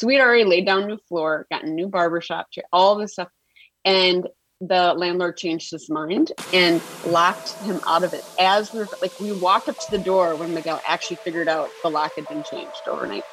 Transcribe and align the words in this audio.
So 0.00 0.06
we 0.06 0.14
had 0.14 0.22
already 0.22 0.44
laid 0.44 0.64
down 0.64 0.86
new 0.86 0.96
floor, 1.10 1.46
gotten 1.50 1.68
a 1.68 1.72
new 1.72 1.86
barbershop 1.86 2.46
all 2.72 2.96
this 2.96 3.12
stuff. 3.12 3.28
And 3.84 4.26
the 4.58 4.94
landlord 4.94 5.36
changed 5.36 5.70
his 5.70 5.90
mind 5.90 6.32
and 6.54 6.80
locked 7.06 7.50
him 7.64 7.80
out 7.86 8.02
of 8.02 8.14
it 8.14 8.24
as 8.38 8.72
we 8.72 8.78
were 8.78 8.88
like 9.02 9.18
we 9.20 9.32
walked 9.32 9.68
up 9.68 9.78
to 9.78 9.90
the 9.90 9.98
door 9.98 10.36
when 10.36 10.54
Miguel 10.54 10.80
actually 10.88 11.16
figured 11.16 11.48
out 11.48 11.68
the 11.82 11.90
lock 11.90 12.12
had 12.16 12.26
been 12.28 12.42
changed 12.44 12.80
overnight. 12.86 13.24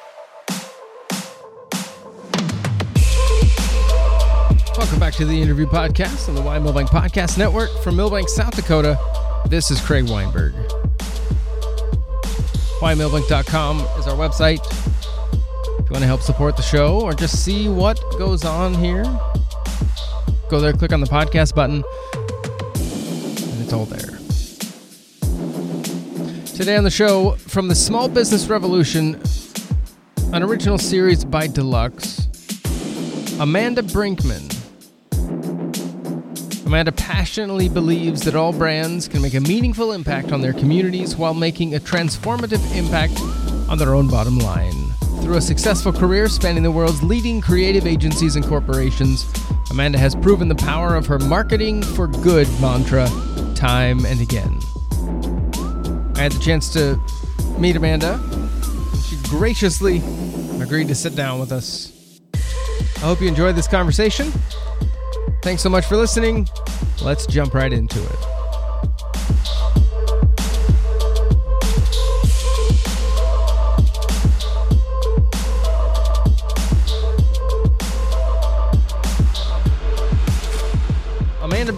Welcome 4.76 5.00
back 5.00 5.14
to 5.14 5.24
the 5.24 5.40
interview 5.40 5.64
podcast 5.64 6.28
on 6.28 6.34
the 6.34 6.42
Y 6.42 6.58
Milbank 6.58 6.90
Podcast 6.90 7.38
Network 7.38 7.70
from 7.82 7.96
Milbank, 7.96 8.28
South 8.28 8.54
Dakota. 8.54 8.98
This 9.46 9.70
is 9.70 9.80
Craig 9.80 10.04
Weinberg. 10.04 10.52
YMilbank.com 12.80 13.80
is 13.98 14.06
our 14.06 14.16
website. 14.16 14.60
You 15.88 15.94
want 15.94 16.02
to 16.02 16.06
help 16.06 16.20
support 16.20 16.54
the 16.54 16.62
show 16.62 17.00
or 17.00 17.14
just 17.14 17.42
see 17.42 17.66
what 17.66 17.98
goes 18.18 18.44
on 18.44 18.74
here, 18.74 19.04
go 20.50 20.60
there, 20.60 20.74
click 20.74 20.92
on 20.92 21.00
the 21.00 21.06
podcast 21.06 21.54
button, 21.54 21.82
and 23.52 23.62
it's 23.62 23.72
all 23.72 23.86
there. 23.86 24.18
Today 26.54 26.76
on 26.76 26.84
the 26.84 26.90
show, 26.90 27.36
from 27.36 27.68
the 27.68 27.74
Small 27.74 28.06
Business 28.06 28.48
Revolution, 28.48 29.18
an 30.34 30.42
original 30.42 30.76
series 30.76 31.24
by 31.24 31.46
Deluxe, 31.46 32.28
Amanda 33.40 33.80
Brinkman. 33.80 34.44
Amanda 36.66 36.92
passionately 36.92 37.70
believes 37.70 38.20
that 38.24 38.36
all 38.36 38.52
brands 38.52 39.08
can 39.08 39.22
make 39.22 39.32
a 39.32 39.40
meaningful 39.40 39.92
impact 39.92 40.32
on 40.32 40.42
their 40.42 40.52
communities 40.52 41.16
while 41.16 41.32
making 41.32 41.74
a 41.76 41.80
transformative 41.80 42.76
impact 42.76 43.18
on 43.70 43.78
their 43.78 43.94
own 43.94 44.06
bottom 44.06 44.38
line. 44.38 44.87
Through 45.28 45.36
a 45.36 45.42
successful 45.42 45.92
career 45.92 46.26
spanning 46.26 46.62
the 46.62 46.70
world's 46.70 47.02
leading 47.02 47.42
creative 47.42 47.86
agencies 47.86 48.36
and 48.36 48.46
corporations, 48.46 49.30
Amanda 49.70 49.98
has 49.98 50.14
proven 50.14 50.48
the 50.48 50.54
power 50.54 50.96
of 50.96 51.04
her 51.04 51.18
marketing 51.18 51.82
for 51.82 52.06
good 52.06 52.48
mantra 52.62 53.06
time 53.54 54.06
and 54.06 54.22
again. 54.22 54.58
I 56.16 56.20
had 56.22 56.32
the 56.32 56.40
chance 56.42 56.72
to 56.72 56.98
meet 57.58 57.76
Amanda. 57.76 58.18
She 59.06 59.18
graciously 59.28 59.98
agreed 60.62 60.88
to 60.88 60.94
sit 60.94 61.14
down 61.14 61.38
with 61.38 61.52
us. 61.52 61.92
I 62.96 63.00
hope 63.00 63.20
you 63.20 63.28
enjoyed 63.28 63.54
this 63.54 63.68
conversation. 63.68 64.32
Thanks 65.42 65.60
so 65.60 65.68
much 65.68 65.84
for 65.84 65.98
listening. 65.98 66.48
Let's 67.02 67.26
jump 67.26 67.52
right 67.52 67.70
into 67.74 68.02
it. 68.02 68.37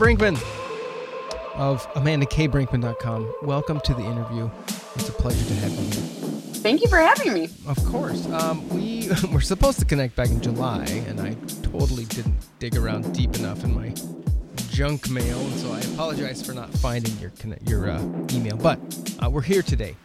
Brinkman 0.01 0.37
of 1.57 1.87
AmandaKBrinkman.com. 1.93 3.35
Welcome 3.43 3.81
to 3.81 3.93
the 3.93 4.01
interview. 4.01 4.49
It's 4.95 5.11
a 5.11 5.13
pleasure 5.13 5.45
to 5.47 5.55
have 5.57 5.71
you 5.73 5.77
here. 5.77 6.31
Thank 6.63 6.81
you 6.81 6.89
for 6.89 6.97
having 6.97 7.35
me. 7.35 7.51
Of 7.67 7.85
course. 7.85 8.25
Um, 8.29 8.67
we 8.71 9.11
were 9.31 9.43
supposed 9.43 9.79
to 9.81 9.85
connect 9.85 10.17
back 10.17 10.31
in 10.31 10.41
July, 10.41 10.85
and 11.07 11.21
I 11.21 11.35
totally 11.63 12.07
didn't 12.07 12.35
dig 12.59 12.79
around 12.79 13.13
deep 13.13 13.37
enough 13.37 13.63
in 13.63 13.75
my 13.75 13.93
junk 14.71 15.11
mail, 15.11 15.39
and 15.39 15.61
so 15.61 15.71
I 15.71 15.81
apologize 15.81 16.43
for 16.47 16.55
not 16.55 16.71
finding 16.71 17.15
your 17.19 17.31
your 17.67 17.91
uh, 17.91 18.03
email. 18.33 18.57
But 18.57 18.79
uh, 19.23 19.29
we're 19.29 19.43
here 19.43 19.61
today. 19.61 19.97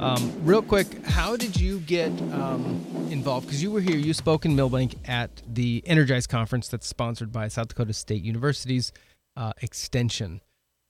Um, 0.00 0.34
real 0.44 0.60
quick, 0.60 1.02
how 1.06 1.36
did 1.36 1.58
you 1.58 1.80
get 1.80 2.10
um, 2.34 2.84
involved? 3.10 3.46
Because 3.46 3.62
you 3.62 3.70
were 3.70 3.80
here, 3.80 3.96
you 3.96 4.12
spoke 4.12 4.44
in 4.44 4.54
Milbank 4.54 4.96
at 5.08 5.30
the 5.46 5.82
Energize 5.86 6.26
conference 6.26 6.68
that's 6.68 6.86
sponsored 6.86 7.32
by 7.32 7.48
South 7.48 7.68
Dakota 7.68 7.94
State 7.94 8.22
University's 8.22 8.92
uh, 9.40 9.52
Extension 9.62 10.42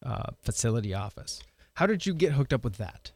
uh, 0.05 0.31
facility 0.43 0.93
office. 0.93 1.41
How 1.75 1.87
did 1.87 2.05
you 2.05 2.15
get 2.15 2.33
hooked 2.33 2.53
up 2.53 2.65
with 2.65 2.79
that? 2.79 3.13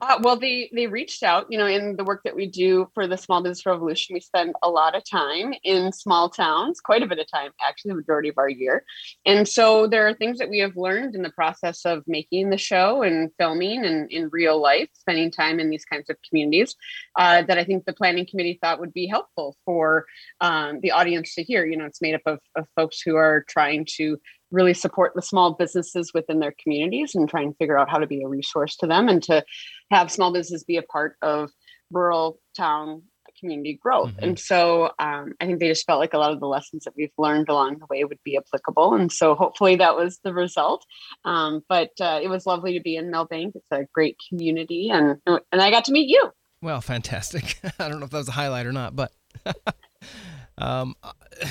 Uh, 0.00 0.18
well, 0.22 0.36
they 0.36 0.70
they 0.74 0.86
reached 0.86 1.22
out. 1.22 1.46
You 1.50 1.58
know, 1.58 1.66
in 1.66 1.96
the 1.96 2.04
work 2.04 2.22
that 2.24 2.36
we 2.36 2.46
do 2.46 2.88
for 2.94 3.06
the 3.06 3.16
Small 3.16 3.42
Business 3.42 3.66
Revolution, 3.66 4.14
we 4.14 4.20
spend 4.20 4.54
a 4.62 4.70
lot 4.70 4.94
of 4.94 5.02
time 5.08 5.54
in 5.64 5.92
small 5.92 6.28
towns, 6.28 6.80
quite 6.80 7.02
a 7.02 7.06
bit 7.06 7.18
of 7.18 7.26
time, 7.30 7.50
actually, 7.60 7.90
the 7.90 7.96
majority 7.96 8.28
of 8.28 8.38
our 8.38 8.48
year. 8.48 8.84
And 9.24 9.48
so 9.48 9.86
there 9.86 10.06
are 10.06 10.14
things 10.14 10.38
that 10.38 10.50
we 10.50 10.58
have 10.58 10.76
learned 10.76 11.14
in 11.14 11.22
the 11.22 11.30
process 11.30 11.84
of 11.84 12.04
making 12.06 12.50
the 12.50 12.58
show 12.58 13.02
and 13.02 13.30
filming 13.38 13.84
and 13.84 14.10
in 14.10 14.28
real 14.30 14.60
life, 14.60 14.88
spending 14.94 15.30
time 15.30 15.58
in 15.58 15.70
these 15.70 15.84
kinds 15.84 16.10
of 16.10 16.16
communities, 16.28 16.74
uh, 17.16 17.42
that 17.42 17.58
I 17.58 17.64
think 17.64 17.84
the 17.84 17.92
planning 17.92 18.26
committee 18.28 18.58
thought 18.62 18.80
would 18.80 18.92
be 18.92 19.06
helpful 19.06 19.56
for 19.64 20.06
um, 20.40 20.80
the 20.80 20.92
audience 20.92 21.34
to 21.34 21.42
hear. 21.42 21.66
You 21.66 21.76
know, 21.76 21.86
it's 21.86 22.02
made 22.02 22.14
up 22.14 22.22
of, 22.26 22.38
of 22.54 22.66
folks 22.76 23.00
who 23.00 23.16
are 23.16 23.44
trying 23.48 23.86
to 23.96 24.18
really 24.56 24.74
support 24.74 25.12
the 25.14 25.22
small 25.22 25.52
businesses 25.52 26.12
within 26.14 26.40
their 26.40 26.54
communities 26.62 27.14
and 27.14 27.28
try 27.28 27.42
and 27.42 27.56
figure 27.58 27.78
out 27.78 27.90
how 27.90 27.98
to 27.98 28.06
be 28.06 28.22
a 28.22 28.28
resource 28.28 28.74
to 28.76 28.86
them 28.86 29.08
and 29.08 29.22
to 29.24 29.44
have 29.90 30.10
small 30.10 30.32
business 30.32 30.64
be 30.64 30.78
a 30.78 30.82
part 30.82 31.16
of 31.22 31.50
rural 31.90 32.40
town 32.56 33.02
community 33.38 33.78
growth. 33.80 34.12
Mm-hmm. 34.12 34.24
And 34.24 34.38
so 34.38 34.90
um, 34.98 35.34
I 35.40 35.46
think 35.46 35.60
they 35.60 35.68
just 35.68 35.86
felt 35.86 36.00
like 36.00 36.14
a 36.14 36.18
lot 36.18 36.32
of 36.32 36.40
the 36.40 36.46
lessons 36.46 36.84
that 36.84 36.94
we've 36.96 37.12
learned 37.18 37.50
along 37.50 37.78
the 37.78 37.86
way 37.90 38.02
would 38.02 38.22
be 38.24 38.38
applicable. 38.38 38.94
And 38.94 39.12
so 39.12 39.34
hopefully 39.34 39.76
that 39.76 39.94
was 39.94 40.18
the 40.24 40.32
result. 40.32 40.84
Um, 41.24 41.62
but 41.68 41.90
uh, 42.00 42.20
it 42.22 42.28
was 42.28 42.46
lovely 42.46 42.72
to 42.72 42.80
be 42.80 42.96
in 42.96 43.10
Milbank. 43.10 43.54
It's 43.54 43.70
a 43.70 43.86
great 43.92 44.16
community, 44.28 44.90
and 44.90 45.18
and 45.26 45.40
I 45.52 45.70
got 45.70 45.84
to 45.86 45.92
meet 45.92 46.08
you. 46.08 46.30
Well, 46.62 46.80
fantastic. 46.80 47.60
I 47.78 47.88
don't 47.88 48.00
know 48.00 48.06
if 48.06 48.10
that 48.10 48.18
was 48.18 48.28
a 48.28 48.32
highlight 48.32 48.66
or 48.66 48.72
not, 48.72 48.96
but 48.96 49.12
um, 50.58 50.94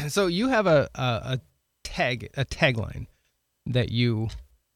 so 0.07 0.27
you 0.27 0.47
have 0.47 0.67
a, 0.67 0.89
a, 0.95 1.01
a 1.03 1.41
tag 1.95 2.29
a 2.35 2.43
tagline 2.43 3.07
that 3.65 3.89
you 3.89 4.27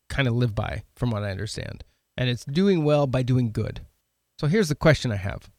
kind 0.07 0.25
of 0.25 0.33
live 0.33 0.55
by, 0.55 0.83
from 0.95 1.11
what 1.11 1.23
I 1.23 1.31
understand, 1.31 1.83
and 2.15 2.29
it's 2.29 2.45
doing 2.45 2.85
well 2.85 3.07
by 3.07 3.23
doing 3.23 3.51
good. 3.51 3.81
So 4.39 4.47
here's 4.47 4.69
the 4.69 4.75
question 4.75 5.11
I 5.11 5.17
have: 5.17 5.49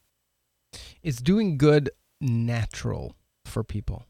Is 1.03 1.17
doing 1.17 1.59
good 1.59 1.91
natural 2.19 3.15
for 3.45 3.63
people? 3.63 4.05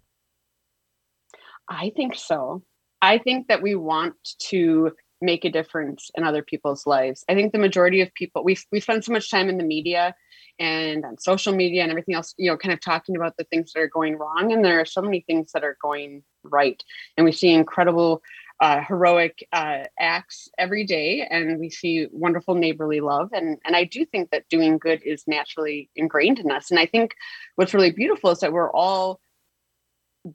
I 1.68 1.92
think 1.96 2.16
so. 2.16 2.64
I 3.02 3.18
think 3.18 3.48
that 3.48 3.62
we 3.62 3.76
want 3.76 4.16
to 4.50 4.92
make 5.22 5.46
a 5.46 5.52
difference 5.52 6.10
in 6.16 6.24
other 6.24 6.42
people's 6.42 6.86
lives. 6.88 7.24
I 7.30 7.36
think 7.36 7.52
the 7.52 7.60
majority 7.60 8.02
of 8.02 8.14
people 8.14 8.44
we 8.44 8.58
we 8.72 8.80
spend 8.80 9.04
so 9.04 9.12
much 9.12 9.30
time 9.30 9.50
in 9.50 9.58
the 9.58 9.64
media 9.64 10.16
and 10.60 11.06
on 11.06 11.18
social 11.18 11.54
media 11.54 11.82
and 11.82 11.92
everything 11.92 12.16
else, 12.16 12.36
you 12.38 12.50
know, 12.50 12.58
kind 12.58 12.74
of 12.74 12.82
talking 12.82 13.16
about 13.16 13.36
the 13.38 13.44
things 13.46 13.74
that 13.74 13.80
are 13.80 13.88
going 13.88 14.18
wrong. 14.18 14.52
And 14.52 14.64
there 14.64 14.80
are 14.80 14.86
so 14.86 15.02
many 15.02 15.22
things 15.22 15.52
that 15.54 15.64
are 15.64 15.78
going 15.82 16.24
right. 16.44 16.82
And 17.18 17.26
we 17.26 17.32
see 17.32 17.50
incredible, 17.52 18.22
uh, 18.60 18.82
heroic 18.88 19.48
uh, 19.52 19.86
acts 20.00 20.50
every 20.60 20.86
day, 20.86 21.28
and 21.30 21.60
we 21.60 21.72
see 21.72 22.08
wonderful 22.12 22.54
neighborly 22.54 23.00
love. 23.00 23.30
And, 23.34 23.58
and 23.66 23.76
I 23.76 23.86
do 23.86 24.06
think 24.06 24.30
that 24.30 24.50
doing 24.50 24.78
good 24.78 25.02
is 25.04 25.24
naturally 25.26 25.90
ingrained 25.96 26.38
in 26.38 26.52
us. 26.52 26.70
And 26.70 26.80
I 26.80 26.86
think 26.86 27.16
what's 27.56 27.74
really 27.74 27.92
beautiful 27.92 28.30
is 28.30 28.40
that 28.42 28.54
we're 28.54 28.72
all 28.72 29.20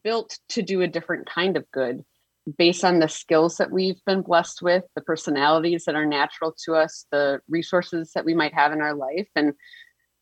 built 0.03 0.39
to 0.49 0.63
do 0.63 0.83
a 0.83 0.89
different 0.89 1.29
kind 1.29 1.57
of 1.57 1.71
good 1.71 2.05
based 2.59 2.84
on 2.84 3.01
the 3.01 3.09
skills 3.09 3.57
that 3.57 3.71
we've 3.71 4.03
been 4.05 4.23
blessed 4.23 4.62
with, 4.62 4.84
the 4.95 5.01
personalities 5.01 5.84
that 5.84 5.97
are 5.97 6.07
natural 6.07 6.55
to 6.65 6.75
us, 6.75 7.07
the 7.11 7.41
resources 7.49 8.12
that 8.15 8.25
we 8.25 8.34
might 8.34 8.55
have 8.55 8.73
in 8.73 8.81
our 8.81 8.95
life. 8.95 9.29
And 9.34 9.55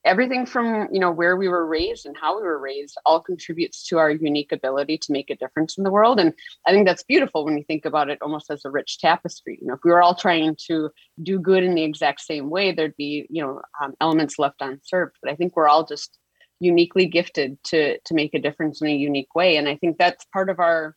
everything 0.05 0.45
from 0.45 0.89
you 0.93 1.01
know 1.01 1.11
where 1.11 1.37
we 1.37 1.49
were 1.49 1.67
raised 1.67 2.07
and 2.07 2.17
how 2.17 2.37
we 2.37 2.43
were 2.43 2.59
raised 2.59 2.97
all 3.07 3.21
contributes 3.21 3.87
to 3.87 3.99
our 3.99 4.11
unique 4.11 4.53
ability 4.53 4.99
to 4.99 5.13
make 5.13 5.31
a 5.31 5.37
difference 5.37 5.79
in 5.79 5.85
the 5.85 5.91
world. 5.91 6.21
And 6.21 6.33
i 6.67 6.73
think 6.73 6.87
that's 6.87 7.03
beautiful 7.03 7.45
when 7.45 7.57
you 7.57 7.65
think 7.65 7.85
about 7.85 8.11
it 8.11 8.19
almost 8.23 8.51
as 8.51 8.65
a 8.65 8.71
rich 8.71 8.99
tapestry. 8.99 9.59
You 9.61 9.69
know 9.69 9.75
if 9.75 9.81
we 9.85 9.91
were 9.91 10.03
all 10.03 10.15
trying 10.15 10.57
to 10.67 10.91
do 11.23 11.39
good 11.39 11.63
in 11.63 11.75
the 11.75 11.85
exact 11.85 12.21
same 12.21 12.51
way 12.51 12.73
there'd 12.73 12.97
be 12.97 13.27
you 13.31 13.43
know 13.43 13.61
um, 13.83 13.95
elements 14.01 14.39
left 14.39 14.61
unserved. 14.61 15.17
But 15.23 15.33
i 15.33 15.37
think 15.37 15.57
we're 15.57 15.69
all 15.69 15.87
just 15.87 16.19
uniquely 16.61 17.07
gifted 17.07 17.63
to 17.65 17.99
to 18.01 18.15
make 18.15 18.35
a 18.35 18.41
difference 18.41 18.81
in 18.81 18.89
a 18.89 18.95
unique 18.95 19.35
way. 19.35 19.57
And 19.57 19.69
i 19.69 19.77
think 19.77 19.99
that's 19.99 20.25
part 20.27 20.51
of 20.51 20.61
our 20.61 20.97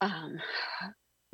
um, 0.00 0.38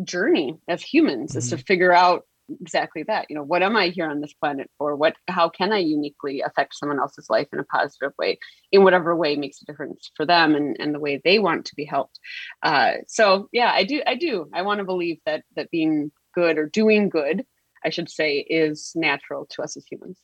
journey 0.02 0.58
as 0.68 0.82
humans 0.82 1.30
mm-hmm. 1.30 1.38
is 1.38 1.50
to 1.50 1.56
mm-hmm. 1.56 1.62
figure 1.62 1.92
out 1.92 2.24
exactly 2.60 3.02
that 3.04 3.24
you 3.30 3.36
know 3.36 3.42
what 3.42 3.62
am 3.62 3.74
i 3.74 3.88
here 3.88 4.06
on 4.06 4.20
this 4.20 4.34
planet 4.34 4.70
for 4.76 4.94
what 4.96 5.14
how 5.28 5.48
can 5.48 5.72
i 5.72 5.78
uniquely 5.78 6.42
affect 6.42 6.74
someone 6.74 6.98
else's 7.00 7.30
life 7.30 7.48
in 7.54 7.58
a 7.58 7.64
positive 7.64 8.12
way 8.18 8.38
in 8.70 8.84
whatever 8.84 9.16
way 9.16 9.34
makes 9.34 9.62
a 9.62 9.64
difference 9.64 10.10
for 10.14 10.26
them 10.26 10.54
and, 10.54 10.76
and 10.78 10.94
the 10.94 11.00
way 11.00 11.20
they 11.24 11.38
want 11.38 11.64
to 11.64 11.74
be 11.74 11.86
helped 11.86 12.18
uh, 12.62 12.92
so 13.08 13.48
yeah 13.50 13.72
i 13.72 13.82
do 13.82 14.02
i 14.06 14.14
do 14.14 14.46
i 14.52 14.60
want 14.60 14.78
to 14.78 14.84
believe 14.84 15.18
that 15.24 15.42
that 15.56 15.70
being 15.70 16.12
good 16.34 16.58
or 16.58 16.66
doing 16.66 17.08
good 17.08 17.46
i 17.82 17.88
should 17.88 18.10
say 18.10 18.38
is 18.38 18.92
natural 18.94 19.46
to 19.46 19.62
us 19.62 19.74
as 19.78 19.86
humans 19.90 20.20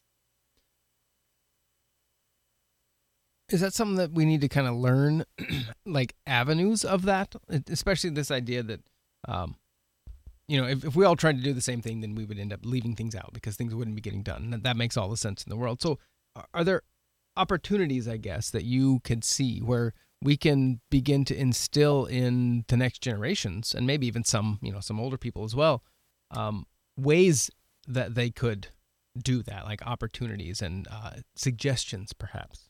is 3.50 3.60
that 3.60 3.74
something 3.74 3.96
that 3.96 4.12
we 4.12 4.24
need 4.24 4.40
to 4.40 4.48
kind 4.48 4.66
of 4.66 4.74
learn 4.74 5.24
like 5.86 6.14
avenues 6.26 6.84
of 6.84 7.02
that 7.02 7.34
especially 7.68 8.10
this 8.10 8.30
idea 8.30 8.62
that 8.62 8.80
um, 9.28 9.56
you 10.50 10.60
know, 10.60 10.66
if, 10.66 10.84
if 10.84 10.96
we 10.96 11.04
all 11.04 11.14
tried 11.14 11.36
to 11.36 11.44
do 11.44 11.52
the 11.52 11.60
same 11.60 11.80
thing, 11.80 12.00
then 12.00 12.16
we 12.16 12.24
would 12.24 12.36
end 12.36 12.52
up 12.52 12.60
leaving 12.64 12.96
things 12.96 13.14
out 13.14 13.32
because 13.32 13.54
things 13.54 13.72
wouldn't 13.72 13.94
be 13.94 14.02
getting 14.02 14.24
done. 14.24 14.52
And 14.52 14.64
that 14.64 14.76
makes 14.76 14.96
all 14.96 15.08
the 15.08 15.16
sense 15.16 15.44
in 15.44 15.50
the 15.50 15.56
world. 15.56 15.80
So, 15.80 16.00
are 16.52 16.64
there 16.64 16.82
opportunities, 17.36 18.08
I 18.08 18.16
guess, 18.16 18.50
that 18.50 18.64
you 18.64 18.98
can 19.04 19.22
see 19.22 19.60
where 19.60 19.94
we 20.20 20.36
can 20.36 20.80
begin 20.90 21.24
to 21.26 21.36
instill 21.36 22.04
in 22.04 22.64
the 22.66 22.76
next 22.76 23.00
generations 23.00 23.76
and 23.76 23.86
maybe 23.86 24.08
even 24.08 24.24
some, 24.24 24.58
you 24.60 24.72
know, 24.72 24.80
some 24.80 24.98
older 24.98 25.16
people 25.16 25.44
as 25.44 25.54
well, 25.54 25.84
um, 26.32 26.66
ways 26.96 27.48
that 27.86 28.16
they 28.16 28.30
could 28.30 28.68
do 29.22 29.44
that, 29.44 29.66
like 29.66 29.86
opportunities 29.86 30.60
and 30.60 30.88
uh, 30.90 31.12
suggestions, 31.36 32.12
perhaps? 32.12 32.69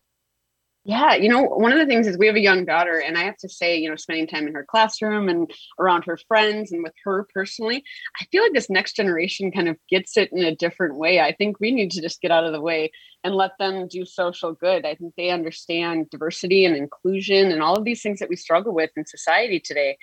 Yeah, 0.84 1.14
you 1.14 1.28
know, 1.28 1.42
one 1.42 1.72
of 1.72 1.78
the 1.78 1.84
things 1.84 2.06
is 2.06 2.16
we 2.16 2.26
have 2.26 2.36
a 2.36 2.40
young 2.40 2.64
daughter, 2.64 3.02
and 3.04 3.18
I 3.18 3.24
have 3.24 3.36
to 3.38 3.50
say, 3.50 3.76
you 3.76 3.90
know, 3.90 3.96
spending 3.96 4.26
time 4.26 4.46
in 4.46 4.54
her 4.54 4.64
classroom 4.66 5.28
and 5.28 5.50
around 5.78 6.04
her 6.06 6.18
friends 6.26 6.72
and 6.72 6.82
with 6.82 6.94
her 7.04 7.28
personally, 7.34 7.84
I 8.18 8.24
feel 8.32 8.42
like 8.42 8.54
this 8.54 8.70
next 8.70 8.96
generation 8.96 9.52
kind 9.52 9.68
of 9.68 9.76
gets 9.90 10.16
it 10.16 10.32
in 10.32 10.42
a 10.42 10.56
different 10.56 10.96
way. 10.96 11.20
I 11.20 11.32
think 11.32 11.60
we 11.60 11.70
need 11.70 11.90
to 11.92 12.00
just 12.00 12.22
get 12.22 12.30
out 12.30 12.44
of 12.44 12.52
the 12.52 12.62
way 12.62 12.92
and 13.22 13.34
let 13.34 13.52
them 13.58 13.88
do 13.88 14.06
social 14.06 14.54
good. 14.54 14.86
I 14.86 14.94
think 14.94 15.12
they 15.16 15.28
understand 15.30 16.08
diversity 16.08 16.64
and 16.64 16.74
inclusion 16.74 17.52
and 17.52 17.62
all 17.62 17.76
of 17.76 17.84
these 17.84 18.00
things 18.00 18.18
that 18.20 18.30
we 18.30 18.36
struggle 18.36 18.72
with 18.72 18.90
in 18.96 19.04
society 19.04 19.60
today. 19.60 19.98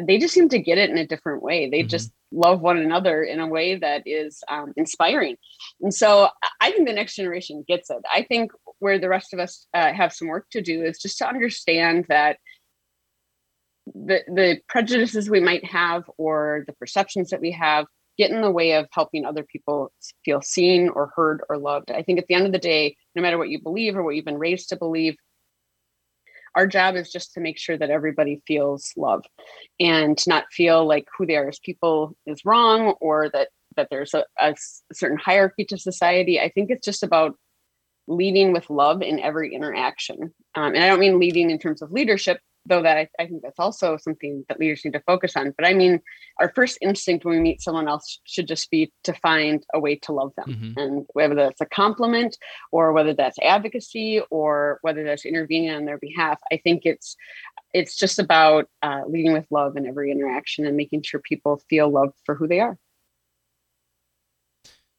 They 0.00 0.16
just 0.16 0.32
seem 0.32 0.48
to 0.48 0.58
get 0.58 0.78
it 0.78 0.88
in 0.88 0.96
a 0.96 1.06
different 1.06 1.42
way. 1.42 1.68
They 1.68 1.80
mm-hmm. 1.80 1.88
just 1.88 2.10
love 2.32 2.62
one 2.62 2.78
another 2.78 3.22
in 3.22 3.40
a 3.40 3.46
way 3.46 3.76
that 3.76 4.02
is 4.06 4.42
um, 4.48 4.72
inspiring. 4.76 5.36
And 5.82 5.94
so 5.94 6.30
I 6.60 6.70
think 6.70 6.88
the 6.88 6.94
next 6.94 7.16
generation 7.16 7.64
gets 7.68 7.90
it. 7.90 7.98
I 8.12 8.22
think 8.22 8.52
where 8.84 8.98
the 8.98 9.08
rest 9.08 9.32
of 9.32 9.40
us 9.40 9.66
uh, 9.72 9.94
have 9.94 10.12
some 10.12 10.28
work 10.28 10.44
to 10.50 10.60
do 10.60 10.84
is 10.84 10.98
just 10.98 11.16
to 11.16 11.26
understand 11.26 12.04
that 12.10 12.36
the 13.86 14.20
the 14.26 14.58
prejudices 14.68 15.30
we 15.30 15.40
might 15.40 15.64
have 15.64 16.02
or 16.18 16.64
the 16.66 16.74
perceptions 16.74 17.30
that 17.30 17.40
we 17.40 17.50
have 17.50 17.86
get 18.18 18.30
in 18.30 18.42
the 18.42 18.50
way 18.50 18.72
of 18.72 18.86
helping 18.92 19.24
other 19.24 19.42
people 19.42 19.90
feel 20.22 20.42
seen 20.42 20.90
or 20.90 21.10
heard 21.16 21.40
or 21.48 21.56
loved. 21.56 21.90
I 21.90 22.02
think 22.02 22.18
at 22.18 22.26
the 22.26 22.34
end 22.34 22.44
of 22.44 22.52
the 22.52 22.58
day, 22.58 22.94
no 23.14 23.22
matter 23.22 23.38
what 23.38 23.48
you 23.48 23.58
believe 23.58 23.96
or 23.96 24.02
what 24.02 24.16
you've 24.16 24.26
been 24.26 24.36
raised 24.38 24.68
to 24.68 24.76
believe, 24.76 25.16
our 26.54 26.66
job 26.66 26.94
is 26.94 27.10
just 27.10 27.32
to 27.32 27.40
make 27.40 27.58
sure 27.58 27.78
that 27.78 27.88
everybody 27.88 28.42
feels 28.46 28.92
love 28.98 29.24
and 29.80 30.18
to 30.18 30.28
not 30.28 30.44
feel 30.52 30.86
like 30.86 31.08
who 31.16 31.24
they 31.24 31.36
are 31.36 31.48
as 31.48 31.58
people 31.58 32.14
is 32.26 32.44
wrong 32.44 32.92
or 33.00 33.30
that 33.30 33.48
that 33.76 33.88
there's 33.90 34.12
a, 34.12 34.24
a 34.38 34.54
certain 34.92 35.18
hierarchy 35.18 35.64
to 35.64 35.76
society 35.76 36.38
i 36.38 36.48
think 36.48 36.70
it's 36.70 36.84
just 36.84 37.02
about 37.02 37.34
leading 38.06 38.52
with 38.52 38.68
love 38.70 39.02
in 39.02 39.18
every 39.20 39.54
interaction. 39.54 40.34
Um, 40.54 40.74
and 40.74 40.84
i 40.84 40.86
don't 40.86 41.00
mean 41.00 41.18
leading 41.18 41.50
in 41.50 41.58
terms 41.58 41.82
of 41.82 41.92
leadership 41.92 42.40
though 42.66 42.82
that 42.82 42.96
I, 42.96 43.08
I, 43.18 43.26
think 43.26 43.42
that's 43.42 43.58
also 43.58 43.98
something 43.98 44.42
that 44.48 44.58
leaders 44.58 44.82
need 44.84 44.94
to 44.94 45.00
focus 45.00 45.36
on 45.36 45.52
but 45.56 45.66
i 45.66 45.74
mean 45.74 46.00
our 46.40 46.50
first 46.54 46.78
instinct 46.80 47.24
when 47.24 47.36
we 47.36 47.42
meet 47.42 47.60
someone 47.60 47.88
else 47.88 48.20
should 48.24 48.48
just 48.48 48.70
be 48.70 48.92
to 49.02 49.12
find 49.12 49.62
a 49.74 49.80
way 49.80 49.96
to 49.96 50.12
love 50.12 50.32
them. 50.36 50.48
Mm-hmm. 50.48 50.78
and 50.78 51.06
whether 51.12 51.34
that's 51.34 51.60
a 51.60 51.66
compliment 51.66 52.38
or 52.72 52.92
whether 52.92 53.12
that's 53.12 53.38
advocacy 53.42 54.22
or 54.30 54.78
whether 54.82 55.04
that's 55.04 55.26
intervening 55.26 55.70
on 55.70 55.84
their 55.84 55.98
behalf 55.98 56.40
i 56.52 56.56
think 56.56 56.82
it's 56.84 57.16
it's 57.74 57.96
just 57.96 58.20
about 58.20 58.68
uh, 58.82 59.02
leading 59.06 59.32
with 59.32 59.46
love 59.50 59.76
in 59.76 59.86
every 59.86 60.12
interaction 60.12 60.64
and 60.64 60.76
making 60.76 61.02
sure 61.02 61.20
people 61.20 61.60
feel 61.68 61.90
loved 61.90 62.14
for 62.24 62.36
who 62.36 62.46
they 62.46 62.60
are. 62.60 62.78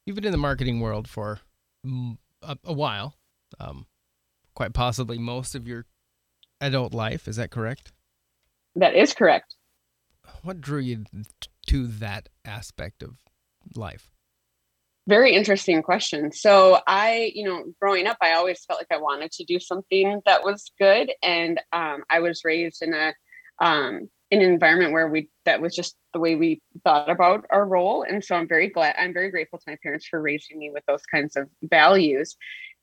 You've 0.06 0.16
been 0.16 0.26
in 0.26 0.34
the 0.34 0.38
marketing 0.38 0.82
world 0.82 1.08
for 1.08 1.40
a, 2.46 2.58
a 2.66 2.74
while 2.74 3.16
um, 3.60 3.88
quite 4.54 4.74
possibly 4.74 5.18
most 5.18 5.56
of 5.56 5.68
your 5.68 5.86
adult 6.62 6.94
life. 6.94 7.28
Is 7.28 7.36
that 7.36 7.52
correct? 7.52 7.92
That 8.76 8.96
is 8.96 9.14
correct. 9.14 9.56
What 10.44 10.62
drew 10.62 10.80
you 10.80 11.06
to 11.68 11.88
that 11.88 12.30
aspect 12.44 13.04
of 13.04 13.18
life? 13.76 14.12
Very 15.08 15.34
interesting 15.34 15.84
question. 15.84 16.32
So, 16.32 16.80
I, 16.88 17.32
you 17.36 17.46
know, 17.46 17.64
growing 17.80 18.08
up, 18.08 18.18
I 18.22 18.34
always 18.34 18.66
felt 18.66 18.80
like 18.80 18.92
I 18.92 19.02
wanted 19.02 19.32
to 19.34 19.44
do 19.44 19.60
something 19.60 20.20
that 20.26 20.44
was 20.44 20.72
good, 20.80 21.12
and 21.22 21.62
um, 21.72 22.04
I 22.10 22.22
was 22.22 22.42
raised 22.44 22.82
in 22.82 22.94
a 22.94 23.14
um, 23.60 24.10
in 24.32 24.42
an 24.42 24.50
environment 24.50 24.92
where 24.92 25.08
we 25.08 25.30
that 25.46 25.62
was 25.62 25.76
just 25.76 25.96
the 26.14 26.20
way 26.20 26.36
we 26.36 26.62
thought 26.84 27.10
about 27.10 27.46
our 27.52 27.66
role 27.66 28.04
and 28.04 28.24
so 28.24 28.36
i'm 28.36 28.48
very 28.48 28.70
glad 28.70 28.96
i'm 28.98 29.14
very 29.14 29.30
grateful 29.30 29.60
to 29.60 29.66
my 29.68 29.78
parents 29.84 30.08
for 30.08 30.22
raising 30.22 30.58
me 30.58 30.72
with 30.72 30.84
those 30.88 31.04
kinds 31.04 31.36
of 31.36 31.48
values 31.64 32.36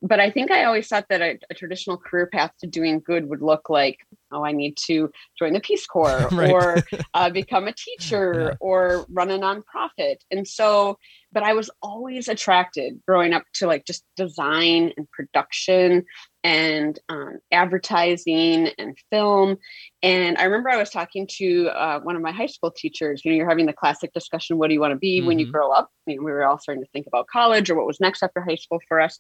but 0.03 0.19
I 0.19 0.31
think 0.31 0.51
I 0.51 0.65
always 0.65 0.89
thought 0.89 1.07
that 1.09 1.23
a, 1.23 1.39
a, 1.49 1.55
traditional 1.55 1.97
career 1.97 2.27
path 2.27 2.51
to 2.61 2.67
doing 2.67 3.01
good 3.01 3.29
would 3.29 3.41
look 3.41 3.71
like, 3.71 3.99
oh, 4.33 4.45
I 4.45 4.51
need 4.51 4.77
to 4.89 5.11
join 5.39 5.53
the 5.53 5.61
Peace 5.61 5.87
Corps 5.87 6.29
right. 6.33 6.51
or 6.51 6.79
uh, 7.15 7.31
become 7.31 7.69
a 7.69 7.73
teacher 7.73 8.49
yeah. 8.51 8.57
or 8.61 9.07
run 9.09 9.31
a 9.31 9.39
nonprofit. 9.39 10.17
And 10.31 10.47
so, 10.47 10.99
but 11.33 11.43
I 11.43 11.55
was 11.55 11.71
always 11.83 12.29
attracted 12.29 13.01
growing 13.07 13.33
up 13.33 13.45
to 13.55 13.67
like 13.67 13.87
just 13.87 14.05
design 14.17 14.93
and 14.97 15.11
production 15.11 16.05
and 16.45 16.99
um, 17.09 17.39
advertising 17.53 18.69
and 18.79 18.97
film. 19.11 19.57
And 20.03 20.37
I 20.39 20.45
remember 20.45 20.71
I 20.71 20.77
was 20.77 20.91
talking 20.91 21.27
to 21.39 21.69
uh, 21.69 22.01
one 22.01 22.17
of 22.17 22.23
my 22.23 22.33
high 22.33 22.47
school 22.47 22.71
teachers. 22.71 23.25
You 23.25 23.31
know, 23.31 23.37
you're 23.37 23.49
having 23.49 23.67
the 23.67 23.73
classic 23.73 24.13
discussion: 24.13 24.59
what 24.59 24.69
do 24.69 24.75
you 24.75 24.81
want 24.81 24.93
to 24.93 24.99
be 24.99 25.19
mm-hmm. 25.19 25.29
when 25.29 25.39
you 25.39 25.47
mm-hmm. 25.47 25.53
grow 25.53 25.71
up? 25.71 25.91
You 26.07 26.17
know, 26.17 26.23
we 26.23 26.33
were 26.33 26.45
all 26.45 26.59
starting 26.59 26.83
to 26.83 26.91
think 26.91 27.07
about 27.07 27.29
college 27.29 27.71
or 27.71 27.77
what 27.77 27.87
was 27.87 28.01
next 28.01 28.23
after 28.23 28.41
high 28.41 28.57
school 28.57 28.81
for 28.89 29.01
us. 29.01 29.19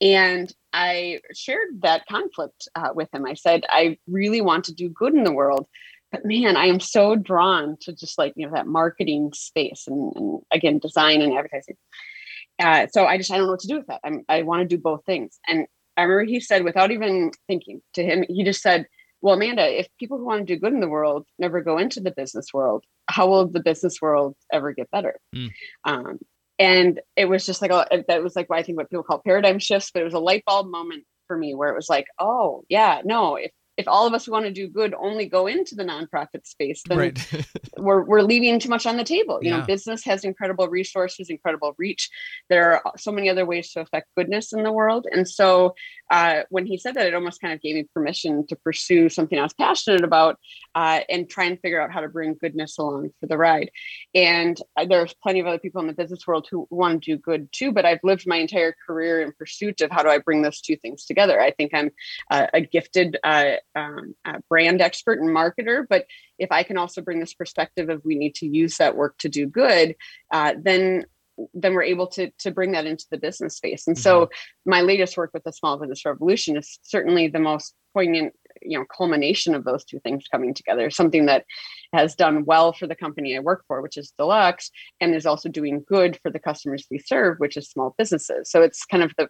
And 0.00 0.52
I 0.72 1.20
shared 1.34 1.80
that 1.80 2.06
conflict 2.06 2.68
uh, 2.74 2.90
with 2.94 3.08
him. 3.12 3.24
I 3.24 3.34
said, 3.34 3.64
I 3.70 3.98
really 4.06 4.42
want 4.42 4.64
to 4.66 4.74
do 4.74 4.90
good 4.90 5.14
in 5.14 5.24
the 5.24 5.32
world. 5.32 5.66
But 6.10 6.24
man, 6.24 6.56
I 6.56 6.66
am 6.66 6.80
so 6.80 7.16
drawn 7.16 7.76
to 7.82 7.92
just 7.92 8.18
like, 8.18 8.32
you 8.36 8.46
know, 8.46 8.54
that 8.54 8.66
marketing 8.66 9.32
space 9.34 9.86
and, 9.86 10.12
and 10.16 10.40
again, 10.50 10.78
design 10.78 11.20
and 11.20 11.32
advertising. 11.32 11.76
Uh, 12.58 12.86
so 12.90 13.06
I 13.06 13.18
just 13.18 13.30
I 13.30 13.36
don't 13.36 13.46
know 13.46 13.52
what 13.52 13.60
to 13.60 13.68
do 13.68 13.76
with 13.76 13.86
that. 13.88 14.00
I'm, 14.04 14.24
I 14.28 14.42
want 14.42 14.62
to 14.62 14.76
do 14.76 14.80
both 14.80 15.04
things. 15.04 15.38
And 15.46 15.66
I 15.96 16.02
remember 16.02 16.30
he 16.30 16.40
said, 16.40 16.64
without 16.64 16.90
even 16.90 17.30
thinking 17.46 17.82
to 17.94 18.02
him, 18.02 18.24
he 18.28 18.42
just 18.44 18.62
said, 18.62 18.86
Well, 19.20 19.34
Amanda, 19.34 19.78
if 19.78 19.86
people 19.98 20.18
who 20.18 20.24
want 20.24 20.46
to 20.46 20.54
do 20.54 20.60
good 20.60 20.72
in 20.72 20.80
the 20.80 20.88
world 20.88 21.26
never 21.38 21.60
go 21.60 21.78
into 21.78 22.00
the 22.00 22.10
business 22.10 22.46
world, 22.54 22.84
how 23.06 23.28
will 23.28 23.46
the 23.46 23.62
business 23.62 24.00
world 24.00 24.34
ever 24.52 24.72
get 24.72 24.90
better? 24.90 25.18
Mm. 25.34 25.50
Um, 25.84 26.18
and 26.58 27.00
it 27.16 27.26
was 27.26 27.46
just 27.46 27.62
like, 27.62 27.70
a, 27.70 28.04
that 28.08 28.22
was 28.22 28.34
like 28.34 28.50
what 28.50 28.58
I 28.58 28.62
think 28.62 28.78
what 28.78 28.90
people 28.90 29.04
call 29.04 29.20
paradigm 29.24 29.58
shifts, 29.58 29.90
but 29.92 30.00
it 30.00 30.04
was 30.04 30.14
a 30.14 30.18
light 30.18 30.44
bulb 30.44 30.68
moment 30.68 31.04
for 31.28 31.36
me 31.36 31.54
where 31.54 31.68
it 31.68 31.76
was 31.76 31.88
like, 31.88 32.06
oh, 32.18 32.64
yeah, 32.68 33.02
no, 33.04 33.36
if 33.36 33.52
if 33.78 33.86
all 33.86 34.08
of 34.08 34.12
us 34.12 34.26
who 34.26 34.32
want 34.32 34.44
to 34.44 34.50
do 34.50 34.66
good 34.66 34.92
only 34.98 35.26
go 35.26 35.46
into 35.46 35.76
the 35.76 35.84
nonprofit 35.84 36.44
space, 36.44 36.82
then 36.88 36.98
right. 36.98 37.46
we're, 37.78 38.02
we're 38.02 38.22
leaving 38.22 38.58
too 38.58 38.68
much 38.68 38.86
on 38.86 38.96
the 38.96 39.04
table. 39.04 39.38
You 39.40 39.50
yeah. 39.50 39.58
know, 39.58 39.66
business 39.66 40.04
has 40.04 40.24
incredible 40.24 40.68
resources, 40.68 41.30
incredible 41.30 41.76
reach. 41.78 42.10
There 42.50 42.84
are 42.84 42.92
so 42.96 43.12
many 43.12 43.30
other 43.30 43.46
ways 43.46 43.70
to 43.72 43.80
affect 43.80 44.08
goodness 44.16 44.52
in 44.52 44.64
the 44.64 44.72
world. 44.72 45.06
And 45.12 45.28
so 45.28 45.76
uh, 46.10 46.40
when 46.50 46.66
he 46.66 46.76
said 46.76 46.94
that, 46.94 47.06
it 47.06 47.14
almost 47.14 47.40
kind 47.40 47.54
of 47.54 47.62
gave 47.62 47.76
me 47.76 47.86
permission 47.94 48.44
to 48.48 48.56
pursue 48.56 49.08
something 49.08 49.38
I 49.38 49.42
was 49.42 49.54
passionate 49.54 50.02
about 50.02 50.40
uh, 50.74 51.00
and 51.08 51.30
try 51.30 51.44
and 51.44 51.60
figure 51.60 51.80
out 51.80 51.92
how 51.92 52.00
to 52.00 52.08
bring 52.08 52.34
goodness 52.34 52.78
along 52.78 53.10
for 53.20 53.28
the 53.28 53.38
ride. 53.38 53.70
And 54.12 54.60
uh, 54.76 54.86
there's 54.86 55.14
plenty 55.22 55.38
of 55.38 55.46
other 55.46 55.60
people 55.60 55.80
in 55.80 55.86
the 55.86 55.92
business 55.92 56.26
world 56.26 56.48
who 56.50 56.66
want 56.70 57.04
to 57.04 57.12
do 57.12 57.18
good 57.18 57.48
too, 57.52 57.70
but 57.70 57.86
I've 57.86 58.00
lived 58.02 58.26
my 58.26 58.38
entire 58.38 58.74
career 58.84 59.22
in 59.22 59.32
pursuit 59.38 59.82
of 59.82 59.92
how 59.92 60.02
do 60.02 60.08
I 60.08 60.18
bring 60.18 60.42
those 60.42 60.60
two 60.60 60.76
things 60.76 61.04
together. 61.04 61.40
I 61.40 61.52
think 61.52 61.72
I'm 61.72 61.90
a 62.30 62.60
gifted 62.60 63.18
uh, 63.22 63.52
um, 63.74 64.14
brand 64.48 64.80
expert 64.80 65.20
and 65.20 65.30
marketer, 65.30 65.84
but 65.88 66.06
if 66.38 66.50
I 66.50 66.62
can 66.62 66.78
also 66.78 67.00
bring 67.00 67.20
this 67.20 67.34
perspective 67.34 67.88
of 67.88 68.04
we 68.04 68.16
need 68.16 68.34
to 68.36 68.46
use 68.46 68.76
that 68.78 68.96
work 68.96 69.18
to 69.18 69.28
do 69.28 69.46
good, 69.46 69.96
uh, 70.32 70.54
then 70.60 71.06
then 71.54 71.72
we're 71.72 71.82
able 71.82 72.08
to 72.08 72.30
to 72.38 72.50
bring 72.50 72.72
that 72.72 72.86
into 72.86 73.06
the 73.10 73.18
business 73.18 73.56
space. 73.56 73.86
And 73.86 73.96
mm-hmm. 73.96 74.02
so 74.02 74.30
my 74.66 74.80
latest 74.80 75.16
work 75.16 75.30
with 75.32 75.44
the 75.44 75.52
small 75.52 75.78
business 75.78 76.04
revolution 76.04 76.56
is 76.56 76.78
certainly 76.82 77.28
the 77.28 77.38
most 77.38 77.74
poignant 77.94 78.34
you 78.62 78.78
know 78.78 78.84
culmination 78.84 79.54
of 79.54 79.64
those 79.64 79.84
two 79.84 80.00
things 80.00 80.24
coming 80.30 80.52
together 80.54 80.90
something 80.90 81.26
that 81.26 81.44
has 81.92 82.14
done 82.14 82.44
well 82.44 82.72
for 82.72 82.86
the 82.86 82.94
company 82.94 83.36
i 83.36 83.40
work 83.40 83.64
for 83.66 83.80
which 83.80 83.96
is 83.96 84.12
deluxe 84.18 84.70
and 85.00 85.14
is 85.14 85.26
also 85.26 85.48
doing 85.48 85.84
good 85.86 86.18
for 86.22 86.30
the 86.30 86.38
customers 86.38 86.86
we 86.90 86.98
serve 86.98 87.38
which 87.38 87.56
is 87.56 87.68
small 87.68 87.94
businesses 87.98 88.50
so 88.50 88.62
it's 88.62 88.84
kind 88.84 89.02
of 89.02 89.12
the 89.16 89.28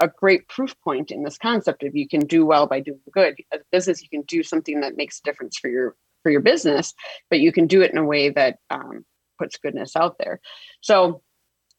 a 0.00 0.08
great 0.08 0.48
proof 0.48 0.74
point 0.82 1.10
in 1.10 1.22
this 1.22 1.38
concept 1.38 1.82
of 1.82 1.94
you 1.94 2.08
can 2.08 2.20
do 2.20 2.46
well 2.46 2.66
by 2.66 2.80
doing 2.80 3.00
good 3.12 3.34
as 3.52 3.60
a 3.60 3.64
business 3.70 4.02
you 4.02 4.08
can 4.08 4.22
do 4.22 4.42
something 4.42 4.80
that 4.80 4.96
makes 4.96 5.20
a 5.20 5.22
difference 5.22 5.58
for 5.58 5.68
your 5.68 5.94
for 6.22 6.30
your 6.30 6.40
business 6.40 6.94
but 7.28 7.40
you 7.40 7.52
can 7.52 7.66
do 7.66 7.82
it 7.82 7.90
in 7.90 7.98
a 7.98 8.04
way 8.04 8.30
that 8.30 8.56
um, 8.70 9.04
puts 9.40 9.56
goodness 9.56 9.96
out 9.96 10.16
there. 10.18 10.40
So 10.80 11.22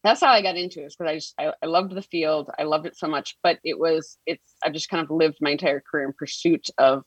that's 0.04 0.20
how 0.20 0.30
I 0.30 0.42
got 0.42 0.56
into 0.56 0.80
it 0.80 0.92
because 0.98 1.10
I 1.10 1.14
just 1.14 1.34
I, 1.38 1.52
I, 1.62 1.66
loved 1.66 1.94
the 1.94 2.02
field. 2.02 2.50
I 2.58 2.64
loved 2.64 2.86
it 2.86 2.96
so 2.96 3.06
much, 3.06 3.36
but 3.42 3.58
it 3.62 3.78
was 3.78 4.18
it's 4.26 4.54
I've 4.64 4.72
just 4.72 4.88
kind 4.88 5.02
of 5.02 5.10
lived 5.10 5.38
my 5.40 5.50
entire 5.50 5.80
career 5.80 6.06
in 6.06 6.12
pursuit 6.12 6.66
of 6.76 7.04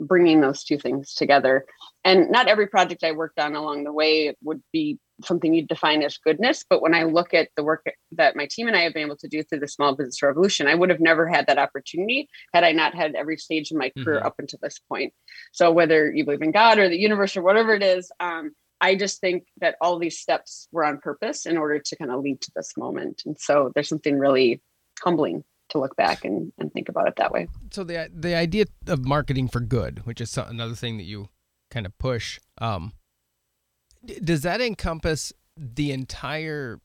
bringing 0.00 0.40
those 0.40 0.62
two 0.62 0.78
things 0.78 1.12
together. 1.14 1.66
And 2.04 2.30
not 2.30 2.46
every 2.46 2.68
project 2.68 3.02
I 3.02 3.12
worked 3.12 3.40
on 3.40 3.56
along 3.56 3.82
the 3.82 3.92
way 3.92 4.34
would 4.44 4.62
be 4.72 5.00
something 5.24 5.52
you'd 5.52 5.68
define 5.68 6.02
as 6.02 6.18
goodness. 6.18 6.64
But 6.68 6.82
when 6.82 6.94
I 6.94 7.04
look 7.04 7.34
at 7.34 7.48
the 7.56 7.64
work 7.64 7.86
that 8.12 8.36
my 8.36 8.46
team 8.50 8.68
and 8.68 8.76
I 8.76 8.82
have 8.82 8.94
been 8.94 9.06
able 9.06 9.16
to 9.16 9.28
do 9.28 9.42
through 9.42 9.60
the 9.60 9.68
small 9.68 9.94
business 9.94 10.22
revolution, 10.22 10.66
I 10.66 10.74
would 10.74 10.90
have 10.90 11.00
never 11.00 11.26
had 11.26 11.46
that 11.46 11.58
opportunity 11.58 12.28
had 12.54 12.64
I 12.64 12.72
not 12.72 12.94
had 12.94 13.14
every 13.14 13.36
stage 13.36 13.70
of 13.70 13.78
my 13.78 13.90
career 13.90 14.18
mm-hmm. 14.18 14.26
up 14.26 14.36
until 14.38 14.58
this 14.62 14.78
point. 14.78 15.12
So 15.52 15.70
whether 15.70 16.12
you 16.12 16.24
believe 16.24 16.42
in 16.42 16.52
God 16.52 16.78
or 16.78 16.88
the 16.88 16.98
universe 16.98 17.36
or 17.36 17.42
whatever 17.42 17.74
it 17.74 17.82
is, 17.82 18.10
um, 18.20 18.52
I 18.80 18.94
just 18.94 19.20
think 19.20 19.44
that 19.60 19.74
all 19.80 19.98
these 19.98 20.18
steps 20.18 20.68
were 20.70 20.84
on 20.84 20.98
purpose 20.98 21.46
in 21.46 21.56
order 21.56 21.80
to 21.80 21.96
kind 21.96 22.12
of 22.12 22.20
lead 22.20 22.40
to 22.42 22.52
this 22.54 22.76
moment. 22.76 23.22
And 23.26 23.36
so 23.38 23.72
there's 23.74 23.88
something 23.88 24.18
really 24.18 24.62
humbling 25.02 25.44
to 25.70 25.78
look 25.78 25.96
back 25.96 26.24
and, 26.24 26.52
and 26.58 26.72
think 26.72 26.88
about 26.88 27.08
it 27.08 27.16
that 27.16 27.32
way. 27.32 27.48
So 27.72 27.84
the 27.84 28.10
the 28.14 28.34
idea 28.34 28.66
of 28.86 29.04
marketing 29.04 29.48
for 29.48 29.60
good, 29.60 30.06
which 30.06 30.20
is 30.20 30.36
another 30.36 30.74
thing 30.74 30.96
that 30.98 31.04
you 31.04 31.28
kind 31.70 31.86
of 31.86 31.96
push, 31.98 32.38
um, 32.58 32.92
does 34.04 34.42
that 34.42 34.60
encompass 34.60 35.32
the 35.56 35.92
entire 35.92 36.80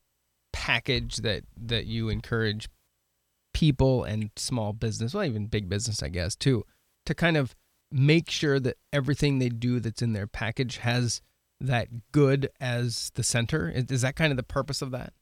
package 0.51 1.17
that 1.17 1.43
that 1.57 1.85
you 1.85 2.09
encourage 2.09 2.69
people 3.53 4.03
and 4.03 4.31
small 4.35 4.73
business, 4.73 5.13
well, 5.13 5.23
even 5.23 5.47
big 5.47 5.69
business, 5.69 6.03
I 6.03 6.09
guess, 6.09 6.35
too, 6.35 6.65
to 7.05 7.13
kind 7.13 7.37
of 7.37 7.55
make 7.91 8.29
sure 8.29 8.59
that 8.59 8.77
everything 8.91 9.39
they 9.39 9.49
do 9.49 9.79
that's 9.79 10.01
in 10.01 10.13
their 10.13 10.27
package 10.27 10.77
has 10.77 11.21
that 11.59 12.11
good 12.11 12.49
as 12.59 13.11
the 13.15 13.23
center? 13.23 13.69
Is, 13.69 14.01
that 14.01 14.15
kind 14.15 14.31
of 14.31 14.37
the 14.37 14.43
purpose 14.43 14.81
of 14.81 14.91
that? 14.91 15.13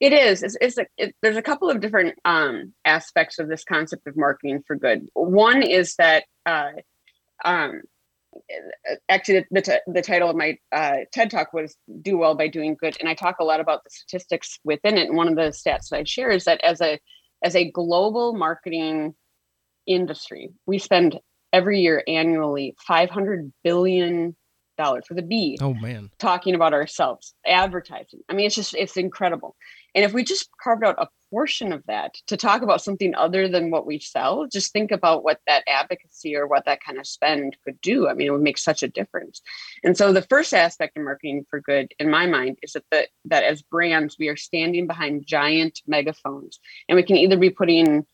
It 0.00 0.12
is. 0.12 0.42
It's, 0.42 0.56
it's 0.60 0.78
a, 0.78 0.86
it, 0.98 1.14
there's 1.22 1.36
a 1.36 1.42
couple 1.42 1.70
of 1.70 1.80
different 1.80 2.18
um, 2.24 2.74
aspects 2.84 3.38
of 3.38 3.48
this 3.48 3.64
concept 3.64 4.06
of 4.06 4.16
marketing 4.16 4.62
for 4.66 4.76
good. 4.76 5.06
One 5.14 5.62
is 5.62 5.94
that 5.96 6.24
uh, 6.44 6.72
um, 7.44 7.82
actually 9.08 9.46
the, 9.50 9.60
the, 9.60 9.80
the, 9.86 10.02
title 10.02 10.30
of 10.30 10.36
my 10.36 10.56
uh, 10.72 10.98
ted 11.12 11.30
talk 11.30 11.52
was 11.52 11.76
do 12.00 12.16
well 12.16 12.34
by 12.34 12.48
doing 12.48 12.76
good 12.80 12.96
and 13.00 13.08
i 13.08 13.14
talk 13.14 13.36
a 13.40 13.44
lot 13.44 13.60
about 13.60 13.84
the 13.84 13.90
statistics 13.90 14.58
within 14.64 14.96
it 14.96 15.08
and 15.08 15.16
one 15.16 15.28
of 15.28 15.36
the 15.36 15.50
stats 15.50 15.88
that 15.88 15.98
i 15.98 16.04
share 16.04 16.30
is 16.30 16.44
that 16.44 16.62
as 16.64 16.80
a 16.80 16.98
as 17.44 17.54
a 17.54 17.70
global 17.70 18.34
marketing 18.34 19.14
industry 19.86 20.50
we 20.66 20.78
spend 20.78 21.18
every 21.52 21.80
year 21.80 22.02
annually 22.06 22.74
500 22.86 23.52
billion 23.62 24.36
dollars 24.78 25.04
with 25.08 25.18
a 25.18 25.22
b 25.22 25.58
oh 25.60 25.74
man. 25.74 26.10
talking 26.18 26.54
about 26.54 26.72
ourselves 26.72 27.34
advertising. 27.46 28.20
I 28.28 28.34
mean 28.34 28.46
it's 28.46 28.54
just 28.54 28.74
it's 28.74 28.96
incredible 28.96 29.54
and 29.94 30.04
if 30.04 30.12
we 30.12 30.24
just 30.24 30.48
carved 30.62 30.84
out 30.84 30.96
a 30.98 31.08
portion 31.30 31.72
of 31.72 31.82
that 31.86 32.14
to 32.26 32.36
talk 32.36 32.60
about 32.60 32.82
something 32.82 33.14
other 33.14 33.48
than 33.48 33.70
what 33.70 33.86
we 33.86 33.98
sell, 33.98 34.46
just 34.46 34.72
think 34.72 34.90
about 34.90 35.24
what 35.24 35.40
that 35.46 35.64
advocacy 35.66 36.36
or 36.36 36.46
what 36.46 36.66
that 36.66 36.82
kind 36.84 36.98
of 36.98 37.06
spend 37.06 37.56
could 37.64 37.80
do. 37.80 38.06
I 38.06 38.14
mean, 38.14 38.26
it 38.26 38.30
would 38.30 38.42
make 38.42 38.58
such 38.58 38.82
a 38.82 38.88
difference. 38.88 39.40
And 39.82 39.96
so 39.96 40.12
the 40.12 40.22
first 40.22 40.52
aspect 40.52 40.96
of 40.96 41.04
marketing 41.04 41.46
for 41.48 41.60
good 41.60 41.92
in 41.98 42.10
my 42.10 42.26
mind 42.26 42.58
is 42.62 42.72
that 42.72 42.84
the, 42.90 43.08
that 43.26 43.44
as 43.44 43.62
brands, 43.62 44.16
we 44.18 44.28
are 44.28 44.36
standing 44.36 44.86
behind 44.86 45.26
giant 45.26 45.80
megaphones 45.86 46.60
and 46.88 46.96
we 46.96 47.02
can 47.02 47.16
either 47.16 47.38
be 47.38 47.50
putting 47.50 48.04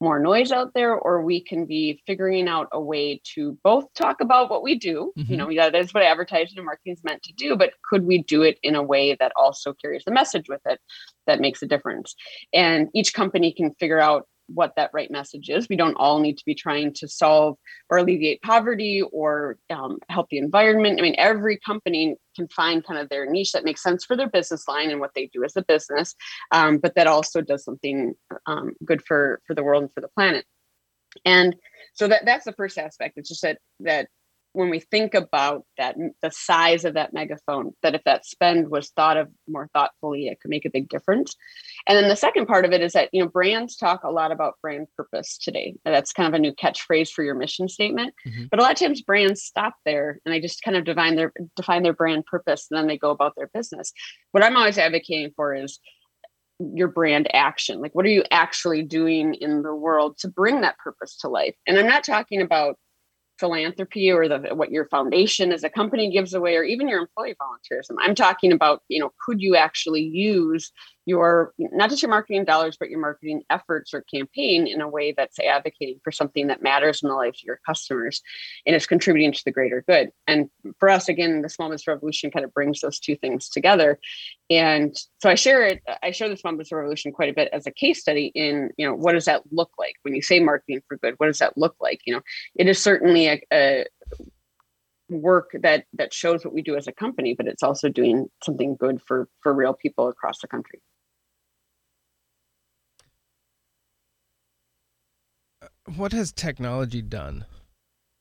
more 0.00 0.18
noise 0.18 0.52
out 0.52 0.72
there 0.74 0.94
or 0.94 1.22
we 1.22 1.40
can 1.40 1.66
be 1.66 2.00
figuring 2.06 2.48
out 2.48 2.68
a 2.72 2.80
way 2.80 3.20
to 3.24 3.58
both 3.64 3.92
talk 3.94 4.20
about 4.20 4.50
what 4.50 4.62
we 4.62 4.78
do 4.78 5.12
mm-hmm. 5.18 5.30
you 5.30 5.36
know 5.36 5.48
yeah 5.48 5.70
that's 5.70 5.92
what 5.92 6.02
advertising 6.02 6.56
and 6.56 6.66
marketing 6.66 6.92
is 6.92 7.04
meant 7.04 7.22
to 7.22 7.32
do 7.32 7.56
but 7.56 7.72
could 7.88 8.04
we 8.04 8.22
do 8.22 8.42
it 8.42 8.58
in 8.62 8.74
a 8.74 8.82
way 8.82 9.16
that 9.18 9.32
also 9.36 9.72
carries 9.72 10.04
the 10.04 10.12
message 10.12 10.48
with 10.48 10.60
it 10.66 10.80
that 11.26 11.40
makes 11.40 11.62
a 11.62 11.66
difference 11.66 12.14
and 12.52 12.88
each 12.94 13.12
company 13.12 13.52
can 13.52 13.74
figure 13.74 14.00
out 14.00 14.26
what 14.48 14.74
that 14.76 14.90
right 14.92 15.10
message 15.10 15.50
is. 15.50 15.68
We 15.68 15.76
don't 15.76 15.94
all 15.94 16.18
need 16.20 16.38
to 16.38 16.44
be 16.44 16.54
trying 16.54 16.92
to 16.94 17.08
solve 17.08 17.56
or 17.90 17.98
alleviate 17.98 18.42
poverty 18.42 19.02
or 19.02 19.58
um, 19.70 19.98
help 20.08 20.28
the 20.30 20.38
environment. 20.38 20.98
I 20.98 21.02
mean, 21.02 21.14
every 21.18 21.58
company 21.58 22.16
can 22.34 22.48
find 22.48 22.84
kind 22.84 23.00
of 23.00 23.08
their 23.08 23.26
niche 23.26 23.52
that 23.52 23.64
makes 23.64 23.82
sense 23.82 24.04
for 24.04 24.16
their 24.16 24.28
business 24.28 24.66
line 24.66 24.90
and 24.90 25.00
what 25.00 25.12
they 25.14 25.30
do 25.32 25.44
as 25.44 25.56
a 25.56 25.62
business, 25.62 26.14
um, 26.50 26.78
but 26.78 26.94
that 26.94 27.06
also 27.06 27.40
does 27.40 27.64
something 27.64 28.14
um, 28.46 28.72
good 28.84 29.02
for 29.04 29.40
for 29.46 29.54
the 29.54 29.62
world 29.62 29.82
and 29.82 29.92
for 29.92 30.00
the 30.00 30.08
planet. 30.08 30.44
And 31.24 31.56
so 31.94 32.08
that 32.08 32.24
that's 32.24 32.44
the 32.44 32.52
first 32.52 32.78
aspect. 32.78 33.14
It's 33.16 33.28
just 33.28 33.42
that 33.42 33.58
that 33.80 34.08
when 34.52 34.70
we 34.70 34.80
think 34.80 35.14
about 35.14 35.64
that 35.76 35.96
the 36.22 36.30
size 36.30 36.84
of 36.84 36.94
that 36.94 37.12
megaphone 37.12 37.72
that 37.82 37.94
if 37.94 38.02
that 38.04 38.26
spend 38.26 38.68
was 38.68 38.90
thought 38.90 39.16
of 39.16 39.28
more 39.46 39.68
thoughtfully 39.72 40.28
it 40.28 40.40
could 40.40 40.50
make 40.50 40.64
a 40.64 40.70
big 40.70 40.88
difference. 40.88 41.34
And 41.86 41.96
then 41.96 42.08
the 42.08 42.16
second 42.16 42.46
part 42.46 42.64
of 42.64 42.72
it 42.72 42.80
is 42.80 42.92
that 42.92 43.08
you 43.12 43.22
know 43.22 43.28
brands 43.28 43.76
talk 43.76 44.04
a 44.04 44.10
lot 44.10 44.32
about 44.32 44.54
brand 44.62 44.86
purpose 44.96 45.38
today. 45.38 45.74
That's 45.84 46.12
kind 46.12 46.28
of 46.28 46.34
a 46.34 46.40
new 46.40 46.52
catchphrase 46.52 47.10
for 47.10 47.22
your 47.22 47.34
mission 47.34 47.68
statement. 47.68 48.14
Mm-hmm. 48.26 48.44
but 48.50 48.58
a 48.58 48.62
lot 48.62 48.72
of 48.72 48.78
times 48.78 49.02
brands 49.02 49.42
stop 49.42 49.74
there 49.84 50.20
and 50.24 50.34
they 50.34 50.40
just 50.40 50.62
kind 50.62 50.76
of 50.76 50.84
define 50.84 51.16
their 51.16 51.32
define 51.56 51.82
their 51.82 51.92
brand 51.92 52.24
purpose 52.26 52.66
and 52.70 52.78
then 52.78 52.86
they 52.86 52.98
go 52.98 53.10
about 53.10 53.34
their 53.36 53.50
business. 53.52 53.92
What 54.32 54.44
i'm 54.44 54.56
always 54.56 54.78
advocating 54.78 55.32
for 55.36 55.54
is 55.54 55.78
your 56.58 56.88
brand 56.88 57.28
action. 57.32 57.80
Like 57.80 57.94
what 57.94 58.04
are 58.04 58.10
you 58.10 58.24
actually 58.30 58.82
doing 58.82 59.34
in 59.34 59.62
the 59.62 59.74
world 59.74 60.18
to 60.18 60.28
bring 60.28 60.62
that 60.62 60.78
purpose 60.78 61.16
to 61.18 61.28
life? 61.28 61.54
And 61.66 61.78
i'm 61.78 61.86
not 61.86 62.04
talking 62.04 62.42
about 62.42 62.76
philanthropy 63.38 64.10
or 64.10 64.28
the 64.28 64.54
what 64.54 64.70
your 64.70 64.86
foundation 64.86 65.52
as 65.52 65.64
a 65.64 65.70
company 65.70 66.10
gives 66.10 66.34
away 66.34 66.56
or 66.56 66.64
even 66.64 66.88
your 66.88 67.00
employee 67.00 67.36
volunteerism. 67.40 67.96
I'm 68.00 68.14
talking 68.14 68.52
about 68.52 68.82
you 68.88 69.00
know 69.00 69.12
could 69.24 69.40
you 69.40 69.56
actually 69.56 70.02
use 70.02 70.72
your 71.08 71.54
not 71.58 71.88
just 71.88 72.02
your 72.02 72.10
marketing 72.10 72.44
dollars 72.44 72.76
but 72.78 72.90
your 72.90 73.00
marketing 73.00 73.42
efforts 73.48 73.94
or 73.94 74.02
campaign 74.02 74.66
in 74.66 74.82
a 74.82 74.88
way 74.88 75.10
that's 75.16 75.38
advocating 75.38 75.98
for 76.04 76.12
something 76.12 76.48
that 76.48 76.62
matters 76.62 77.02
in 77.02 77.08
the 77.08 77.14
lives 77.14 77.40
of 77.40 77.46
your 77.46 77.60
customers 77.64 78.20
and 78.66 78.76
is 78.76 78.86
contributing 78.86 79.32
to 79.32 79.42
the 79.44 79.50
greater 79.50 79.82
good. 79.88 80.10
And 80.26 80.50
for 80.78 80.90
us 80.90 81.08
again 81.08 81.40
the 81.40 81.48
small 81.48 81.70
business 81.70 81.88
revolution 81.88 82.30
kind 82.30 82.44
of 82.44 82.52
brings 82.52 82.80
those 82.80 83.00
two 83.00 83.16
things 83.16 83.48
together. 83.48 83.98
And 84.50 84.94
so 85.18 85.30
i 85.30 85.34
share 85.34 85.64
it 85.64 85.82
i 86.02 86.10
share 86.10 86.28
the 86.28 86.36
small 86.36 86.52
business 86.52 86.72
revolution 86.72 87.10
quite 87.10 87.30
a 87.30 87.34
bit 87.34 87.48
as 87.54 87.66
a 87.66 87.70
case 87.70 88.00
study 88.00 88.26
in 88.34 88.70
you 88.76 88.86
know 88.86 88.94
what 88.94 89.12
does 89.12 89.24
that 89.24 89.42
look 89.50 89.70
like? 89.78 89.94
When 90.02 90.14
you 90.14 90.20
say 90.20 90.40
marketing 90.40 90.82
for 90.86 90.98
good 90.98 91.14
what 91.16 91.28
does 91.28 91.38
that 91.38 91.56
look 91.56 91.76
like? 91.80 92.02
You 92.04 92.16
know 92.16 92.22
it 92.54 92.68
is 92.68 92.82
certainly 92.82 93.28
a, 93.28 93.40
a 93.50 93.86
work 95.08 95.56
that 95.62 95.84
that 95.94 96.12
shows 96.12 96.44
what 96.44 96.52
we 96.52 96.60
do 96.60 96.76
as 96.76 96.86
a 96.86 96.92
company 96.92 97.34
but 97.34 97.46
it's 97.46 97.62
also 97.62 97.88
doing 97.88 98.26
something 98.44 98.76
good 98.76 99.00
for 99.06 99.26
for 99.40 99.54
real 99.54 99.72
people 99.72 100.08
across 100.08 100.40
the 100.40 100.46
country 100.46 100.80
what 105.96 106.12
has 106.12 106.32
technology 106.32 107.02
done 107.02 107.44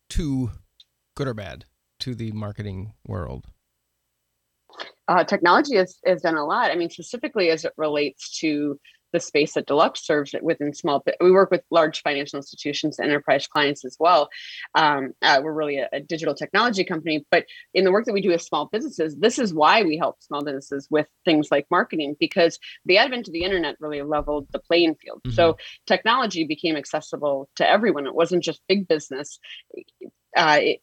to 0.09 0.51
good 1.15 1.27
or 1.27 1.33
bad 1.33 1.65
to 1.99 2.15
the 2.15 2.31
marketing 2.31 2.93
world? 3.05 3.45
Uh, 5.07 5.23
technology 5.23 5.75
has, 5.75 5.97
has 6.05 6.21
done 6.21 6.35
a 6.35 6.45
lot. 6.45 6.71
I 6.71 6.75
mean, 6.75 6.89
specifically 6.89 7.49
as 7.49 7.65
it 7.65 7.73
relates 7.77 8.37
to 8.39 8.79
the 9.13 9.19
space 9.19 9.53
that 9.53 9.65
Deluxe 9.65 10.05
serves 10.05 10.35
within 10.41 10.73
small. 10.73 11.03
We 11.21 11.31
work 11.31 11.51
with 11.51 11.63
large 11.71 12.01
financial 12.01 12.37
institutions, 12.37 12.99
enterprise 12.99 13.47
clients 13.47 13.85
as 13.85 13.95
well. 13.99 14.29
Um, 14.75 15.13
uh, 15.21 15.41
we're 15.43 15.53
really 15.53 15.77
a, 15.77 15.89
a, 15.93 15.99
digital 15.99 16.35
technology 16.35 16.83
company, 16.83 17.25
but 17.31 17.45
in 17.73 17.83
the 17.83 17.91
work 17.91 18.05
that 18.05 18.13
we 18.13 18.21
do 18.21 18.29
with 18.29 18.41
small 18.41 18.67
businesses, 18.71 19.15
this 19.17 19.39
is 19.39 19.53
why 19.53 19.83
we 19.83 19.97
help 19.97 20.21
small 20.21 20.43
businesses 20.43 20.87
with 20.89 21.07
things 21.25 21.49
like 21.51 21.65
marketing 21.71 22.15
because 22.19 22.59
the 22.85 22.97
advent 22.97 23.27
of 23.27 23.33
the 23.33 23.43
internet 23.43 23.75
really 23.79 24.01
leveled 24.01 24.47
the 24.51 24.59
playing 24.59 24.95
field. 24.95 25.21
Mm-hmm. 25.25 25.35
So 25.35 25.57
technology 25.85 26.45
became 26.45 26.75
accessible 26.75 27.49
to 27.55 27.67
everyone. 27.67 28.07
It 28.07 28.15
wasn't 28.15 28.43
just 28.43 28.61
big 28.67 28.87
business. 28.87 29.39
Uh, 30.35 30.59
it, 30.61 30.81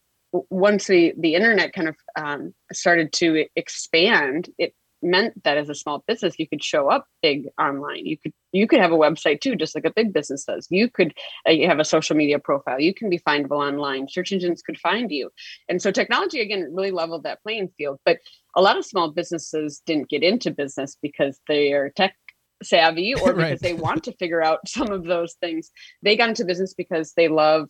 once 0.50 0.88
the 0.88 1.14
the 1.16 1.34
internet 1.34 1.72
kind 1.72 1.88
of 1.88 1.96
um, 2.16 2.54
started 2.72 3.12
to 3.12 3.46
expand, 3.54 4.50
it 4.58 4.74
meant 5.04 5.42
that 5.44 5.56
as 5.56 5.68
a 5.68 5.74
small 5.74 6.02
business 6.06 6.38
you 6.38 6.48
could 6.48 6.62
show 6.62 6.90
up 6.90 7.06
big 7.22 7.48
online. 7.58 8.06
You 8.06 8.16
could 8.18 8.32
you 8.52 8.66
could 8.66 8.80
have 8.80 8.92
a 8.92 8.96
website 8.96 9.40
too 9.40 9.56
just 9.56 9.74
like 9.74 9.84
a 9.84 9.92
big 9.92 10.12
business 10.12 10.44
does. 10.44 10.66
You 10.70 10.90
could 10.90 11.14
uh, 11.46 11.52
you 11.52 11.68
have 11.68 11.78
a 11.78 11.84
social 11.84 12.16
media 12.16 12.38
profile. 12.38 12.80
You 12.80 12.94
can 12.94 13.10
be 13.10 13.18
findable 13.18 13.66
online. 13.66 14.08
Search 14.08 14.32
engines 14.32 14.62
could 14.62 14.78
find 14.78 15.10
you. 15.10 15.30
And 15.68 15.80
so 15.80 15.90
technology 15.90 16.40
again 16.40 16.72
really 16.74 16.90
leveled 16.90 17.24
that 17.24 17.42
playing 17.42 17.70
field. 17.76 17.98
But 18.04 18.18
a 18.56 18.62
lot 18.62 18.78
of 18.78 18.84
small 18.84 19.10
businesses 19.10 19.82
didn't 19.86 20.08
get 20.08 20.22
into 20.22 20.50
business 20.50 20.96
because 21.00 21.40
they 21.48 21.72
are 21.72 21.90
tech 21.90 22.14
savvy 22.62 23.14
or 23.22 23.32
because 23.32 23.50
right. 23.50 23.60
they 23.60 23.74
want 23.86 24.04
to 24.04 24.12
figure 24.12 24.42
out 24.42 24.68
some 24.68 24.90
of 24.90 25.04
those 25.04 25.34
things. 25.34 25.70
They 26.02 26.16
got 26.16 26.28
into 26.28 26.44
business 26.44 26.74
because 26.74 27.12
they 27.16 27.28
love 27.28 27.68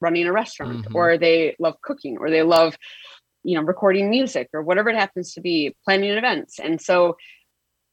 running 0.00 0.26
a 0.26 0.32
restaurant 0.32 0.84
mm-hmm. 0.84 0.96
or 0.96 1.16
they 1.16 1.54
love 1.58 1.80
cooking 1.80 2.18
or 2.18 2.28
they 2.28 2.42
love 2.42 2.76
you 3.44 3.56
know 3.56 3.62
recording 3.62 4.10
music 4.10 4.48
or 4.52 4.62
whatever 4.62 4.90
it 4.90 4.96
happens 4.96 5.34
to 5.34 5.40
be 5.40 5.74
planning 5.84 6.10
events. 6.10 6.58
And 6.58 6.80
so 6.80 7.16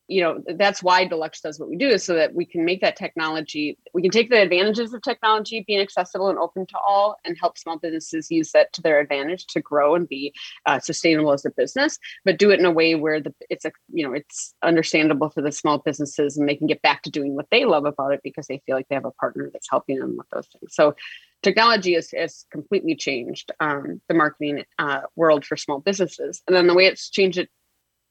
you 0.10 0.22
know 0.22 0.44
that's 0.58 0.82
why 0.82 1.06
deluxe 1.06 1.40
does 1.40 1.60
what 1.60 1.70
we 1.70 1.78
do 1.78 1.88
is 1.88 2.04
so 2.04 2.16
that 2.16 2.34
we 2.34 2.44
can 2.44 2.66
make 2.66 2.82
that 2.82 2.96
technology 2.96 3.78
we 3.94 4.02
can 4.02 4.12
take 4.12 4.30
the 4.30 4.42
advantages 4.42 4.92
of 4.94 5.02
technology 5.04 5.64
being 5.68 5.80
accessible 5.80 6.30
and 6.30 6.40
open 6.40 6.66
to 6.66 6.78
all 6.86 7.16
and 7.24 7.38
help 7.40 7.58
small 7.58 7.78
businesses 7.78 8.30
use 8.32 8.52
that 8.52 8.74
to 8.74 8.82
their 8.82 9.00
advantage 9.00 9.46
to 9.46 9.62
grow 9.62 9.96
and 9.96 10.10
be 10.10 10.34
uh, 10.66 10.80
sustainable 10.80 11.32
as 11.32 11.46
a 11.46 11.52
business 11.52 12.00
but 12.26 12.40
do 12.40 12.50
it 12.50 12.60
in 12.60 12.66
a 12.66 12.72
way 12.72 12.96
where 12.96 13.22
the 13.22 13.34
it's 13.50 13.66
a 13.66 13.72
you 13.94 14.04
know 14.04 14.12
it's 14.12 14.56
understandable 14.64 15.30
for 15.30 15.42
the 15.42 15.52
small 15.52 15.78
businesses 15.78 16.38
and 16.38 16.50
they 16.50 16.56
can 16.56 16.68
get 16.68 16.82
back 16.82 17.04
to 17.04 17.12
doing 17.12 17.36
what 17.36 17.48
they 17.52 17.64
love 17.64 17.86
about 17.86 18.12
it 18.12 18.22
because 18.24 18.48
they 18.48 18.62
feel 18.66 18.76
like 18.76 18.88
they 18.90 18.96
have 18.96 19.06
a 19.06 19.12
partner 19.12 19.50
that's 19.54 19.70
helping 19.70 20.00
them 20.00 20.18
with 20.18 20.28
those 20.32 20.48
things. 20.48 20.74
So 20.74 20.96
technology 21.42 21.94
has, 21.94 22.12
has 22.12 22.46
completely 22.52 22.96
changed 22.96 23.52
um, 23.60 24.02
the 24.08 24.14
marketing 24.14 24.64
uh, 24.78 25.02
world 25.16 25.46
for 25.46 25.58
small 25.58 25.80
businesses. 25.80 26.42
And 26.48 26.56
then 26.56 26.68
the 26.68 26.74
way 26.74 26.86
it's 26.86 27.10
changed 27.10 27.38
it, 27.38 27.50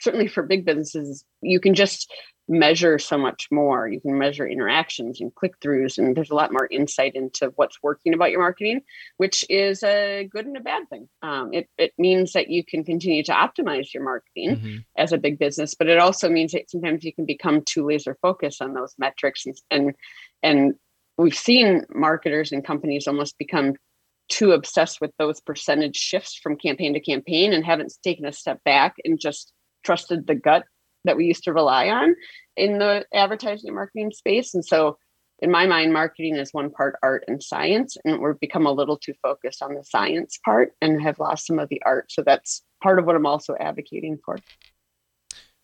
certainly 0.01 0.29
for 0.29 0.43
big 0.43 0.65
businesses, 0.65 1.25
you 1.41 1.61
can 1.61 1.75
just 1.75 2.11
measure 2.49 2.99
so 2.99 3.19
much 3.19 3.49
more. 3.51 3.87
You 3.89 4.01
can 4.01 4.17
measure 4.17 4.47
interactions 4.47 5.21
and 5.21 5.35
click 5.35 5.61
throughs, 5.61 5.99
and 5.99 6.17
there's 6.17 6.31
a 6.31 6.35
lot 6.35 6.53
more 6.53 6.67
insight 6.71 7.15
into 7.15 7.53
what's 7.57 7.83
working 7.83 8.15
about 8.15 8.31
your 8.31 8.41
marketing, 8.41 8.81
which 9.19 9.45
is 9.51 9.83
a 9.83 10.27
good 10.31 10.47
and 10.47 10.57
a 10.57 10.61
bad 10.61 10.89
thing. 10.89 11.09
Um, 11.21 11.53
it, 11.53 11.69
it 11.77 11.93
means 11.99 12.33
that 12.33 12.49
you 12.49 12.65
can 12.65 12.85
continue 12.85 13.23
to 13.25 13.33
optimize 13.33 13.93
your 13.93 14.03
marketing 14.03 14.57
mm-hmm. 14.57 14.77
as 14.97 15.13
a 15.13 15.19
big 15.19 15.39
business, 15.39 15.75
but 15.75 15.89
it 15.89 15.99
also 15.99 16.31
means 16.31 16.53
that 16.53 16.71
sometimes 16.71 17.05
you 17.05 17.13
can 17.13 17.27
become 17.27 17.63
too 17.63 17.87
laser 17.87 18.17
focused 18.23 18.63
on 18.63 18.73
those 18.73 18.95
metrics 18.99 19.45
and, 19.45 19.61
and 19.71 19.95
and 20.43 20.75
we've 21.19 21.35
seen 21.35 21.85
marketers 21.95 22.53
and 22.53 22.65
companies 22.65 23.07
almost 23.07 23.37
become 23.39 23.75
too 24.29 24.53
obsessed 24.53 25.01
with 25.01 25.11
those 25.19 25.41
percentage 25.41 25.97
shifts 25.97 26.37
from 26.37 26.57
campaign 26.57 26.95
to 26.95 27.01
campaign 27.01 27.53
and 27.53 27.65
haven't 27.65 27.93
taken 28.03 28.25
a 28.25 28.33
step 28.33 28.63
back 28.65 28.95
and 29.05 29.21
just 29.21 29.53
trusted 29.85 30.27
the 30.27 30.35
gut 30.35 30.65
that 31.05 31.17
we 31.17 31.25
used 31.25 31.45
to 31.45 31.53
rely 31.53 31.89
on 31.89 32.15
in 32.57 32.79
the 32.79 33.05
advertising 33.13 33.69
and 33.69 33.75
marketing 33.75 34.13
space. 34.13 34.55
And 34.55 34.65
so, 34.65 34.99
in 35.41 35.51
my 35.53 35.67
mind, 35.67 35.93
marketing 35.93 36.37
is 36.37 36.53
one 36.53 36.71
part 36.71 36.97
art 37.03 37.25
and 37.29 37.43
science, 37.43 37.97
and 38.05 38.21
we've 38.21 38.41
become 38.41 38.67
a 38.67 38.73
little 38.73 38.99
too 38.99 39.15
focused 39.23 39.63
on 39.63 39.75
the 39.75 39.85
science 39.85 40.39
part 40.45 40.73
and 40.83 41.01
have 41.01 41.21
lost 41.21 41.47
some 41.47 41.59
of 41.59 41.69
the 41.69 41.81
art. 41.87 42.11
So, 42.11 42.23
that's 42.23 42.63
part 42.83 42.99
of 42.99 43.07
what 43.07 43.17
I'm 43.17 43.27
also 43.27 43.55
advocating 43.59 44.19
for. 44.25 44.37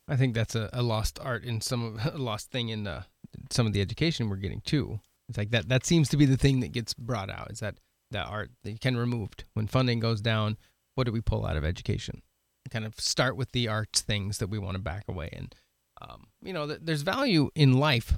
I 0.07 0.17
think 0.17 0.35
that's 0.35 0.55
a, 0.55 0.71
a 0.73 0.83
lost 0.83 1.19
art 1.21 1.45
in 1.45 1.61
some 1.61 1.85
of 1.85 2.15
a 2.15 2.19
lost 2.19 2.51
thing 2.51 2.69
in 2.69 2.87
uh, 2.87 3.03
some 3.51 3.67
of 3.67 3.73
the 3.73 3.81
education 3.81 4.29
we're 4.29 4.37
getting 4.37 4.61
too. 4.61 5.01
It's 5.29 5.39
like 5.39 5.51
that. 5.51 5.69
That 5.69 5.87
seems 5.87 6.09
to 6.11 6.17
be 6.17 6.27
the 6.27 6.37
thing 6.37 6.61
that 6.61 6.73
gets 6.73 6.95
brought 6.95 7.31
out. 7.31 7.51
Is 7.51 7.61
that 7.61 7.77
that 8.11 8.27
art 8.27 8.51
that 8.63 8.81
can 8.81 8.97
removed 8.97 9.45
when 9.55 9.67
funding 9.67 10.01
goes 10.01 10.21
down? 10.21 10.57
What 10.95 11.05
do 11.05 11.13
we 11.13 11.21
pull 11.21 11.47
out 11.47 11.57
of 11.57 11.65
education? 11.65 12.23
Kind 12.71 12.85
of 12.85 12.99
start 12.99 13.37
with 13.37 13.53
the 13.53 13.69
arts 13.69 14.01
things 14.01 14.39
that 14.39 14.49
we 14.49 14.59
want 14.59 14.77
to 14.77 14.83
back 14.83 15.05
away, 15.09 15.29
and 15.33 15.55
um, 16.01 16.29
you 16.43 16.53
know, 16.53 16.67
th- 16.67 16.81
there's 16.83 17.03
value 17.03 17.51
in 17.55 17.75
life 17.75 18.15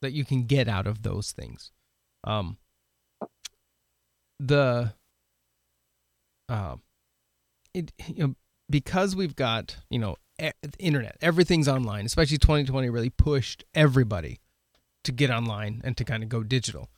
that 0.00 0.12
you 0.12 0.24
can 0.24 0.44
get 0.44 0.68
out 0.68 0.86
of 0.86 1.02
those 1.02 1.32
things. 1.32 1.70
Um, 2.24 2.58
the 4.38 4.94
uh, 6.48 6.76
it 7.74 7.92
you 8.06 8.26
know 8.26 8.34
because 8.68 9.14
we've 9.16 9.36
got 9.36 9.76
you 9.90 9.98
know 9.98 10.16
e- 10.42 10.50
internet, 10.78 11.16
everything's 11.20 11.68
online. 11.68 12.04
Especially 12.04 12.38
2020 12.38 12.88
really 12.90 13.10
pushed 13.10 13.64
everybody 13.74 14.40
to 15.04 15.12
get 15.12 15.30
online 15.30 15.80
and 15.84 15.96
to 15.96 16.04
kind 16.04 16.22
of 16.22 16.28
go 16.28 16.42
digital. 16.42 16.88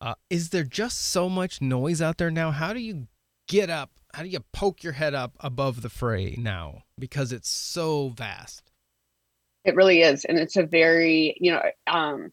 Uh, 0.00 0.14
is 0.30 0.48
there 0.48 0.64
just 0.64 0.98
so 1.00 1.28
much 1.28 1.60
noise 1.60 2.00
out 2.00 2.18
there 2.18 2.30
now? 2.30 2.50
How 2.50 2.72
do 2.72 2.80
you 2.80 3.08
get 3.48 3.68
up? 3.68 3.90
How 4.14 4.22
do 4.22 4.28
you 4.28 4.40
poke 4.52 4.82
your 4.82 4.94
head 4.94 5.14
up 5.14 5.36
above 5.40 5.82
the 5.82 5.90
fray 5.90 6.36
now? 6.38 6.84
Because 6.98 7.32
it's 7.32 7.50
so 7.50 8.08
vast. 8.08 8.70
It 9.64 9.76
really 9.76 10.00
is, 10.00 10.24
and 10.24 10.38
it's 10.38 10.56
a 10.56 10.62
very 10.62 11.36
you 11.38 11.52
know 11.52 11.62
um, 11.86 12.32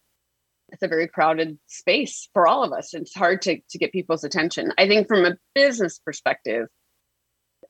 it's 0.70 0.82
a 0.82 0.88
very 0.88 1.06
crowded 1.06 1.58
space 1.66 2.28
for 2.32 2.46
all 2.46 2.64
of 2.64 2.72
us. 2.72 2.94
It's 2.94 3.14
hard 3.14 3.42
to 3.42 3.60
to 3.68 3.78
get 3.78 3.92
people's 3.92 4.24
attention. 4.24 4.72
I 4.78 4.88
think 4.88 5.08
from 5.08 5.26
a 5.26 5.36
business 5.54 5.98
perspective, 5.98 6.68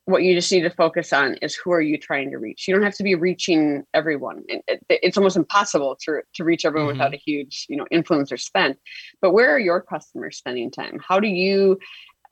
what 0.09 0.23
you 0.23 0.35
just 0.35 0.51
need 0.51 0.63
to 0.63 0.71
focus 0.71 1.13
on 1.13 1.35
is 1.43 1.55
who 1.55 1.71
are 1.71 1.83
you 1.83 1.99
trying 1.99 2.31
to 2.31 2.39
reach? 2.39 2.67
You 2.67 2.73
don't 2.73 2.83
have 2.83 2.97
to 2.97 3.03
be 3.03 3.15
reaching 3.15 3.85
everyone. 3.93 4.43
It, 4.49 4.65
it, 4.67 4.81
it's 4.89 5.19
almost 5.19 5.37
impossible 5.37 5.99
to, 6.05 6.23
to 6.37 6.45
reach 6.45 6.65
everyone 6.65 6.89
mm-hmm. 6.89 6.99
without 6.99 7.13
a 7.13 7.19
huge 7.19 7.67
you 7.69 7.77
know 7.77 7.85
influencer 7.93 8.41
spend. 8.41 8.77
But 9.21 9.33
where 9.33 9.55
are 9.55 9.59
your 9.59 9.83
customers 9.83 10.39
spending 10.39 10.71
time? 10.71 10.99
How 11.07 11.21
do 11.21 11.29
you 11.29 11.79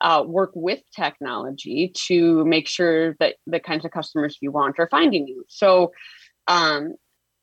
uh, 0.01 0.23
work 0.25 0.49
with 0.55 0.79
technology 0.95 1.91
to 2.07 2.43
make 2.45 2.67
sure 2.67 3.15
that 3.19 3.35
the 3.45 3.59
kinds 3.59 3.85
of 3.85 3.91
customers 3.91 4.39
you 4.41 4.49
want 4.49 4.79
are 4.79 4.89
finding 4.89 5.27
you? 5.27 5.45
So 5.47 5.91
um, 6.47 6.95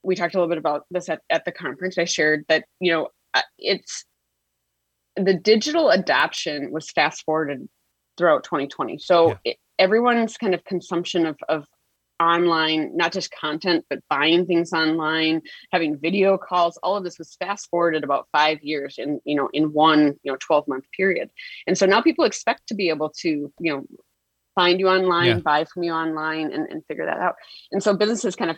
we 0.03 0.17
talked 0.17 0.35
a 0.35 0.39
little 0.39 0.49
bit 0.49 0.59
about 0.59 0.83
this 0.91 1.09
at, 1.09 1.21
at 1.31 1.45
the 1.45 1.53
conference. 1.53 1.97
I 1.97 2.07
shared 2.07 2.45
that 2.49 2.65
you 2.81 2.91
know 2.91 3.11
uh, 3.35 3.43
it's 3.57 4.05
the 5.15 5.35
digital 5.35 5.91
adoption 5.91 6.73
was 6.73 6.91
fast 6.91 7.23
forwarded 7.25 7.69
throughout 8.17 8.45
2020 8.45 8.99
so 8.99 9.29
yeah. 9.29 9.35
it, 9.45 9.57
everyone's 9.79 10.37
kind 10.37 10.55
of 10.55 10.65
consumption 10.65 11.27
of, 11.27 11.37
of 11.49 11.67
online 12.21 12.97
not 12.97 13.13
just 13.13 13.33
content 13.33 13.85
but 13.91 13.99
buying 14.09 14.47
things 14.47 14.73
online 14.73 15.43
having 15.73 15.99
video 15.99 16.39
calls 16.39 16.79
all 16.83 16.97
of 16.97 17.03
this 17.03 17.19
was 17.19 17.37
fast 17.41 17.69
forwarded 17.71 18.05
about 18.05 18.29
five 18.31 18.63
years 18.63 18.97
in 18.99 19.21
you 19.25 19.35
know 19.35 19.49
in 19.53 19.73
one 19.73 20.15
you 20.23 20.31
know 20.31 20.37
12 20.41 20.69
month 20.69 20.85
period 20.97 21.29
and 21.67 21.77
so 21.77 21.87
now 21.87 22.01
people 22.01 22.25
expect 22.25 22.67
to 22.69 22.75
be 22.75 22.89
able 22.89 23.11
to 23.11 23.53
you 23.59 23.73
know 23.73 23.85
find 24.55 24.79
you 24.79 24.89
online 24.89 25.27
yeah. 25.27 25.39
buy 25.39 25.65
from 25.65 25.83
you 25.83 25.93
online 25.93 26.53
and, 26.53 26.71
and 26.71 26.85
figure 26.87 27.05
that 27.05 27.19
out 27.19 27.35
and 27.73 27.83
so 27.83 27.97
businesses 27.97 28.37
kind 28.37 28.51
of 28.51 28.57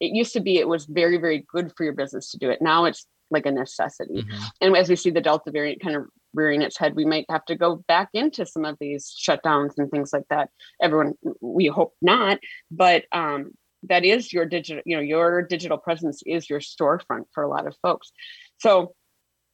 it 0.00 0.14
used 0.14 0.34
to 0.34 0.40
be 0.40 0.58
it 0.58 0.68
was 0.68 0.84
very 0.84 1.16
very 1.16 1.44
good 1.50 1.72
for 1.76 1.84
your 1.84 1.94
business 1.94 2.30
to 2.30 2.38
do 2.38 2.50
it 2.50 2.60
now 2.60 2.84
it's 2.84 3.06
like 3.30 3.46
a 3.46 3.50
necessity 3.50 4.22
mm-hmm. 4.22 4.44
and 4.60 4.76
as 4.76 4.90
we 4.90 4.96
see 4.96 5.10
the 5.10 5.22
delta 5.22 5.50
variant 5.50 5.80
kind 5.80 5.96
of 5.96 6.04
rearing 6.34 6.62
its 6.62 6.78
head, 6.78 6.94
we 6.94 7.04
might 7.04 7.26
have 7.30 7.44
to 7.46 7.56
go 7.56 7.76
back 7.88 8.08
into 8.14 8.46
some 8.46 8.64
of 8.64 8.76
these 8.80 9.14
shutdowns 9.18 9.72
and 9.78 9.90
things 9.90 10.12
like 10.12 10.26
that. 10.30 10.50
Everyone, 10.80 11.14
we 11.40 11.66
hope 11.66 11.94
not, 12.00 12.38
but 12.70 13.04
um, 13.12 13.52
that 13.84 14.04
is 14.04 14.32
your 14.32 14.46
digital, 14.46 14.82
you 14.84 14.96
know, 14.96 15.02
your 15.02 15.42
digital 15.42 15.78
presence 15.78 16.22
is 16.26 16.48
your 16.48 16.60
storefront 16.60 17.24
for 17.32 17.42
a 17.42 17.48
lot 17.48 17.66
of 17.66 17.76
folks. 17.82 18.12
So 18.58 18.94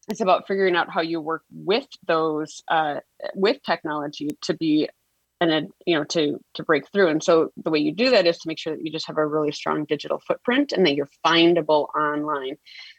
it's 0.09 0.21
about 0.21 0.47
figuring 0.47 0.77
out 0.77 0.91
how 0.91 1.01
you 1.01 1.21
work 1.21 1.43
with 1.51 1.87
those 2.07 2.63
uh, 2.69 3.01
with 3.35 3.63
technology 3.65 4.29
to 4.43 4.55
be 4.55 4.89
and 5.41 5.69
you 5.85 5.97
know 5.97 6.05
to 6.05 6.41
to 6.55 6.63
break 6.63 6.91
through. 6.91 7.09
And 7.09 7.23
so 7.23 7.51
the 7.63 7.71
way 7.71 7.79
you 7.79 7.93
do 7.93 8.11
that 8.11 8.27
is 8.27 8.39
to 8.39 8.49
make 8.49 8.59
sure 8.59 8.75
that 8.75 8.85
you 8.85 8.91
just 8.91 9.07
have 9.07 9.19
a 9.19 9.27
really 9.27 9.53
strong 9.53 9.85
digital 9.85 10.21
footprint 10.27 10.73
and 10.73 10.87
that 10.87 10.95
you're 10.95 11.09
findable 11.25 11.89
online. 11.95 12.57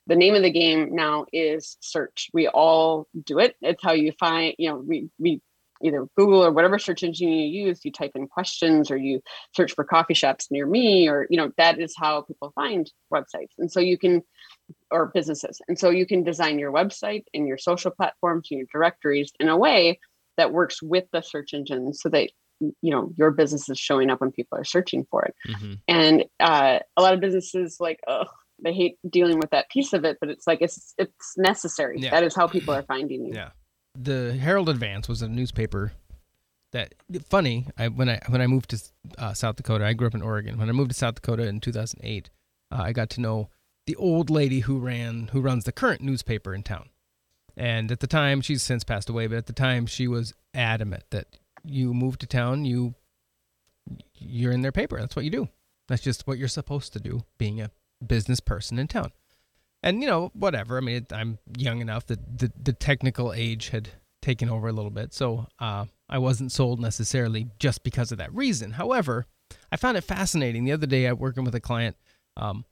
The 0.07 0.15
name 0.15 0.35
of 0.35 0.43
the 0.43 0.51
game 0.51 0.95
now 0.95 1.25
is 1.33 1.77
search. 1.81 2.29
We 2.33 2.47
all 2.47 3.07
do 3.25 3.39
it. 3.39 3.55
It's 3.61 3.83
how 3.83 3.93
you 3.93 4.11
find 4.19 4.55
you 4.57 4.69
know 4.69 4.77
we 4.77 5.09
we 5.17 5.41
either 5.83 6.07
google 6.17 6.43
or 6.43 6.51
whatever 6.51 6.79
search 6.79 7.03
engine 7.03 7.29
you 7.29 7.65
use 7.65 7.85
you 7.85 7.91
type 7.91 8.13
in 8.15 8.27
questions 8.27 8.89
or 8.89 8.97
you 8.97 9.21
search 9.55 9.73
for 9.73 9.83
coffee 9.83 10.15
shops 10.15 10.49
near 10.49 10.65
me 10.65 11.07
or 11.07 11.27
you 11.29 11.37
know 11.37 11.51
that 11.57 11.79
is 11.79 11.93
how 11.95 12.21
people 12.21 12.51
find 12.55 12.91
websites. 13.13 13.53
And 13.57 13.71
so 13.71 13.79
you 13.79 13.97
can 13.97 14.23
or 14.91 15.07
businesses. 15.07 15.61
And 15.67 15.77
so 15.77 15.89
you 15.89 16.05
can 16.05 16.23
design 16.23 16.59
your 16.59 16.71
website 16.71 17.23
and 17.33 17.47
your 17.47 17.57
social 17.57 17.91
platforms 17.91 18.47
and 18.51 18.59
your 18.59 18.67
directories 18.71 19.31
in 19.39 19.49
a 19.49 19.57
way 19.57 19.99
that 20.37 20.53
works 20.53 20.81
with 20.81 21.05
the 21.11 21.21
search 21.21 21.53
engine 21.53 21.93
so 21.93 22.09
that 22.09 22.29
you 22.59 22.91
know 22.91 23.11
your 23.17 23.31
business 23.31 23.69
is 23.69 23.77
showing 23.77 24.09
up 24.09 24.21
when 24.21 24.31
people 24.31 24.57
are 24.57 24.63
searching 24.63 25.05
for 25.09 25.23
it. 25.23 25.35
Mm-hmm. 25.47 25.73
and 25.87 26.25
uh, 26.39 26.79
a 26.95 27.01
lot 27.01 27.13
of 27.13 27.19
businesses 27.19 27.77
like 27.79 27.99
oh 28.07 28.25
they 28.63 28.73
hate 28.73 28.97
dealing 29.07 29.37
with 29.37 29.51
that 29.51 29.69
piece 29.69 29.93
of 29.93 30.03
it 30.03 30.17
but 30.19 30.29
it's 30.29 30.47
like 30.47 30.59
it's 30.61 30.93
it's 30.97 31.37
necessary. 31.37 31.97
Yeah. 31.99 32.11
that 32.11 32.23
is 32.23 32.35
how 32.35 32.47
people 32.47 32.73
are 32.73 32.83
finding 32.83 33.25
you. 33.25 33.33
Yeah. 33.35 33.49
The 33.95 34.37
herald 34.39 34.69
advance 34.69 35.07
was 35.07 35.21
a 35.21 35.27
newspaper 35.27 35.91
that 36.71 36.93
funny 37.23 37.67
I, 37.77 37.87
when 37.87 38.09
i 38.09 38.19
when 38.27 38.41
i 38.41 38.47
moved 38.47 38.69
to 38.71 38.81
uh, 39.17 39.33
south 39.33 39.55
dakota 39.55 39.85
i 39.85 39.93
grew 39.93 40.07
up 40.07 40.15
in 40.15 40.21
oregon. 40.21 40.57
When 40.57 40.69
i 40.69 40.71
moved 40.71 40.91
to 40.91 40.97
south 40.97 41.15
dakota 41.15 41.47
in 41.47 41.59
2008 41.59 42.29
uh, 42.71 42.75
i 42.75 42.91
got 42.91 43.09
to 43.11 43.21
know 43.21 43.49
the 43.85 43.95
old 43.95 44.29
lady 44.29 44.61
who 44.61 44.79
ran 44.79 45.29
who 45.31 45.41
runs 45.41 45.63
the 45.63 45.71
current 45.71 46.01
newspaper 46.01 46.53
in 46.53 46.63
town 46.63 46.89
and 47.57 47.91
at 47.91 47.99
the 48.01 48.07
time, 48.07 48.41
she's 48.41 48.61
since 48.61 48.83
passed 48.83 49.09
away, 49.09 49.25
but 49.25 49.37
at 49.37 49.47
the 49.47 49.53
time, 49.53 49.87
she 49.87 50.07
was 50.07 50.33
adamant 50.53 51.03
that 51.09 51.39
you 51.63 51.91
move 51.91 52.19
to 52.19 52.27
town, 52.27 52.65
you 52.65 52.93
you're 54.13 54.51
in 54.51 54.61
their 54.61 54.71
paper. 54.71 54.99
That's 54.99 55.15
what 55.15 55.25
you 55.25 55.31
do. 55.31 55.49
That's 55.87 56.03
just 56.03 56.27
what 56.27 56.37
you're 56.37 56.47
supposed 56.47 56.93
to 56.93 56.99
do, 56.99 57.21
being 57.37 57.61
a 57.61 57.71
business 58.05 58.39
person 58.39 58.77
in 58.77 58.87
town. 58.87 59.11
And 59.81 60.01
you 60.01 60.07
know, 60.07 60.31
whatever. 60.33 60.77
I 60.77 60.81
mean, 60.81 60.97
it, 60.97 61.13
I'm 61.13 61.39
young 61.57 61.81
enough 61.81 62.05
that 62.07 62.39
the 62.39 62.51
the 62.61 62.73
technical 62.73 63.33
age 63.33 63.69
had 63.69 63.89
taken 64.21 64.49
over 64.49 64.67
a 64.67 64.73
little 64.73 64.91
bit, 64.91 65.13
so 65.13 65.47
uh, 65.59 65.85
I 66.07 66.19
wasn't 66.19 66.51
sold 66.51 66.79
necessarily 66.79 67.47
just 67.57 67.83
because 67.83 68.11
of 68.11 68.19
that 68.19 68.33
reason. 68.33 68.71
However, 68.71 69.25
I 69.71 69.77
found 69.77 69.97
it 69.97 70.03
fascinating. 70.03 70.65
The 70.65 70.73
other 70.73 70.87
day, 70.87 71.07
I 71.07 71.13
working 71.13 71.43
with 71.43 71.55
a 71.55 71.59
client. 71.59 71.95
Um, 72.35 72.65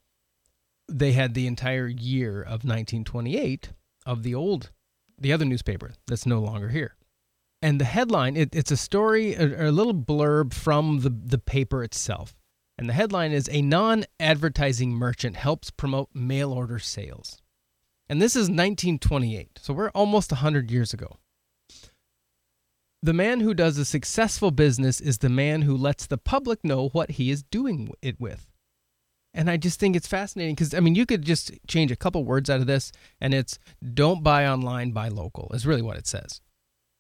they 0.88 1.14
had 1.14 1.34
the 1.34 1.48
entire 1.48 1.88
year 1.88 2.42
of 2.42 2.64
1928 2.64 3.72
of 4.06 4.22
the 4.22 4.36
old 4.36 4.70
the 5.20 5.34
other 5.34 5.46
newspaper 5.46 5.92
that's 6.08 6.26
no 6.26 6.40
longer 6.40 6.70
here. 6.70 6.96
And 7.62 7.80
the 7.80 7.86
headline, 7.86 8.36
it, 8.36 8.56
it's 8.56 8.72
a 8.72 8.78
story, 8.78 9.34
a, 9.34 9.70
a 9.70 9.72
little 9.72 9.94
blurb 9.94 10.54
from 10.54 11.02
the, 11.02 11.10
the 11.10 11.38
paper 11.38 11.84
itself. 11.84 12.36
And 12.78 12.90
the 12.90 12.94
headline 12.94 13.32
is 13.32 13.50
A 13.52 13.62
non 13.62 14.06
advertising 14.20 14.92
merchant 14.92 15.38
helps 15.38 15.72
promote 15.72 16.10
mail 16.14 16.52
order 16.52 16.80
sales. 16.80 17.42
And 18.08 18.22
this 18.22 18.36
is 18.36 18.50
1928, 18.50 19.60
so 19.60 19.74
we're 19.74 19.90
almost 19.90 20.32
100 20.32 20.70
years 20.70 20.94
ago. 20.94 21.18
The 23.02 23.14
man 23.14 23.40
who 23.40 23.54
does 23.54 23.78
a 23.78 23.86
successful 23.86 24.52
business 24.52 25.00
is 25.00 25.20
the 25.20 25.30
man 25.30 25.64
who 25.64 25.76
lets 25.76 26.06
the 26.06 26.18
public 26.18 26.64
know 26.64 26.90
what 26.90 27.12
he 27.12 27.32
is 27.32 27.44
doing 27.44 27.92
it 28.02 28.20
with. 28.20 28.48
And 29.36 29.50
I 29.50 29.58
just 29.58 29.82
think 29.82 29.98
it's 29.98 30.08
fascinating 30.08 30.56
because 30.56 30.74
I 30.74 30.80
mean, 30.80 30.96
you 30.96 31.06
could 31.06 31.22
just 31.22 31.52
change 31.68 31.92
a 31.92 31.98
couple 31.98 32.24
words 32.24 32.50
out 32.50 32.62
of 32.62 32.68
this, 32.68 32.94
and 33.20 33.34
it's 33.34 33.60
"don't 33.94 34.24
buy 34.24 34.48
online, 34.48 34.92
buy 34.92 35.10
local" 35.10 35.52
is 35.54 35.68
really 35.68 35.82
what 35.82 35.98
it 35.98 36.08
says. 36.08 36.40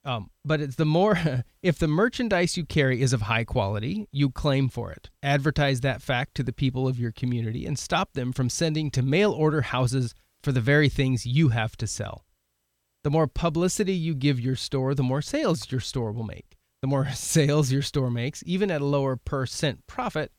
Um, 0.03 0.29
but 0.43 0.61
it's 0.61 0.75
the 0.75 0.85
more 0.85 1.17
if 1.63 1.79
the 1.79 1.87
merchandise 1.87 2.57
you 2.57 2.65
carry 2.65 3.01
is 3.01 3.13
of 3.13 3.23
high 3.23 3.45
quality, 3.45 4.07
you 4.11 4.29
claim 4.29 4.67
for 4.67 4.91
it. 4.91 5.09
Advertise 5.23 5.79
that 5.81 6.01
fact 6.01 6.35
to 6.35 6.43
the 6.43 6.53
people 6.53 6.87
of 6.89 6.99
your 6.99 7.13
community 7.13 7.65
and 7.65 7.79
stop 7.79 8.13
them 8.13 8.33
from 8.33 8.49
sending 8.49 8.91
to 8.91 9.01
mail 9.01 9.31
order 9.31 9.61
houses 9.61 10.13
for 10.43 10.51
the 10.51 10.61
very 10.61 10.89
things 10.89 11.25
you 11.25 11.49
have 11.49 11.77
to 11.77 11.87
sell. 11.87 12.25
The 13.03 13.09
more 13.11 13.27
publicity 13.27 13.93
you 13.93 14.13
give 14.13 14.39
your 14.39 14.55
store, 14.55 14.93
the 14.93 15.03
more 15.03 15.21
sales 15.21 15.71
your 15.71 15.81
store 15.81 16.11
will 16.11 16.23
make. 16.23 16.57
The 16.81 16.87
more 16.87 17.09
sales 17.13 17.71
your 17.71 17.81
store 17.81 18.11
makes, 18.11 18.43
even 18.45 18.69
at 18.69 18.81
a 18.81 18.85
lower 18.85 19.15
per 19.15 19.45
cent 19.45 19.87
profit, 19.87 20.31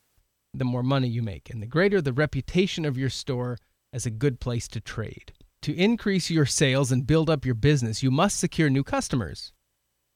the 0.59 0.65
more 0.65 0.83
money 0.83 1.09
you 1.09 1.23
make, 1.23 1.51
and 1.51 1.63
the 1.63 1.67
greater 1.67 2.01
the 2.01 2.13
reputation 2.13 2.85
of 2.85 2.99
your 2.99 3.11
store 3.11 3.59
as 3.93 4.07
a 4.07 4.11
good 4.11 4.41
place 4.41 4.69
to 4.69 4.81
trade. 4.81 5.33
To 5.63 5.75
increase 5.75 6.31
your 6.31 6.47
sales 6.47 6.93
and 6.93 7.07
build 7.07 7.29
up 7.29 7.45
your 7.45 7.55
business, 7.55 8.03
you 8.03 8.11
must 8.11 8.39
secure 8.39 8.71
new 8.71 8.85
customers. 8.85 9.53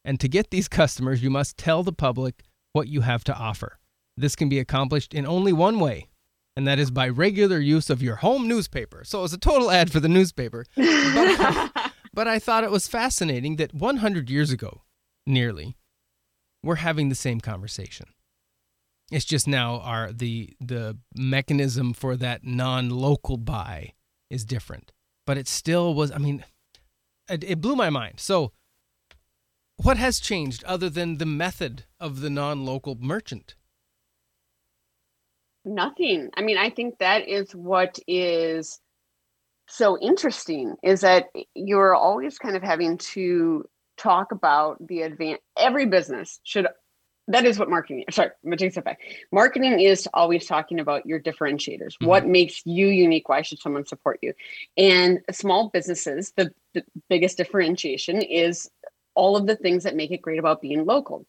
And 0.05 0.21
to 0.21 0.29
get 0.29 0.51
these 0.51 0.69
customers, 0.81 1.23
you 1.23 1.31
must 1.31 1.57
tell 1.57 1.83
the 1.83 1.93
public 1.93 2.45
what 2.73 2.89
you 2.89 3.01
have 3.01 3.25
to 3.25 3.35
offer. 3.35 3.79
This 4.17 4.37
can 4.37 4.49
be 4.49 4.59
accomplished 4.59 5.15
in 5.15 5.27
only 5.27 5.53
one 5.53 5.81
way, 5.81 6.09
and 6.57 6.67
that 6.67 6.79
is 6.79 6.91
by 6.91 7.09
regular 7.09 7.59
use 7.59 7.91
of 7.91 8.03
your 8.03 8.17
home 8.17 8.47
newspaper. 8.47 9.03
So 9.05 9.25
it's 9.25 9.33
a 9.33 9.39
total 9.39 9.71
ad 9.71 9.91
for 9.91 10.01
the 10.01 10.09
newspaper. 10.09 10.67
But, 10.77 11.93
but 12.13 12.29
I 12.29 12.39
thought 12.39 12.65
it 12.65 12.71
was 12.71 12.89
fascinating 12.89 13.57
that 13.57 13.73
100 13.73 14.29
years 14.29 14.51
ago, 14.51 14.83
nearly, 15.27 15.77
we're 16.63 16.77
having 16.77 17.09
the 17.09 17.15
same 17.15 17.41
conversation. 17.41 18.07
It's 19.11 19.25
just 19.25 19.49
now 19.49 19.81
our 19.81 20.13
the 20.13 20.55
the 20.61 20.99
mechanism 21.15 21.93
for 21.93 22.17
that 22.17 22.45
non-local 22.45 23.39
buy 23.39 23.95
is 24.31 24.45
different, 24.45 24.93
but 25.27 25.37
it 25.37 25.49
still 25.49 25.95
was. 25.95 26.13
I 26.13 26.19
mean, 26.19 26.45
it, 27.29 27.43
it 27.43 27.61
blew 27.61 27.75
my 27.75 27.91
mind. 27.91 28.21
So, 28.21 28.53
what 29.77 29.97
has 29.97 30.21
changed 30.21 30.63
other 30.65 30.89
than 30.89 31.19
the 31.19 31.27
method 31.27 31.85
of 31.99 32.21
the 32.21 32.31
non-local 32.31 32.97
merchant? 33.01 33.57
Nothing. 35.65 36.31
I 36.37 36.43
mean, 36.43 36.57
I 36.57 36.71
think 36.71 36.99
that 36.99 37.29
is 37.29 37.55
what 37.55 37.99
is 38.07 38.81
so 39.69 39.99
interesting 40.01 40.75
is 40.83 41.01
that 41.03 41.27
you're 41.55 41.95
always 41.95 42.39
kind 42.39 42.57
of 42.57 42.63
having 42.63 42.99
to 42.99 43.65
talk 43.97 44.33
about 44.33 44.77
the 44.87 45.03
advance 45.03 45.41
every 45.59 45.87
business 45.87 46.41
should 46.43 46.67
that 47.31 47.45
is 47.45 47.59
what 47.59 47.71
marketing 47.71 48.05
is. 48.09 48.15
Sorry, 48.15 48.31
I'm 48.45 48.53
a 48.53 48.71
step 48.71 48.85
back. 48.85 49.01
Marketing 49.33 49.81
is 49.81 50.09
always 50.13 50.47
talking 50.47 50.81
about 50.81 51.07
your 51.07 51.21
differentiators. 51.21 51.95
Mm-hmm. 51.95 52.07
What 52.07 52.27
makes 52.27 52.63
you 52.65 52.89
unique? 52.89 53.29
Why 53.29 53.43
should 53.43 53.59
someone 53.59 53.87
support 53.87 54.19
you? 54.23 54.35
And 54.77 55.21
small 55.31 55.71
businesses, 55.71 56.33
the, 56.37 56.53
the 56.75 56.85
biggest 57.09 57.37
differentiation 57.37 58.23
is 58.23 58.71
all 59.15 59.37
of 59.37 59.47
the 59.47 59.57
things 59.57 59.85
that 59.85 59.97
make 59.97 60.11
it 60.11 60.23
great 60.23 60.39
about 60.39 60.61
being 60.61 60.85
local 60.85 61.27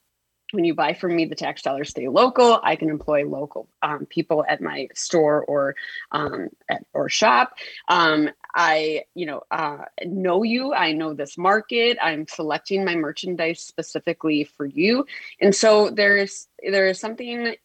when 0.52 0.66
you 0.66 0.74
buy 0.74 0.94
from 0.94 1.16
me, 1.16 1.26
the 1.26 1.36
tax 1.36 1.62
dollars 1.62 1.90
stay 1.90 2.08
local. 2.08 2.60
I 2.64 2.76
can 2.76 2.90
employ 2.90 3.26
local 3.26 3.68
um, 3.82 4.06
people 4.06 4.46
at 4.48 4.62
my 4.62 4.88
store 4.94 5.44
or 5.46 5.76
um, 6.12 6.50
at, 6.70 6.86
or 6.94 7.10
shop. 7.10 7.54
Um, 7.88 8.30
I, 8.54 9.04
you 9.16 9.26
know, 9.26 9.42
uh, 9.52 9.86
know 10.04 10.44
you. 10.44 10.74
I 10.74 10.92
know 10.92 11.14
this 11.14 11.38
market. 11.38 11.98
I'm 12.02 12.28
selecting 12.28 12.86
my 12.86 12.96
merchandise 12.96 13.62
specifically 13.62 14.44
for 14.44 14.66
you, 14.66 15.06
and 15.40 15.56
so 15.56 15.90
there's 15.90 16.48
there 16.68 16.88
is 16.88 17.00
something. 17.00 17.56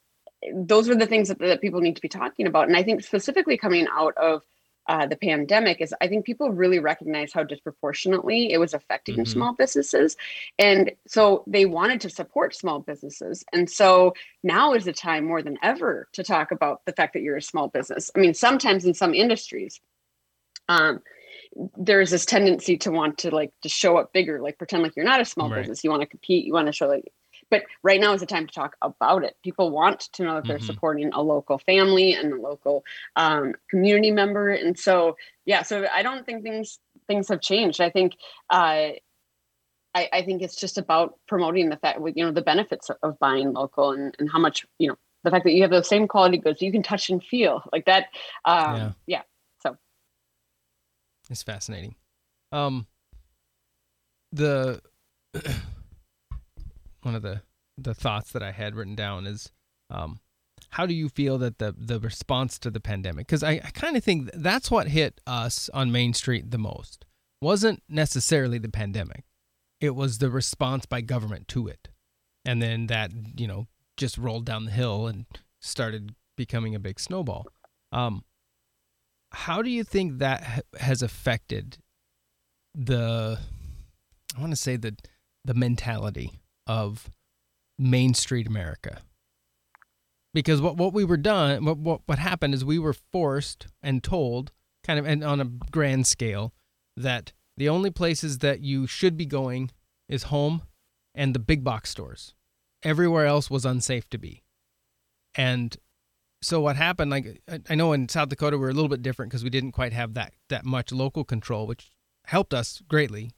Those 0.55 0.89
are 0.89 0.95
the 0.95 1.07
things 1.07 1.29
that, 1.29 1.39
that 1.41 1.61
people 1.61 1.81
need 1.81 1.97
to 1.97 2.03
be 2.03 2.09
talking 2.09 2.47
about, 2.47 2.69
and 2.69 2.77
I 2.77 2.83
think 2.83 3.03
specifically 3.03 3.57
coming 3.57 3.87
out 3.91 4.17
of 4.17 4.43
uh, 4.89 5.07
the 5.07 5.17
pandemic 5.17 5.81
is 5.81 5.95
I 6.01 6.09
think 6.09 6.25
people 6.25 6.51
really 6.51 6.79
recognize 6.79 7.33
how 7.33 7.43
disproportionately 7.43 8.53
it 8.53 8.59
was 8.59 8.75
affecting 8.75 9.17
mm-hmm. 9.17 9.25
small 9.25 9.53
businesses. 9.53 10.17
And 10.59 10.93
so 11.07 11.43
they 11.47 11.67
wanted 11.67 12.01
to 12.03 12.11
support 12.11 12.55
small 12.55 12.81
businesses. 12.81 13.45
And 13.53 13.69
so 13.69 14.15
now 14.43 14.75
is 14.75 14.85
the 14.85 14.93
time 14.93 15.25
more 15.25 15.43
than 15.43 15.59
ever 15.63 16.09
to 16.13 16.23
talk 16.23 16.53
about 16.53 16.83
the 16.87 16.93
fact 16.93 17.15
that 17.15 17.23
you're 17.23 17.37
a 17.37 17.43
small 17.43 17.69
business. 17.69 18.11
I 18.15 18.21
mean, 18.21 18.35
sometimes 18.35 18.85
in 18.85 18.95
some 18.95 19.15
industries, 19.15 19.81
um, 20.69 21.01
there's 21.77 22.11
this 22.11 22.27
tendency 22.27 22.77
to 22.79 22.91
want 22.91 23.19
to 23.19 23.35
like 23.35 23.53
to 23.63 23.69
show 23.69 23.97
up 23.97 24.13
bigger, 24.13 24.41
like 24.41 24.59
pretend 24.59 24.83
like 24.83 24.95
you're 24.97 25.05
not 25.05 25.21
a 25.21 25.25
small 25.25 25.51
right. 25.51 25.59
business. 25.59 25.83
You 25.83 25.91
want 25.91 26.03
to 26.03 26.09
compete, 26.09 26.45
you 26.45 26.53
want 26.53 26.67
to 26.67 26.73
show 26.73 26.89
like 26.89 27.11
but 27.51 27.63
right 27.83 28.01
now 28.01 28.13
is 28.13 28.21
the 28.21 28.27
time 28.27 28.47
to 28.47 28.55
talk 28.55 28.77
about 28.83 29.25
it. 29.25 29.37
People 29.43 29.71
want 29.71 30.01
to 30.15 30.25
know 30.25 30.35
that 30.35 30.47
they're 30.47 30.59
mm-hmm. 30.59 30.67
supporting 30.67 31.13
a 31.13 31.23
local 31.23 31.59
family 31.59 32.15
and 32.15 32.33
a 32.33 32.41
local 32.41 32.85
um, 33.15 33.55
community 33.71 34.11
member, 34.11 34.51
and 34.51 34.79
so 34.79 35.17
yeah. 35.45 35.63
So 35.63 35.87
I 35.93 36.03
don't 36.03 36.27
think 36.27 36.43
things 36.43 36.79
things 37.07 37.29
have 37.29 37.41
changed. 37.41 37.81
I 37.81 37.91
think. 37.91 38.17
Uh, 38.51 38.91
I, 39.95 40.11
I 40.13 40.23
think 40.23 40.43
it's 40.43 40.57
just 40.57 40.77
about 40.77 41.15
promoting 41.27 41.71
the 41.71 41.79
fact, 41.79 42.01
you 42.15 42.23
know, 42.23 42.31
the 42.31 42.43
benefits 42.43 42.91
of 43.03 43.19
buying 43.19 43.55
local 43.55 43.93
and, 43.93 44.15
and 44.19 44.31
how 44.31 44.39
much, 44.39 44.67
you 44.79 44.89
know, 44.89 44.99
the 45.25 45.31
fact 45.31 45.45
that 45.45 45.55
you 45.55 45.63
have 45.63 45.71
those 45.71 45.89
same 45.89 46.07
quality 46.07 46.37
goods 46.37 46.61
you 46.61 46.71
can 46.71 46.83
touch 46.83 47.09
and 47.09 47.25
feel 47.25 47.63
like 47.73 47.87
that. 47.87 48.09
Um, 48.45 48.77
yeah. 48.77 48.93
yeah. 49.07 49.23
It's 51.31 51.43
fascinating. 51.43 51.95
Um, 52.53 52.87
the 54.33 54.81
one 57.03 57.15
of 57.15 57.23
the 57.23 57.43
the 57.79 57.95
thoughts 57.95 58.33
that 58.33 58.43
I 58.43 58.53
had 58.53 58.75
written 58.75 58.95
down 58.95 59.27
is 59.27 59.51
um, 59.91 60.19
how 60.71 60.87
do 60.87 60.95
you 60.95 61.09
feel 61.09 61.39
that 61.39 61.59
the 61.59 61.75
the 61.77 62.01
response 62.01 62.59
to 62.61 62.71
the 62.71 62.81
pandemic 62.81 63.27
because 63.27 63.43
I, 63.43 63.53
I 63.53 63.71
kind 63.73 63.97
of 63.97 64.05
think 64.05 64.31
that's 64.35 64.71
what 64.71 64.89
hit 64.89 65.21
us 65.27 65.69
on 65.75 65.93
Main 65.93 66.15
Street 66.15 66.51
the 66.51 66.59
most. 66.59 67.05
Wasn't 67.41 67.83
necessarily 67.89 68.59
the 68.59 68.69
pandemic. 68.69 69.25
It 69.81 69.95
was 69.95 70.19
the 70.19 70.31
response 70.31 70.87
by 70.87 71.03
government 71.03 71.49
to 71.49 71.69
it. 71.69 71.89
And 72.45 72.63
then 72.63 72.87
that 72.87 73.11
you 73.37 73.47
know 73.47 73.67
just 73.97 74.19
rolled 74.19 74.45
down 74.45 74.67
the 74.67 74.71
hill 74.71 75.07
and 75.07 75.27
started 75.61 76.15
becoming 76.37 76.75
a 76.75 76.81
big 76.81 77.01
snowball. 77.01 77.47
Um, 77.93 78.25
how 79.37 79.61
do 79.61 79.69
you 79.69 79.85
think 79.85 80.19
that 80.19 80.65
has 80.81 81.03
affected 81.03 81.77
the 82.75 83.39
I 84.37 84.41
want 84.41 84.53
to 84.53 84.57
say 84.57 84.77
the 84.77 84.97
the 85.45 85.55
mentality 85.55 86.41
of 86.67 87.11
Main 87.79 88.15
Street 88.15 88.47
America. 88.47 89.03
Because 90.33 90.61
what, 90.61 90.77
what 90.77 90.93
we 90.93 91.05
were 91.05 91.17
done, 91.17 91.65
what, 91.65 91.79
what, 91.79 92.01
what 92.07 92.19
happened 92.19 92.53
is 92.53 92.65
we 92.65 92.79
were 92.79 92.95
forced 92.95 93.69
and 93.83 94.03
told, 94.03 94.53
kind 94.85 94.99
of 94.99 95.07
and 95.07 95.23
on 95.23 95.41
a 95.41 95.45
grand 95.45 96.07
scale, 96.07 96.53
that 96.97 97.33
the 97.57 97.69
only 97.69 97.91
places 97.91 98.39
that 98.39 98.61
you 98.61 98.87
should 98.87 99.17
be 99.17 99.27
going 99.27 99.71
is 100.09 100.25
home 100.25 100.63
and 101.15 101.35
the 101.35 101.39
big 101.39 101.63
box 101.63 101.91
stores. 101.91 102.35
Everywhere 102.83 103.27
else 103.27 103.51
was 103.51 103.65
unsafe 103.65 104.09
to 104.11 104.19
be. 104.19 104.43
And 105.35 105.77
so 106.47 106.61
what 106.61 106.77
happened, 106.77 107.11
like 107.11 107.43
I 107.69 107.75
know 107.75 107.93
in 107.93 108.09
South 108.09 108.29
Dakota 108.29 108.57
we're 108.57 108.71
a 108.71 108.73
little 108.75 108.89
bit 108.89 109.03
different 109.03 109.31
because 109.33 109.43
we 109.43 109.51
didn't 109.51 109.73
quite 109.73 109.93
have 109.93 110.15
that 110.15 110.33
that 110.49 110.65
much 110.65 110.93
local 110.93 111.25
control, 111.25 111.67
which 111.67 111.91
helped 112.27 112.55
us 112.55 112.81
greatly 112.87 113.33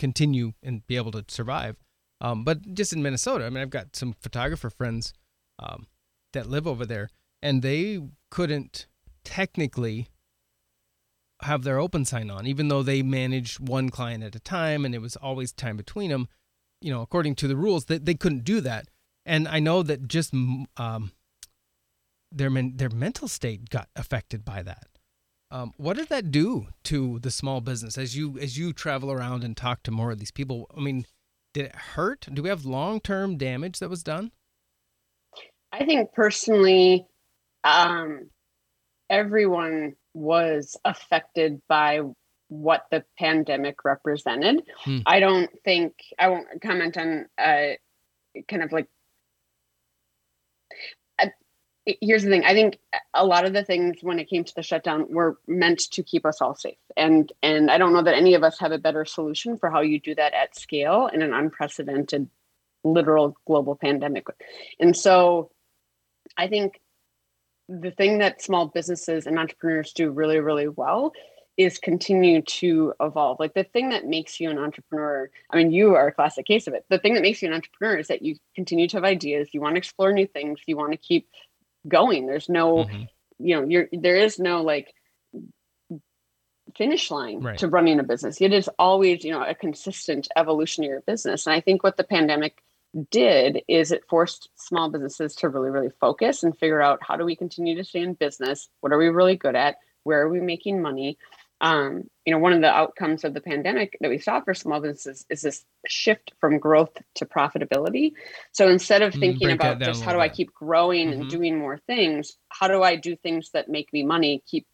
continue 0.00 0.54
and 0.60 0.84
be 0.88 0.96
able 0.96 1.12
to 1.12 1.24
survive. 1.28 1.76
Um, 2.20 2.42
but 2.42 2.74
just 2.74 2.92
in 2.92 3.00
Minnesota, 3.00 3.46
I 3.46 3.50
mean, 3.50 3.62
I've 3.62 3.70
got 3.70 3.94
some 3.94 4.12
photographer 4.20 4.70
friends 4.70 5.12
um, 5.60 5.86
that 6.32 6.48
live 6.48 6.66
over 6.66 6.84
there, 6.84 7.10
and 7.40 7.62
they 7.62 8.00
couldn't 8.28 8.88
technically 9.22 10.08
have 11.42 11.62
their 11.62 11.78
open 11.78 12.04
sign 12.04 12.28
on, 12.28 12.48
even 12.48 12.66
though 12.66 12.82
they 12.82 13.02
managed 13.02 13.60
one 13.60 13.88
client 13.88 14.24
at 14.24 14.34
a 14.34 14.40
time, 14.40 14.84
and 14.84 14.96
it 14.96 15.00
was 15.00 15.14
always 15.14 15.52
time 15.52 15.76
between 15.76 16.10
them. 16.10 16.26
You 16.80 16.92
know, 16.92 17.02
according 17.02 17.36
to 17.36 17.46
the 17.46 17.56
rules, 17.56 17.84
that 17.84 18.04
they, 18.04 18.14
they 18.14 18.18
couldn't 18.18 18.42
do 18.42 18.60
that. 18.62 18.88
And 19.24 19.46
I 19.46 19.60
know 19.60 19.84
that 19.84 20.08
just 20.08 20.34
um, 20.76 21.12
their 22.30 22.50
men, 22.50 22.74
their 22.76 22.90
mental 22.90 23.28
state 23.28 23.70
got 23.70 23.88
affected 23.96 24.44
by 24.44 24.62
that. 24.62 24.88
Um, 25.50 25.72
what 25.76 25.96
did 25.96 26.08
that 26.08 26.30
do 26.30 26.68
to 26.84 27.18
the 27.20 27.30
small 27.30 27.60
business 27.60 27.96
as 27.96 28.16
you 28.16 28.38
as 28.38 28.58
you 28.58 28.72
travel 28.72 29.10
around 29.10 29.44
and 29.44 29.56
talk 29.56 29.82
to 29.84 29.90
more 29.90 30.10
of 30.10 30.18
these 30.18 30.30
people? 30.30 30.70
I 30.76 30.80
mean, 30.80 31.06
did 31.54 31.66
it 31.66 31.74
hurt? 31.74 32.26
Do 32.32 32.42
we 32.42 32.50
have 32.50 32.64
long 32.64 33.00
term 33.00 33.38
damage 33.38 33.78
that 33.78 33.88
was 33.88 34.02
done? 34.02 34.32
I 35.72 35.84
think 35.84 36.12
personally, 36.12 37.06
um, 37.64 38.30
everyone 39.08 39.94
was 40.14 40.76
affected 40.84 41.60
by 41.68 42.00
what 42.48 42.86
the 42.90 43.04
pandemic 43.18 43.84
represented. 43.84 44.62
Hmm. 44.78 44.98
I 45.06 45.20
don't 45.20 45.50
think 45.64 45.94
I 46.18 46.28
won't 46.28 46.46
comment 46.62 46.96
on 46.96 47.26
uh, 47.38 47.74
kind 48.48 48.62
of 48.62 48.72
like 48.72 48.88
here's 52.00 52.22
the 52.22 52.30
thing 52.30 52.44
i 52.44 52.52
think 52.52 52.78
a 53.14 53.24
lot 53.24 53.44
of 53.44 53.52
the 53.52 53.64
things 53.64 53.98
when 54.02 54.18
it 54.18 54.28
came 54.28 54.44
to 54.44 54.54
the 54.54 54.62
shutdown 54.62 55.06
were 55.10 55.38
meant 55.46 55.78
to 55.78 56.02
keep 56.02 56.26
us 56.26 56.40
all 56.40 56.54
safe 56.54 56.76
and 56.96 57.32
and 57.42 57.70
i 57.70 57.78
don't 57.78 57.92
know 57.92 58.02
that 58.02 58.14
any 58.14 58.34
of 58.34 58.42
us 58.42 58.58
have 58.58 58.72
a 58.72 58.78
better 58.78 59.04
solution 59.04 59.56
for 59.56 59.70
how 59.70 59.80
you 59.80 60.00
do 60.00 60.14
that 60.14 60.34
at 60.34 60.56
scale 60.56 61.08
in 61.12 61.22
an 61.22 61.32
unprecedented 61.32 62.28
literal 62.84 63.36
global 63.46 63.76
pandemic 63.76 64.26
and 64.78 64.96
so 64.96 65.50
i 66.36 66.46
think 66.46 66.80
the 67.68 67.90
thing 67.90 68.18
that 68.18 68.42
small 68.42 68.66
businesses 68.66 69.26
and 69.26 69.38
entrepreneurs 69.38 69.92
do 69.92 70.10
really 70.10 70.40
really 70.40 70.68
well 70.68 71.12
is 71.58 71.76
continue 71.76 72.40
to 72.42 72.94
evolve. 73.00 73.40
Like 73.40 73.52
the 73.52 73.64
thing 73.64 73.88
that 73.88 74.06
makes 74.06 74.38
you 74.38 74.48
an 74.48 74.58
entrepreneur, 74.58 75.28
I 75.50 75.56
mean, 75.56 75.72
you 75.72 75.96
are 75.96 76.06
a 76.06 76.12
classic 76.12 76.46
case 76.46 76.68
of 76.68 76.74
it. 76.74 76.84
The 76.88 77.00
thing 77.00 77.14
that 77.14 77.22
makes 77.22 77.42
you 77.42 77.48
an 77.48 77.54
entrepreneur 77.54 77.98
is 77.98 78.06
that 78.06 78.22
you 78.22 78.36
continue 78.54 78.86
to 78.86 78.96
have 78.96 79.04
ideas, 79.04 79.48
you 79.52 79.60
want 79.60 79.74
to 79.74 79.78
explore 79.78 80.12
new 80.12 80.28
things, 80.28 80.60
you 80.66 80.76
want 80.76 80.92
to 80.92 80.96
keep 80.96 81.28
going. 81.86 82.26
There's 82.26 82.48
no, 82.48 82.84
mm-hmm. 82.84 83.04
you 83.38 83.56
know, 83.56 83.66
you're 83.68 83.88
there 83.92 84.16
is 84.16 84.38
no 84.38 84.62
like 84.62 84.92
finish 86.76 87.10
line 87.10 87.40
right. 87.40 87.58
to 87.58 87.68
running 87.68 87.98
a 88.00 88.02
business. 88.02 88.40
It 88.40 88.52
is 88.52 88.68
always, 88.78 89.24
you 89.24 89.32
know, 89.32 89.42
a 89.42 89.54
consistent 89.54 90.28
evolution 90.36 90.84
of 90.84 90.90
your 90.90 91.00
business. 91.02 91.46
And 91.46 91.54
I 91.54 91.60
think 91.60 91.82
what 91.82 91.96
the 91.96 92.04
pandemic 92.04 92.62
did 93.10 93.62
is 93.68 93.92
it 93.92 94.04
forced 94.08 94.48
small 94.56 94.90
businesses 94.90 95.34
to 95.36 95.48
really, 95.48 95.70
really 95.70 95.90
focus 96.00 96.42
and 96.42 96.58
figure 96.58 96.80
out 96.80 97.00
how 97.02 97.16
do 97.16 97.24
we 97.24 97.36
continue 97.36 97.76
to 97.76 97.84
stay 97.84 98.00
in 98.00 98.14
business? 98.14 98.68
What 98.80 98.92
are 98.92 98.98
we 98.98 99.08
really 99.08 99.36
good 99.36 99.56
at? 99.56 99.76
Where 100.04 100.22
are 100.22 100.28
we 100.28 100.40
making 100.40 100.80
money? 100.80 101.18
Um, 101.60 102.04
you 102.24 102.32
know, 102.32 102.38
one 102.38 102.52
of 102.52 102.60
the 102.60 102.70
outcomes 102.70 103.24
of 103.24 103.34
the 103.34 103.40
pandemic 103.40 103.96
that 104.00 104.10
we 104.10 104.18
saw 104.18 104.40
for 104.40 104.54
small 104.54 104.80
businesses 104.80 105.26
is 105.28 105.42
this 105.42 105.64
shift 105.86 106.32
from 106.40 106.58
growth 106.58 106.96
to 107.16 107.26
profitability. 107.26 108.12
So 108.52 108.68
instead 108.68 109.02
of 109.02 109.12
mm, 109.14 109.20
thinking 109.20 109.50
about 109.50 109.80
just 109.80 110.02
how 110.02 110.12
do 110.12 110.18
bit. 110.18 110.22
I 110.22 110.28
keep 110.28 110.54
growing 110.54 111.10
mm-hmm. 111.10 111.22
and 111.22 111.30
doing 111.30 111.58
more 111.58 111.78
things, 111.86 112.36
how 112.48 112.68
do 112.68 112.82
I 112.82 112.96
do 112.96 113.16
things 113.16 113.50
that 113.54 113.68
make 113.68 113.92
me 113.92 114.04
money, 114.04 114.42
keep 114.46 114.66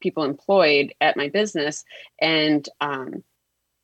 people 0.00 0.24
employed 0.24 0.94
at 1.00 1.16
my 1.16 1.28
business, 1.28 1.84
and 2.20 2.66
um, 2.80 3.22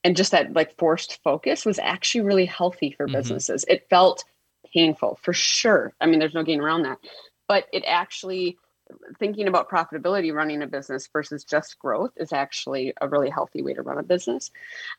and 0.02 0.16
just 0.16 0.32
that 0.32 0.54
like 0.54 0.78
forced 0.78 1.22
focus 1.22 1.66
was 1.66 1.78
actually 1.78 2.22
really 2.22 2.46
healthy 2.46 2.92
for 2.96 3.06
mm-hmm. 3.06 3.16
businesses. 3.16 3.64
It 3.68 3.86
felt 3.90 4.24
painful 4.72 5.18
for 5.22 5.32
sure. 5.34 5.94
I 6.00 6.06
mean, 6.06 6.20
there's 6.20 6.34
no 6.34 6.42
getting 6.42 6.60
around 6.60 6.84
that, 6.84 6.98
but 7.48 7.66
it 7.72 7.84
actually 7.86 8.56
thinking 9.18 9.48
about 9.48 9.68
profitability 9.68 10.32
running 10.32 10.62
a 10.62 10.66
business 10.66 11.08
versus 11.12 11.44
just 11.44 11.78
growth 11.78 12.12
is 12.16 12.32
actually 12.32 12.92
a 13.00 13.08
really 13.08 13.30
healthy 13.30 13.62
way 13.62 13.74
to 13.74 13.82
run 13.82 13.98
a 13.98 14.02
business 14.02 14.50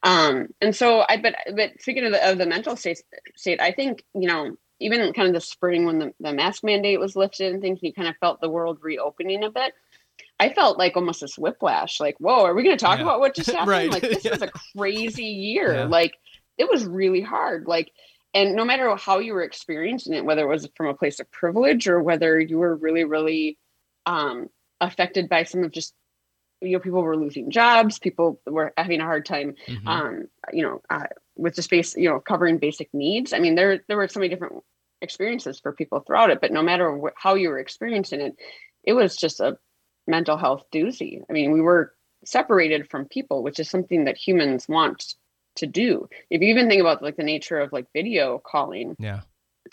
um, 0.04 0.48
and 0.62 0.76
so 0.76 1.04
i 1.08 1.18
but 1.18 1.36
but 1.56 1.72
speaking 1.80 2.06
of 2.06 2.12
the, 2.12 2.30
of 2.30 2.38
the 2.38 2.46
mental 2.46 2.76
state 2.76 3.02
state 3.36 3.62
i 3.62 3.72
think 3.72 4.04
you 4.14 4.28
know 4.28 4.56
even 4.80 5.12
kind 5.14 5.28
of 5.28 5.34
the 5.34 5.42
spring 5.42 5.86
when 5.86 6.00
the, 6.00 6.14
the 6.20 6.34
mask 6.34 6.64
mandate 6.64 7.00
was 7.00 7.16
lifted 7.16 7.52
and 7.54 7.62
things 7.62 7.80
you 7.82 7.94
kind 7.94 8.08
of 8.08 8.16
felt 8.18 8.42
the 8.42 8.50
world 8.50 8.78
reopening 8.82 9.44
a 9.44 9.50
bit 9.50 9.74
I 10.40 10.50
felt 10.54 10.78
like 10.78 10.96
almost 10.96 11.22
this 11.22 11.38
whiplash, 11.38 12.00
like, 12.00 12.16
whoa, 12.20 12.44
are 12.46 12.54
we 12.54 12.64
going 12.64 12.78
to 12.78 12.84
talk 12.84 13.00
yeah. 13.00 13.04
about 13.04 13.20
what 13.20 13.36
just 13.36 13.50
happened? 13.52 13.70
right. 13.70 13.92
Like, 13.92 14.02
this 14.04 14.26
yeah. 14.26 14.32
was 14.32 14.42
a 14.42 14.52
crazy 14.76 15.26
year. 15.26 15.74
Yeah. 15.74 15.84
Like, 15.86 16.14
it 16.58 16.70
was 16.70 16.86
really 16.86 17.22
hard. 17.22 17.68
Like, 17.68 17.92
and 18.34 18.56
no 18.56 18.66
matter 18.66 18.96
how 18.96 19.20
you 19.20 19.34
were 19.34 19.44
experiencing 19.44 20.14
it, 20.14 20.26
whether 20.26 20.44
it 20.44 20.48
was 20.48 20.70
from 20.76 20.88
a 20.88 20.94
place 20.94 21.20
of 21.20 21.32
privilege 21.32 21.88
or 21.88 22.02
whether 22.02 22.40
you 22.40 22.58
were 22.58 22.76
really, 22.76 23.04
really 23.04 23.58
um, 24.08 24.50
affected 24.80 25.30
by 25.30 25.44
some 25.44 25.64
of 25.64 25.72
just 25.72 25.94
you 26.62 26.72
know 26.72 26.80
people 26.80 27.04
were 27.04 27.18
losing 27.18 27.52
jobs 27.52 28.00
people 28.00 28.40
were 28.48 28.74
having 28.78 29.00
a 29.00 29.04
hard 29.06 29.26
time 29.26 29.54
mm-hmm. 29.68 29.88
um, 29.88 30.28
you 30.52 30.64
know 30.64 30.82
uh, 30.90 31.06
with 31.36 31.56
the 31.56 31.62
space 31.62 31.96
you 31.96 32.10
know 32.10 32.20
covering 32.20 32.58
basic 32.58 32.92
needs. 32.94 33.34
I 33.34 33.40
mean 33.40 33.54
there 33.54 33.84
there 33.88 33.98
were 33.98 34.08
so 34.08 34.20
many 34.20 34.30
different 34.30 34.64
experiences 35.02 35.60
for 35.60 35.72
people 35.72 36.00
throughout 36.00 36.32
it 36.32 36.42
but 36.42 36.52
no 36.52 36.64
matter 36.64 36.98
wh- 36.98 37.22
how 37.22 37.36
you 37.36 37.50
were 37.50 37.60
experiencing 37.60 38.22
it 38.22 38.36
it 38.84 38.94
was 38.94 39.16
just 39.16 39.40
a 39.40 39.60
mental 40.08 40.38
health 40.38 40.64
doozy. 40.74 41.22
I 41.30 41.34
mean 41.34 41.52
we 41.52 41.62
were 41.62 41.94
separated 42.26 42.90
from 42.90 43.06
people 43.06 43.44
which 43.44 43.60
is 43.60 43.70
something 43.70 44.06
that 44.06 44.18
humans 44.18 44.68
want 44.68 45.14
to 45.58 45.68
do. 45.68 46.08
If 46.30 46.42
you 46.42 46.48
even 46.48 46.70
think 46.70 46.82
about 46.82 47.04
like 47.04 47.18
the 47.18 47.24
nature 47.24 47.60
of 47.60 47.74
like 47.74 47.88
video 47.94 48.40
calling 48.40 48.96
yeah 48.98 49.22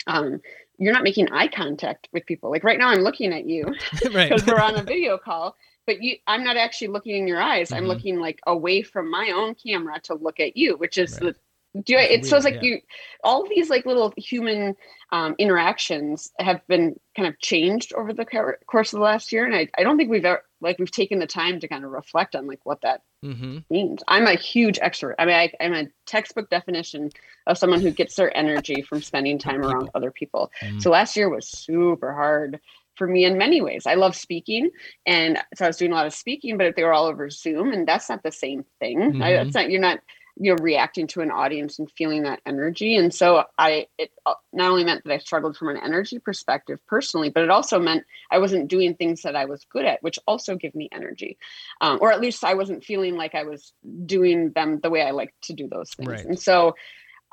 um 0.07 0.41
you're 0.77 0.93
not 0.93 1.03
making 1.03 1.31
eye 1.31 1.47
contact 1.47 2.09
with 2.11 2.25
people. 2.25 2.51
Like 2.51 2.63
right 2.63 2.77
now, 2.77 2.89
I'm 2.89 2.99
looking 2.99 3.33
at 3.33 3.45
you 3.47 3.65
because 3.91 4.13
right. 4.13 4.47
we're 4.47 4.59
on 4.59 4.75
a 4.75 4.83
video 4.83 5.17
call, 5.17 5.55
but 5.85 6.01
you, 6.01 6.17
I'm 6.27 6.43
not 6.43 6.57
actually 6.57 6.89
looking 6.89 7.15
in 7.15 7.27
your 7.27 7.41
eyes. 7.41 7.69
Mm-hmm. 7.69 7.77
I'm 7.77 7.85
looking 7.85 8.19
like 8.19 8.39
away 8.45 8.81
from 8.81 9.09
my 9.09 9.31
own 9.33 9.55
camera 9.55 9.99
to 10.01 10.15
look 10.15 10.39
at 10.39 10.57
you, 10.57 10.77
which 10.77 10.97
is 10.97 11.13
right. 11.13 11.33
the 11.33 11.35
do 11.83 11.97
I, 11.97 12.03
it 12.03 12.25
feels 12.25 12.45
like 12.45 12.55
yeah. 12.55 12.61
you 12.61 12.81
all 13.23 13.45
these 13.47 13.69
like 13.69 13.85
little 13.85 14.13
human 14.15 14.75
um, 15.11 15.35
interactions 15.37 16.31
have 16.39 16.65
been 16.67 16.97
kind 17.15 17.27
of 17.27 17.37
changed 17.39 17.93
over 17.93 18.13
the 18.13 18.25
course 18.65 18.93
of 18.93 18.99
the 18.99 19.03
last 19.03 19.31
year 19.31 19.45
and 19.45 19.53
I, 19.53 19.67
I 19.77 19.83
don't 19.83 19.97
think 19.97 20.09
we've 20.09 20.23
ever 20.23 20.43
like 20.61 20.79
we've 20.79 20.91
taken 20.91 21.19
the 21.19 21.27
time 21.27 21.59
to 21.59 21.67
kind 21.67 21.83
of 21.83 21.91
reflect 21.91 22.35
on 22.35 22.47
like 22.47 22.61
what 22.63 22.81
that 22.81 23.01
mm-hmm. 23.25 23.57
means 23.69 24.03
i'm 24.07 24.27
a 24.27 24.35
huge 24.35 24.79
extrovert 24.79 25.15
i 25.19 25.25
mean 25.25 25.35
I, 25.35 25.51
am 25.59 25.73
a 25.73 25.87
textbook 26.05 26.49
definition 26.49 27.09
of 27.47 27.57
someone 27.57 27.81
who 27.81 27.91
gets 27.91 28.15
their 28.15 28.35
energy 28.35 28.81
from 28.81 29.01
spending 29.01 29.37
time 29.37 29.61
around 29.61 29.89
other 29.95 30.11
people 30.11 30.51
mm-hmm. 30.61 30.79
so 30.79 30.91
last 30.91 31.15
year 31.15 31.29
was 31.29 31.47
super 31.47 32.13
hard 32.13 32.59
for 32.95 33.07
me 33.07 33.25
in 33.25 33.37
many 33.37 33.61
ways. 33.61 33.85
I 33.85 33.95
love 33.95 34.15
speaking, 34.15 34.69
and 35.05 35.37
so 35.55 35.65
I 35.65 35.67
was 35.67 35.77
doing 35.77 35.91
a 35.91 35.95
lot 35.95 36.05
of 36.05 36.13
speaking, 36.13 36.57
but 36.57 36.67
if 36.67 36.75
they 36.75 36.83
were 36.83 36.93
all 36.93 37.05
over 37.05 37.29
Zoom, 37.29 37.71
and 37.71 37.87
that's 37.87 38.09
not 38.09 38.23
the 38.23 38.31
same 38.31 38.65
thing. 38.79 38.99
Mm-hmm. 38.99 39.21
I, 39.21 39.29
it's 39.31 39.53
not 39.53 39.69
you're 39.69 39.81
not 39.81 39.99
you 40.37 40.53
know 40.53 40.61
reacting 40.61 41.07
to 41.07 41.21
an 41.21 41.31
audience 41.31 41.79
and 41.79 41.91
feeling 41.91 42.23
that 42.23 42.41
energy. 42.45 42.95
And 42.95 43.13
so 43.13 43.43
i 43.57 43.87
it 43.97 44.11
uh, 44.25 44.33
not 44.53 44.71
only 44.71 44.83
meant 44.83 45.03
that 45.03 45.13
i 45.13 45.17
struggled 45.17 45.57
from 45.57 45.69
an 45.69 45.77
energy 45.77 46.19
perspective 46.19 46.79
personally 46.87 47.29
but 47.29 47.43
it 47.43 47.49
also 47.49 47.79
meant 47.79 48.03
i 48.31 48.37
wasn't 48.37 48.67
doing 48.67 48.95
things 48.95 49.21
that 49.21 49.35
i 49.35 49.45
was 49.45 49.65
good 49.71 49.85
at 49.85 50.01
which 50.03 50.19
also 50.27 50.55
give 50.55 50.75
me 50.75 50.89
energy. 50.91 51.37
Um, 51.81 51.99
or 52.01 52.11
at 52.11 52.21
least 52.21 52.43
i 52.43 52.53
wasn't 52.53 52.83
feeling 52.83 53.15
like 53.15 53.35
i 53.35 53.43
was 53.43 53.73
doing 54.05 54.51
them 54.51 54.79
the 54.81 54.89
way 54.89 55.01
i 55.01 55.11
like 55.11 55.33
to 55.43 55.53
do 55.53 55.67
those 55.67 55.91
things. 55.91 56.09
Right. 56.09 56.25
and 56.25 56.39
so 56.39 56.75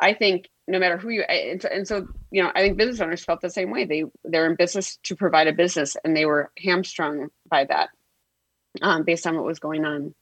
i 0.01 0.15
think 0.15 0.49
no 0.69 0.79
matter 0.79 0.97
who 0.97 1.11
you 1.11 1.23
and, 1.23 1.65
and 1.65 1.89
so 1.89 2.07
you 2.31 2.43
know 2.43 2.51
i 2.55 2.61
think 2.61 2.77
business 2.77 3.01
owners 3.01 3.25
felt 3.25 3.41
the 3.41 3.51
same 3.51 3.71
way. 3.71 3.85
They 3.85 4.05
they're 4.25 4.49
in 4.49 4.57
business 4.57 4.99
to 5.05 5.17
provide 5.17 5.49
a 5.49 5.53
business 5.53 5.97
and 6.05 6.17
they 6.17 6.27
were 6.27 6.51
hamstrung 6.57 7.29
by 7.49 7.65
that 7.65 7.91
um, 8.81 9.03
based 9.03 9.27
on 9.27 9.35
what 9.37 9.45
was 9.45 9.59
going 9.59 9.85
on 9.85 10.15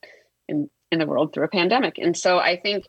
in 0.48 0.70
in 0.90 0.98
the 0.98 1.07
world 1.07 1.33
through 1.33 1.44
a 1.44 1.48
pandemic. 1.48 1.98
And 1.98 2.16
so 2.16 2.38
I 2.38 2.57
think 2.57 2.87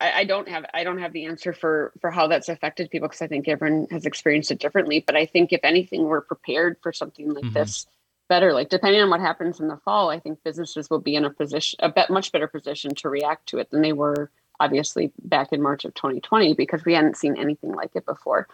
I, 0.00 0.20
I 0.20 0.24
don't 0.24 0.48
have 0.48 0.64
I 0.74 0.84
don't 0.84 0.98
have 0.98 1.12
the 1.12 1.26
answer 1.26 1.52
for 1.52 1.92
for 2.00 2.10
how 2.10 2.26
that's 2.26 2.48
affected 2.48 2.90
people 2.90 3.08
because 3.08 3.22
I 3.22 3.26
think 3.26 3.48
everyone 3.48 3.86
has 3.90 4.06
experienced 4.06 4.50
it 4.50 4.58
differently. 4.58 5.02
But 5.04 5.16
I 5.16 5.26
think 5.26 5.52
if 5.52 5.60
anything, 5.62 6.04
we're 6.04 6.20
prepared 6.20 6.76
for 6.82 6.92
something 6.92 7.32
like 7.32 7.44
mm-hmm. 7.44 7.54
this 7.54 7.86
better. 8.28 8.52
Like 8.52 8.68
depending 8.68 9.00
on 9.02 9.10
what 9.10 9.20
happens 9.20 9.60
in 9.60 9.68
the 9.68 9.76
fall, 9.78 10.10
I 10.10 10.18
think 10.18 10.42
businesses 10.44 10.90
will 10.90 11.00
be 11.00 11.14
in 11.14 11.24
a 11.24 11.30
position 11.30 11.78
a 11.82 11.88
bet 11.88 12.10
much 12.10 12.32
better 12.32 12.48
position 12.48 12.94
to 12.96 13.08
react 13.08 13.48
to 13.48 13.58
it 13.58 13.70
than 13.70 13.82
they 13.82 13.92
were 13.92 14.30
obviously 14.60 15.12
back 15.22 15.52
in 15.52 15.60
March 15.60 15.84
of 15.84 15.94
2020 15.94 16.54
because 16.54 16.84
we 16.84 16.94
hadn't 16.94 17.16
seen 17.16 17.36
anything 17.36 17.72
like 17.72 17.90
it 17.94 18.06
before. 18.06 18.46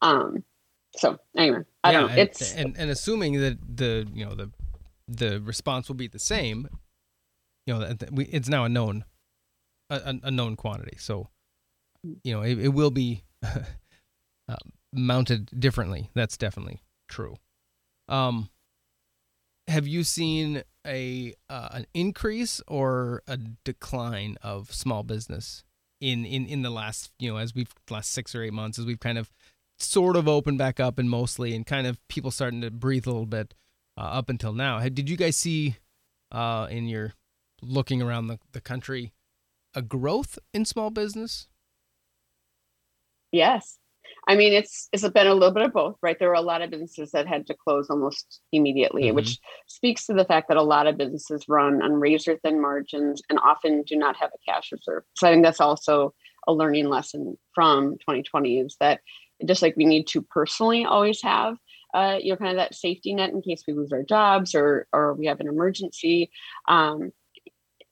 Um, 0.00 0.44
so 0.96 1.18
anyway, 1.36 1.64
I 1.84 1.92
yeah, 1.92 2.00
don't 2.00 2.10
know. 2.10 2.22
It's 2.22 2.54
and, 2.54 2.76
and 2.76 2.90
assuming 2.90 3.40
that 3.40 3.58
the 3.76 4.08
you 4.12 4.24
know 4.24 4.34
the 4.34 4.50
the 5.06 5.40
response 5.40 5.88
will 5.88 5.96
be 5.96 6.08
the 6.08 6.18
same 6.18 6.68
you 7.70 7.78
know, 7.78 7.94
it's 8.16 8.48
now 8.48 8.64
a 8.64 8.68
known, 8.68 9.04
a, 9.90 10.16
a 10.24 10.30
known 10.30 10.56
quantity. 10.56 10.96
So, 10.98 11.28
you 12.24 12.34
know, 12.34 12.42
it, 12.42 12.58
it 12.58 12.68
will 12.68 12.90
be 12.90 13.22
uh, 13.44 13.60
mounted 14.92 15.50
differently. 15.58 16.10
That's 16.14 16.36
definitely 16.36 16.82
true. 17.08 17.36
Um, 18.08 18.50
have 19.68 19.86
you 19.86 20.02
seen 20.02 20.64
a 20.84 21.34
uh, 21.48 21.68
an 21.72 21.86
increase 21.94 22.60
or 22.66 23.22
a 23.28 23.36
decline 23.36 24.36
of 24.42 24.72
small 24.72 25.04
business 25.04 25.62
in, 26.00 26.24
in 26.24 26.46
in 26.46 26.62
the 26.62 26.70
last 26.70 27.12
you 27.20 27.30
know 27.30 27.36
as 27.36 27.54
we've 27.54 27.72
last 27.88 28.10
six 28.10 28.34
or 28.34 28.42
eight 28.42 28.52
months 28.54 28.78
as 28.78 28.86
we've 28.86 28.98
kind 28.98 29.18
of 29.18 29.30
sort 29.78 30.16
of 30.16 30.26
opened 30.26 30.58
back 30.58 30.80
up 30.80 30.98
and 30.98 31.08
mostly 31.08 31.54
and 31.54 31.66
kind 31.66 31.86
of 31.86 32.00
people 32.08 32.32
starting 32.32 32.62
to 32.62 32.70
breathe 32.70 33.06
a 33.06 33.10
little 33.10 33.26
bit 33.26 33.54
uh, 33.96 34.00
up 34.00 34.28
until 34.28 34.52
now. 34.52 34.80
Did 34.80 35.08
you 35.08 35.16
guys 35.16 35.36
see 35.36 35.76
uh, 36.32 36.66
in 36.68 36.88
your 36.88 37.12
looking 37.62 38.02
around 38.02 38.26
the, 38.26 38.38
the 38.52 38.60
country 38.60 39.12
a 39.74 39.82
growth 39.82 40.38
in 40.52 40.64
small 40.64 40.90
business? 40.90 41.48
Yes. 43.32 43.78
I 44.28 44.36
mean, 44.36 44.52
it's 44.52 44.88
it's 44.92 45.08
been 45.08 45.26
a 45.26 45.34
little 45.34 45.52
bit 45.52 45.64
of 45.64 45.72
both, 45.72 45.96
right? 46.02 46.18
There 46.18 46.28
were 46.28 46.34
a 46.34 46.40
lot 46.40 46.62
of 46.62 46.70
businesses 46.70 47.12
that 47.12 47.26
had 47.26 47.46
to 47.46 47.54
close 47.54 47.88
almost 47.90 48.40
immediately, 48.52 49.04
mm-hmm. 49.04 49.16
which 49.16 49.38
speaks 49.66 50.06
to 50.06 50.14
the 50.14 50.24
fact 50.24 50.48
that 50.48 50.56
a 50.56 50.62
lot 50.62 50.86
of 50.86 50.96
businesses 50.96 51.44
run 51.48 51.82
on 51.82 51.92
razor 51.94 52.38
thin 52.42 52.60
margins 52.60 53.22
and 53.30 53.38
often 53.38 53.82
do 53.82 53.96
not 53.96 54.16
have 54.16 54.30
a 54.34 54.50
cash 54.50 54.70
reserve. 54.72 55.04
So 55.16 55.26
I 55.26 55.32
think 55.32 55.44
that's 55.44 55.60
also 55.60 56.14
a 56.46 56.52
learning 56.52 56.88
lesson 56.88 57.36
from 57.54 57.92
2020 57.98 58.60
is 58.60 58.76
that 58.80 59.00
just 59.46 59.62
like 59.62 59.76
we 59.76 59.84
need 59.84 60.06
to 60.08 60.22
personally 60.22 60.84
always 60.84 61.22
have 61.22 61.56
uh, 61.94 62.18
you 62.20 62.30
know 62.30 62.36
kind 62.36 62.50
of 62.50 62.56
that 62.56 62.74
safety 62.74 63.14
net 63.14 63.30
in 63.30 63.42
case 63.42 63.62
we 63.66 63.74
lose 63.74 63.92
our 63.92 64.02
jobs 64.02 64.54
or 64.54 64.86
or 64.92 65.14
we 65.14 65.26
have 65.26 65.40
an 65.40 65.48
emergency 65.48 66.30
um, 66.68 67.10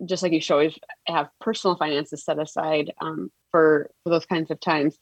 just 0.07 0.23
like 0.23 0.33
you 0.33 0.41
should 0.41 0.55
always 0.55 0.79
have 1.07 1.29
personal 1.41 1.77
finances 1.77 2.25
set 2.25 2.39
aside 2.39 2.93
um, 3.01 3.31
for 3.51 3.91
for 4.03 4.11
those 4.11 4.27
kinds 4.27 4.51
of 4.51 4.61
times. 4.61 4.97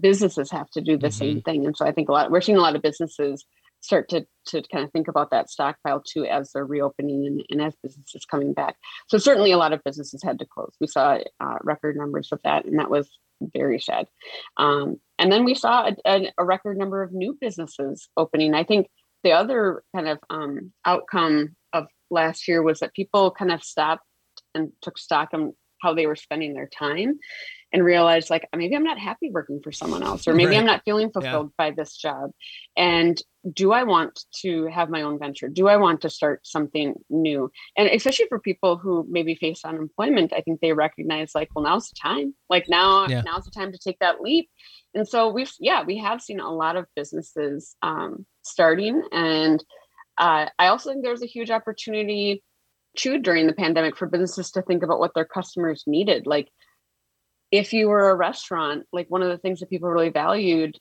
Businesses 0.00 0.50
have 0.50 0.70
to 0.70 0.80
do 0.80 0.96
the 0.96 1.08
mm-hmm. 1.08 1.18
same 1.18 1.42
thing. 1.42 1.66
And 1.66 1.76
so 1.76 1.86
i 1.86 1.92
think 1.92 2.08
a 2.08 2.12
lot 2.12 2.30
we're 2.30 2.40
seeing 2.40 2.58
a 2.58 2.62
lot 2.62 2.76
of 2.76 2.82
businesses 2.82 3.44
start 3.84 4.08
to 4.08 4.26
to 4.46 4.62
kind 4.72 4.84
of 4.84 4.90
think 4.92 5.08
about 5.08 5.30
that 5.30 5.50
stockpile 5.50 6.02
too 6.02 6.24
as 6.24 6.50
they're 6.52 6.64
reopening 6.64 7.26
and, 7.26 7.44
and 7.50 7.62
as 7.62 7.74
businesses 7.82 8.24
coming 8.24 8.54
back. 8.54 8.76
So 9.08 9.18
certainly 9.18 9.52
a 9.52 9.58
lot 9.58 9.74
of 9.74 9.84
businesses 9.84 10.22
had 10.22 10.38
to 10.38 10.46
close. 10.46 10.72
We 10.80 10.86
saw 10.86 11.18
uh, 11.40 11.58
record 11.62 11.96
numbers 11.96 12.30
of 12.32 12.40
that 12.44 12.64
and 12.64 12.78
that 12.78 12.90
was 12.90 13.10
very 13.40 13.78
sad. 13.78 14.06
Um, 14.56 15.00
and 15.18 15.30
then 15.30 15.44
we 15.44 15.54
saw 15.54 15.88
a, 15.88 15.96
a, 16.06 16.32
a, 16.38 16.44
record 16.44 16.78
number 16.78 17.02
of 17.02 17.12
new 17.12 17.36
businesses 17.40 18.08
opening. 18.16 18.54
I 18.54 18.64
think 18.64 18.88
the 19.22 19.32
other 19.32 19.82
kind 19.94 20.08
of 20.08 20.18
um, 20.30 20.72
outcome 20.84 21.56
of 21.72 21.86
last 22.10 22.48
year 22.48 22.62
was 22.62 22.80
that 22.80 22.94
people 22.94 23.30
kind 23.30 23.52
of 23.52 23.62
stopped 23.62 24.04
and 24.54 24.72
took 24.82 24.98
stock 24.98 25.30
on 25.32 25.52
how 25.84 25.94
they 25.94 26.06
were 26.06 26.16
spending 26.16 26.54
their 26.54 26.68
time 26.68 27.18
and 27.72 27.84
realized 27.84 28.30
like 28.30 28.48
maybe 28.56 28.74
I'm 28.74 28.84
not 28.84 28.98
happy 28.98 29.30
working 29.30 29.60
for 29.62 29.72
someone 29.72 30.02
else 30.02 30.26
or 30.26 30.32
maybe 30.32 30.50
right. 30.50 30.58
I'm 30.58 30.66
not 30.66 30.82
feeling 30.84 31.10
fulfilled 31.10 31.50
yeah. 31.58 31.70
by 31.70 31.74
this 31.76 31.96
job 31.96 32.30
and 32.76 33.20
do 33.52 33.72
I 33.72 33.82
want 33.82 34.18
to 34.42 34.66
have 34.68 34.88
my 34.88 35.02
own 35.02 35.18
venture 35.18 35.48
do 35.48 35.68
I 35.68 35.76
want 35.76 36.00
to 36.02 36.10
start 36.10 36.46
something 36.46 36.94
new 37.10 37.50
and 37.76 37.88
especially 37.88 38.26
for 38.28 38.38
people 38.38 38.78
who 38.78 39.06
maybe 39.10 39.34
face 39.34 39.64
unemployment 39.64 40.32
I 40.32 40.40
think 40.40 40.60
they 40.60 40.72
recognize 40.72 41.32
like 41.34 41.48
well 41.54 41.64
now's 41.64 41.88
the 41.88 41.96
time 42.00 42.34
like 42.48 42.66
now 42.68 43.06
yeah. 43.06 43.22
now's 43.22 43.44
the 43.44 43.50
time 43.50 43.72
to 43.72 43.78
take 43.78 43.98
that 43.98 44.22
leap 44.22 44.48
and 44.94 45.06
so 45.06 45.28
we've 45.28 45.52
yeah 45.60 45.82
we 45.84 45.98
have 45.98 46.22
seen 46.22 46.40
a 46.40 46.50
lot 46.50 46.76
of 46.76 46.86
businesses 46.96 47.76
um, 47.82 48.24
starting 48.42 49.02
and 49.12 49.62
uh, 50.16 50.46
I 50.60 50.68
also 50.68 50.90
think 50.90 51.02
there's 51.02 51.24
a 51.24 51.26
huge 51.26 51.50
opportunity 51.50 52.44
too 52.96 53.18
during 53.18 53.46
the 53.46 53.52
pandemic 53.52 53.96
for 53.96 54.06
businesses 54.06 54.50
to 54.52 54.62
think 54.62 54.82
about 54.82 54.98
what 54.98 55.12
their 55.14 55.24
customers 55.24 55.84
needed. 55.86 56.26
Like 56.26 56.48
if 57.50 57.72
you 57.72 57.88
were 57.88 58.10
a 58.10 58.14
restaurant, 58.16 58.84
like 58.92 59.06
one 59.08 59.22
of 59.22 59.28
the 59.28 59.38
things 59.38 59.60
that 59.60 59.70
people 59.70 59.88
really 59.88 60.10
valued 60.10 60.78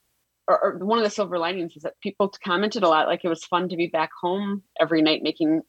or, 0.48 0.64
or, 0.64 0.86
one 0.86 0.98
of 0.98 1.04
the 1.04 1.10
silver 1.10 1.38
linings 1.38 1.76
is 1.76 1.84
that 1.84 2.00
people 2.02 2.34
commented 2.44 2.84
a 2.84 2.90
lot 2.90 3.08
like 3.08 3.22
it 3.24 3.30
was 3.30 3.46
fun 3.46 3.70
to 3.70 3.78
be 3.78 3.88
back 3.88 4.10
home 4.22 4.64
every 4.80 5.02
night 5.02 5.24
making 5.24 5.62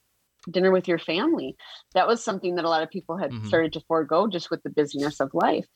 dinner 0.50 0.70
with 0.70 0.88
your 0.88 0.98
family 0.98 1.56
that 1.94 2.06
was 2.06 2.22
something 2.22 2.56
that 2.56 2.64
a 2.64 2.68
lot 2.68 2.82
of 2.82 2.90
people 2.90 3.16
had 3.16 3.30
mm-hmm. 3.30 3.46
started 3.46 3.72
to 3.72 3.80
forego 3.88 4.26
just 4.26 4.50
with 4.50 4.62
the 4.62 4.70
busyness 4.70 5.20
of 5.20 5.30
life 5.32 5.66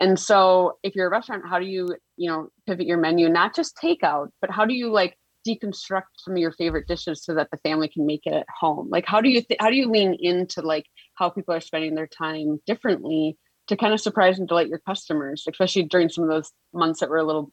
and 0.00 0.18
so 0.18 0.78
if 0.82 0.96
you're 0.96 1.06
a 1.06 1.10
restaurant 1.10 1.44
how 1.48 1.60
do 1.60 1.66
you 1.66 1.94
you 2.16 2.28
know 2.28 2.48
pivot 2.66 2.86
your 2.86 2.98
menu 2.98 3.28
not 3.28 3.54
just 3.54 3.76
takeout 3.76 4.28
but 4.40 4.50
how 4.50 4.64
do 4.64 4.74
you 4.74 4.90
like 4.90 5.16
deconstruct 5.46 6.02
some 6.16 6.34
of 6.34 6.38
your 6.38 6.52
favorite 6.52 6.88
dishes 6.88 7.24
so 7.24 7.34
that 7.34 7.48
the 7.50 7.58
family 7.58 7.88
can 7.88 8.06
make 8.06 8.22
it 8.24 8.34
at 8.34 8.46
home 8.60 8.88
like 8.90 9.04
how 9.06 9.20
do 9.20 9.28
you 9.28 9.42
th- 9.42 9.58
how 9.60 9.70
do 9.70 9.76
you 9.76 9.88
lean 9.88 10.16
into 10.20 10.60
like 10.62 10.86
how 11.14 11.28
people 11.28 11.54
are 11.54 11.60
spending 11.60 11.94
their 11.94 12.06
time 12.06 12.60
differently 12.66 13.36
to 13.66 13.76
kind 13.76 13.92
of 13.92 14.00
surprise 14.00 14.38
and 14.38 14.48
delight 14.48 14.68
your 14.68 14.80
customers 14.80 15.44
especially 15.48 15.82
during 15.82 16.08
some 16.08 16.24
of 16.24 16.30
those 16.30 16.52
months 16.72 17.00
that 17.00 17.10
were 17.10 17.18
a 17.18 17.24
little 17.24 17.52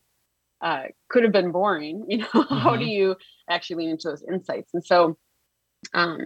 uh, 0.61 0.83
could 1.09 1.23
have 1.23 1.33
been 1.33 1.51
boring 1.51 2.05
you 2.07 2.19
know 2.19 2.27
mm-hmm. 2.27 2.55
how 2.59 2.75
do 2.75 2.83
mm-hmm. 2.83 2.89
you 2.89 3.15
actually 3.49 3.77
lean 3.77 3.89
into 3.89 4.09
those 4.09 4.23
insights 4.31 4.71
and 4.73 4.85
so 4.85 5.17
um 5.93 6.19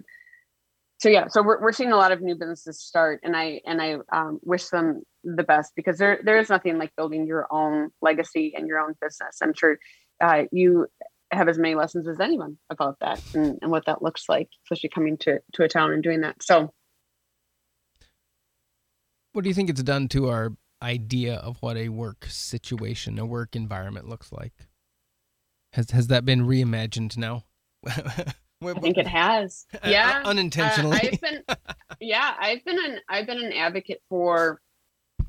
so 1.00 1.10
yeah 1.10 1.28
so 1.28 1.42
we're, 1.42 1.62
we're 1.62 1.72
seeing 1.72 1.92
a 1.92 1.98
lot 1.98 2.12
of 2.12 2.22
new 2.22 2.36
businesses 2.36 2.80
start 2.80 3.20
and 3.24 3.36
i 3.36 3.60
and 3.66 3.82
i 3.82 3.98
um, 4.12 4.40
wish 4.44 4.66
them 4.68 5.02
the 5.24 5.44
best 5.44 5.74
because 5.76 5.98
there 5.98 6.20
there 6.24 6.40
is 6.40 6.50
nothing 6.50 6.78
like 6.78 6.96
building 6.96 7.26
your 7.26 7.48
own 7.52 7.90
legacy 8.02 8.54
and 8.56 8.68
your 8.68 8.80
own 8.80 8.94
business 9.02 9.40
i'm 9.42 9.54
sure 9.54 9.78
uh, 10.22 10.44
you 10.52 10.88
have 11.38 11.48
as 11.48 11.58
many 11.58 11.76
lessons 11.76 12.08
as 12.08 12.20
anyone 12.20 12.58
about 12.70 12.98
that 13.00 13.22
and, 13.34 13.58
and 13.62 13.72
what 13.72 13.86
that 13.86 14.02
looks 14.02 14.26
like 14.28 14.50
especially 14.66 14.90
coming 14.90 15.18
to 15.18 15.40
to 15.54 15.64
a 15.64 15.68
town 15.68 15.92
and 15.92 16.04
doing 16.04 16.22
that 16.22 16.36
so 16.42 16.74
what 19.34 19.44
do 19.44 19.50
you 19.50 19.56
think 19.56 19.70
it's 19.70 19.84
done 19.84 20.08
to 20.08 20.30
our 20.30 20.54
idea 20.82 21.36
of 21.36 21.58
what 21.62 21.78
a 21.78 21.90
work 21.90 22.26
situation 22.30 23.18
a 23.20 23.26
work 23.26 23.56
environment 23.56 24.08
looks 24.08 24.32
like 24.32 24.54
has 25.74 25.92
has 25.92 26.08
that 26.08 26.26
been 26.26 26.46
reimagined 26.46 27.18
now 27.18 27.44
I 28.66 28.74
think 28.74 28.98
it 28.98 29.08
has. 29.08 29.66
Yeah, 29.86 30.24
uh, 30.26 30.30
unintentionally. 30.30 30.98
Uh, 30.98 31.10
I've 31.14 31.22
been, 31.22 31.44
yeah, 32.00 32.34
I've 32.40 32.66
been 32.66 32.84
an 32.84 33.00
I've 33.08 33.28
been 33.28 33.44
an 33.44 33.54
advocate 33.54 34.02
for 34.10 34.60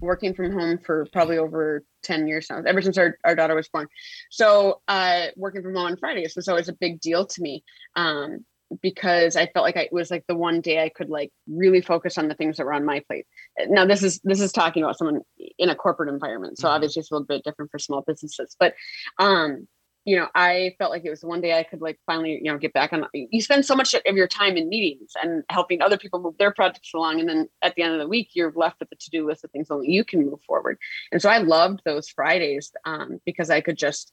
working 0.00 0.34
from 0.34 0.52
home 0.52 0.78
for 0.78 1.06
probably 1.12 1.38
over 1.38 1.82
10 2.02 2.26
years 2.28 2.46
now 2.50 2.62
ever 2.66 2.80
since 2.82 2.98
our, 2.98 3.16
our 3.24 3.34
daughter 3.34 3.54
was 3.54 3.68
born 3.68 3.86
so 4.30 4.80
uh 4.88 5.26
working 5.36 5.62
from 5.62 5.74
home 5.74 5.86
on 5.86 5.96
fridays 5.96 6.34
was 6.36 6.48
always 6.48 6.68
a 6.68 6.72
big 6.74 7.00
deal 7.00 7.26
to 7.26 7.42
me 7.42 7.62
um 7.96 8.44
because 8.82 9.36
i 9.36 9.46
felt 9.46 9.64
like 9.64 9.76
I, 9.76 9.82
it 9.82 9.92
was 9.92 10.10
like 10.10 10.24
the 10.28 10.36
one 10.36 10.60
day 10.60 10.82
i 10.82 10.88
could 10.88 11.08
like 11.08 11.30
really 11.48 11.80
focus 11.80 12.18
on 12.18 12.28
the 12.28 12.34
things 12.34 12.56
that 12.56 12.66
were 12.66 12.74
on 12.74 12.84
my 12.84 13.00
plate 13.06 13.26
now 13.68 13.84
this 13.84 14.02
is 14.02 14.20
this 14.24 14.40
is 14.40 14.52
talking 14.52 14.82
about 14.82 14.98
someone 14.98 15.22
in 15.58 15.70
a 15.70 15.74
corporate 15.74 16.10
environment 16.10 16.58
so 16.58 16.66
mm-hmm. 16.66 16.74
obviously 16.74 17.00
it's 17.00 17.10
a 17.10 17.14
little 17.14 17.26
bit 17.26 17.44
different 17.44 17.70
for 17.70 17.78
small 17.78 18.02
businesses 18.06 18.56
but 18.60 18.74
um 19.18 19.66
you 20.08 20.16
know, 20.16 20.28
I 20.34 20.74
felt 20.78 20.90
like 20.90 21.04
it 21.04 21.10
was 21.10 21.22
one 21.22 21.42
day 21.42 21.58
I 21.58 21.62
could 21.62 21.82
like 21.82 22.00
finally, 22.06 22.40
you 22.42 22.50
know, 22.50 22.56
get 22.56 22.72
back 22.72 22.94
on. 22.94 23.06
You 23.12 23.42
spend 23.42 23.66
so 23.66 23.76
much 23.76 23.92
of 23.92 24.16
your 24.16 24.26
time 24.26 24.56
in 24.56 24.70
meetings 24.70 25.12
and 25.22 25.44
helping 25.50 25.82
other 25.82 25.98
people 25.98 26.18
move 26.18 26.38
their 26.38 26.50
projects 26.50 26.94
along, 26.94 27.20
and 27.20 27.28
then 27.28 27.48
at 27.60 27.74
the 27.74 27.82
end 27.82 27.92
of 27.92 27.98
the 28.00 28.08
week, 28.08 28.30
you're 28.32 28.50
left 28.56 28.80
with 28.80 28.88
the 28.88 28.96
to-do 28.96 29.26
list 29.28 29.44
of 29.44 29.50
things 29.50 29.70
only 29.70 29.90
you 29.90 30.04
can 30.04 30.24
move 30.24 30.40
forward. 30.46 30.78
And 31.12 31.20
so 31.20 31.28
I 31.28 31.38
loved 31.38 31.82
those 31.84 32.08
Fridays 32.08 32.72
um, 32.86 33.20
because 33.26 33.50
I 33.50 33.60
could 33.60 33.76
just 33.76 34.10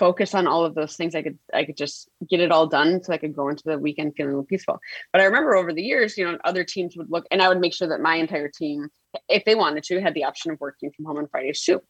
focus 0.00 0.34
on 0.34 0.46
all 0.46 0.62
of 0.62 0.74
those 0.74 0.94
things 0.94 1.14
i 1.14 1.22
could 1.22 1.38
i 1.54 1.64
could 1.64 1.76
just 1.76 2.10
get 2.28 2.38
it 2.38 2.52
all 2.52 2.66
done 2.66 3.02
so 3.02 3.14
i 3.14 3.16
could 3.16 3.34
go 3.34 3.48
into 3.48 3.62
the 3.64 3.78
weekend 3.78 4.12
feeling 4.14 4.44
peaceful 4.44 4.78
but 5.10 5.22
i 5.22 5.24
remember 5.24 5.56
over 5.56 5.72
the 5.72 5.82
years 5.82 6.18
you 6.18 6.30
know 6.30 6.36
other 6.44 6.64
teams 6.64 6.94
would 6.98 7.10
look 7.10 7.24
and 7.30 7.40
i 7.40 7.48
would 7.48 7.60
make 7.60 7.72
sure 7.72 7.88
that 7.88 8.00
my 8.00 8.16
entire 8.16 8.50
team 8.50 8.88
if 9.28 9.44
they 9.44 9.54
wanted 9.54 9.82
to 9.82 10.00
had 10.00 10.14
the 10.14 10.24
option 10.24 10.50
of 10.50 10.60
working 10.60 10.90
from 10.94 11.04
home 11.04 11.18
on 11.18 11.28
fridays 11.28 11.62
too 11.62 11.80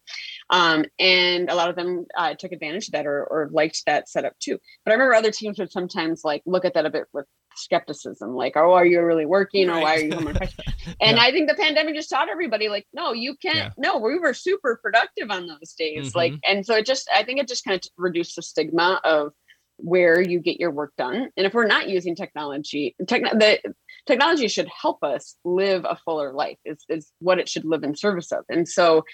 um, 0.51 0.85
and 0.99 1.51
a 1.51 1.55
lot 1.55 1.69
of 1.69 1.77
them 1.77 2.07
uh, 2.17 2.35
took 2.35 2.53
advantage 2.53 2.89
of 2.89 2.93
that 2.93 3.07
or, 3.07 3.25
or 3.25 3.49
liked 3.53 3.83
that 3.87 4.09
setup 4.09 4.33
too 4.41 4.59
but 4.85 4.91
i 4.91 4.95
remember 4.95 5.15
other 5.15 5.31
teams 5.31 5.59
would 5.59 5.71
sometimes 5.71 6.23
like 6.25 6.43
look 6.47 6.65
at 6.65 6.75
that 6.75 6.87
a 6.87 6.91
bit 6.91 7.05
with 7.12 7.27
skepticism 7.57 8.35
like 8.35 8.53
oh 8.57 8.73
are 8.73 8.85
you 8.85 9.01
really 9.03 9.27
working 9.27 9.69
right. 9.69 9.79
or 9.79 9.83
why 9.83 9.95
are 9.97 10.01
you 10.01 10.12
home 10.12 10.29
on 10.29 10.37
and 11.01 11.17
yeah. 11.17 11.19
i 11.19 11.31
think 11.31 11.49
the 11.49 11.55
pandemic 11.55 11.95
just 11.95 12.11
taught 12.11 12.29
everybody 12.29 12.69
like 12.69 12.87
no 12.93 13.12
you 13.12 13.35
can't 13.41 13.57
yeah. 13.57 13.71
no 13.79 13.99
we 13.99 14.19
were 14.19 14.35
super 14.35 14.79
productive 14.83 15.31
on 15.31 15.47
those 15.47 15.73
days 15.79 16.09
mm-hmm. 16.09 16.19
like 16.19 16.33
and 16.45 16.65
so 16.67 16.75
it 16.75 16.87
just 16.87 17.09
i 17.15 17.23
think 17.23 17.41
it 17.41 17.49
just 17.49 17.65
kind 17.65 17.77
of 17.77 17.91
reduced 17.97 18.37
the 18.37 18.43
stigma 18.43 19.01
of 19.05 19.33
where 19.79 20.21
you 20.21 20.41
get 20.41 20.59
your 20.59 20.71
work 20.71 20.93
done. 20.97 21.29
And 21.37 21.47
if 21.47 21.55
we're 21.55 21.67
not 21.67 21.89
using 21.89 22.15
technology 22.15 22.97
techn- 23.03 23.39
the 23.39 23.75
technology 24.07 24.49
should 24.49 24.69
help 24.69 25.03
us 25.03 25.37
live 25.45 25.85
a 25.85 25.97
fuller 26.05 26.33
life 26.33 26.59
is, 26.65 26.79
is 26.89 27.12
what 27.19 27.39
it 27.39 27.49
should 27.49 27.65
live 27.65 27.83
in 27.83 27.95
service 27.95 28.33
of. 28.33 28.45
And 28.49 28.69
so 28.69 29.05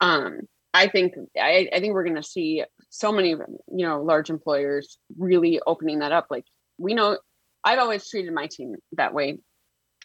um 0.00 0.40
I 0.72 0.86
think 0.86 1.14
I, 1.36 1.68
I 1.72 1.80
think 1.80 1.94
we're 1.94 2.04
going 2.04 2.14
to 2.14 2.22
see 2.22 2.64
so 2.90 3.10
many 3.12 3.30
you 3.30 3.86
know 3.86 4.02
large 4.02 4.30
employers 4.30 4.98
really 5.18 5.60
opening 5.66 5.98
that 6.00 6.12
up. 6.12 6.26
Like 6.30 6.44
we 6.78 6.94
know 6.94 7.18
I've 7.64 7.78
always 7.78 8.08
treated 8.08 8.32
my 8.32 8.46
team 8.46 8.76
that 8.92 9.14
way 9.14 9.38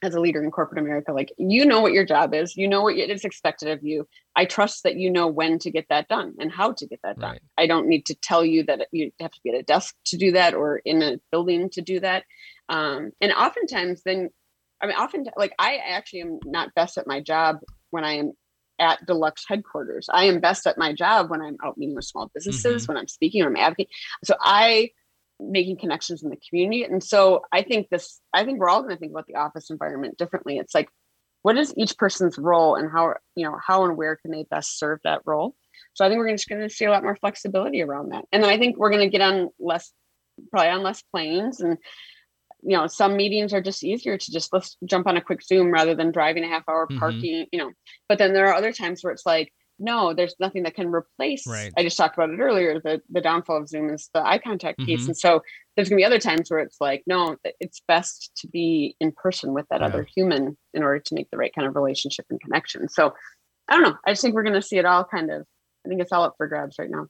as 0.04 0.14
a 0.14 0.20
leader 0.20 0.44
in 0.44 0.52
corporate 0.52 0.80
America. 0.80 1.14
Like, 1.14 1.32
you 1.38 1.66
know 1.66 1.82
what 1.82 1.94
your 1.94 2.06
job 2.06 2.34
is, 2.34 2.58
you 2.58 2.68
know 2.68 2.82
what 2.82 2.96
it 2.96 3.10
is 3.10 3.24
expected 3.24 3.70
of 3.70 3.84
you. 3.84 4.08
I 4.36 4.46
trust 4.46 4.84
that 4.84 4.98
you 4.98 5.10
know 5.10 5.28
when 5.28 5.58
to 5.60 5.72
get 5.72 5.88
that 5.90 6.08
done 6.08 6.34
and 6.40 6.52
how 6.52 6.74
to 6.74 6.88
get 6.88 7.00
that 7.04 7.20
done. 7.20 7.32
Right. 7.32 7.42
I 7.58 7.68
don't 7.68 7.88
need 7.88 8.06
to 8.08 8.16
tell 8.16 8.44
you 8.46 8.64
that 8.66 8.88
you 8.92 9.12
have 9.22 9.32
to 9.32 9.40
be 9.44 9.52
at 9.52 9.60
a 9.60 9.64
desk 9.64 9.96
to 10.08 10.18
do 10.18 10.34
that 10.34 10.54
or 10.54 10.78
in 10.84 11.02
a 11.02 11.20
building 11.32 11.70
to 11.72 11.82
do 11.82 12.00
that. 12.02 12.24
Um, 12.68 13.12
and 13.22 13.32
oftentimes, 13.32 14.02
then, 14.06 14.30
I 14.82 14.88
mean, 14.88 14.96
often, 14.98 15.26
like, 15.38 15.54
I 15.58 15.78
actually 15.78 16.22
am 16.22 16.40
not 16.46 16.74
best 16.76 16.98
at 16.98 17.08
my 17.08 17.22
job 17.22 17.60
when 17.92 18.04
I 18.04 18.14
am 18.14 18.34
at 18.80 19.06
deluxe 19.06 19.46
headquarters. 19.48 20.10
I 20.12 20.26
am 20.26 20.42
best 20.42 20.68
at 20.68 20.78
my 20.78 20.92
job 20.92 21.30
when 21.30 21.42
I'm 21.42 21.56
out 21.64 21.78
meeting 21.78 21.96
with 21.96 22.06
small 22.06 22.30
businesses, 22.34 22.84
mm-hmm. 22.84 22.92
when 22.92 22.98
I'm 22.98 23.08
speaking, 23.08 23.44
when 23.44 23.56
I'm 23.56 23.64
advocating. 23.64 23.92
So 24.26 24.36
I 24.42 24.90
making 25.40 25.78
connections 25.78 26.24
in 26.24 26.30
the 26.30 26.38
community. 26.50 26.84
And 26.84 27.04
so 27.04 27.42
I 27.52 27.62
think 27.62 27.90
this, 27.90 28.22
I 28.34 28.46
think 28.46 28.60
we're 28.60 28.70
all 28.70 28.82
going 28.82 28.96
to 28.96 29.00
think 29.00 29.12
about 29.12 29.28
the 29.28 29.36
office 29.36 29.70
environment 29.70 30.18
differently. 30.18 30.58
It's 30.58 30.74
like, 30.74 30.90
what 31.42 31.58
is 31.58 31.74
each 31.78 31.98
person's 31.98 32.38
role 32.38 32.76
and 32.76 32.90
how, 32.92 33.16
you 33.36 33.46
know, 33.46 33.58
how 33.66 33.86
and 33.86 33.98
where 33.98 34.16
can 34.16 34.32
they 34.32 34.46
best 34.50 34.80
serve 34.80 35.00
that 35.04 35.22
role? 35.26 35.56
So 35.94 36.04
I 36.04 36.10
think 36.10 36.20
we're 36.20 36.32
just 36.32 36.50
going 36.50 36.62
to 36.62 36.70
see 36.70 36.86
a 36.86 36.92
lot 36.92 37.04
more 37.04 37.16
flexibility 37.16 37.84
around 37.84 38.12
that. 38.12 38.26
And 38.32 38.44
then 38.44 38.50
I 38.50 38.58
think 38.58 38.78
we're 38.78 38.90
going 38.90 39.10
to 39.10 39.10
get 39.10 39.22
on 39.22 39.50
less, 39.60 39.92
probably 40.52 40.70
on 40.70 40.84
less 40.84 41.02
planes 41.04 41.60
and, 41.60 41.78
you 42.64 42.76
know, 42.76 42.88
some 42.88 43.16
meetings 43.16 43.54
are 43.54 43.62
just 43.62 43.84
easier 43.84 44.18
to 44.18 44.32
just 44.32 44.52
let's 44.52 44.76
jump 44.86 45.06
on 45.06 45.18
a 45.18 45.22
quick 45.22 45.44
Zoom 45.44 45.72
rather 45.72 45.94
than 45.94 46.12
driving 46.12 46.44
a 46.44 46.48
half 46.48 46.64
hour 46.68 46.88
mm-hmm. 46.88 46.98
parking, 46.98 47.44
mm-hmm. 47.44 47.50
you 47.52 47.60
know. 47.60 47.72
But 48.10 48.18
then 48.18 48.34
there 48.34 48.48
are 48.48 48.56
other 48.56 48.74
times 48.74 49.04
where 49.04 49.14
it's 49.14 49.26
like, 49.26 49.54
no, 49.80 50.14
there's 50.14 50.36
nothing 50.40 50.64
that 50.64 50.76
can 50.76 50.88
replace. 50.88 51.46
Right. 51.46 51.72
I 51.78 51.84
just 51.84 51.98
talked 51.98 52.18
about 52.18 52.30
it 52.30 52.40
earlier. 52.40 52.80
The 52.80 53.02
the 53.10 53.22
downfall 53.22 53.58
of 53.58 53.68
Zoom 53.68 53.90
is 53.90 54.10
the 54.14 54.26
eye 54.26 54.38
contact 54.38 54.80
piece, 54.80 55.02
mm-hmm. 55.02 55.10
and 55.10 55.18
so 55.18 55.42
there's 55.76 55.90
gonna 55.90 55.98
be 55.98 56.06
other 56.06 56.20
times 56.20 56.50
where 56.50 56.60
it's 56.60 56.80
like, 56.80 57.04
no, 57.08 57.36
it's 57.60 57.82
best 57.88 58.32
to 58.38 58.48
be 58.48 58.96
in 59.00 59.12
person 59.12 59.54
with 59.54 59.66
that 59.70 59.82
yeah. 59.82 59.88
other 59.88 60.08
human 60.16 60.58
in 60.74 60.84
order 60.84 61.00
to 61.00 61.16
make 61.16 61.30
the 61.30 61.38
right 61.38 61.54
kind 61.54 61.68
of 61.68 61.76
relationship 61.76 62.26
and 62.30 62.40
connection. 62.40 62.88
So 62.88 63.14
I 63.68 63.74
don't 63.74 63.84
know. 63.84 63.98
I 64.06 64.12
just 64.12 64.22
think 64.22 64.36
we're 64.36 64.44
gonna 64.44 64.62
see 64.62 64.78
it 64.78 64.86
all 64.86 65.04
kind 65.04 65.32
of. 65.32 65.46
I 65.86 65.90
think 65.90 66.02
it's 66.02 66.12
all 66.12 66.24
up 66.24 66.36
for 66.38 66.48
grabs 66.48 66.80
right 66.80 66.90
now. 66.90 67.08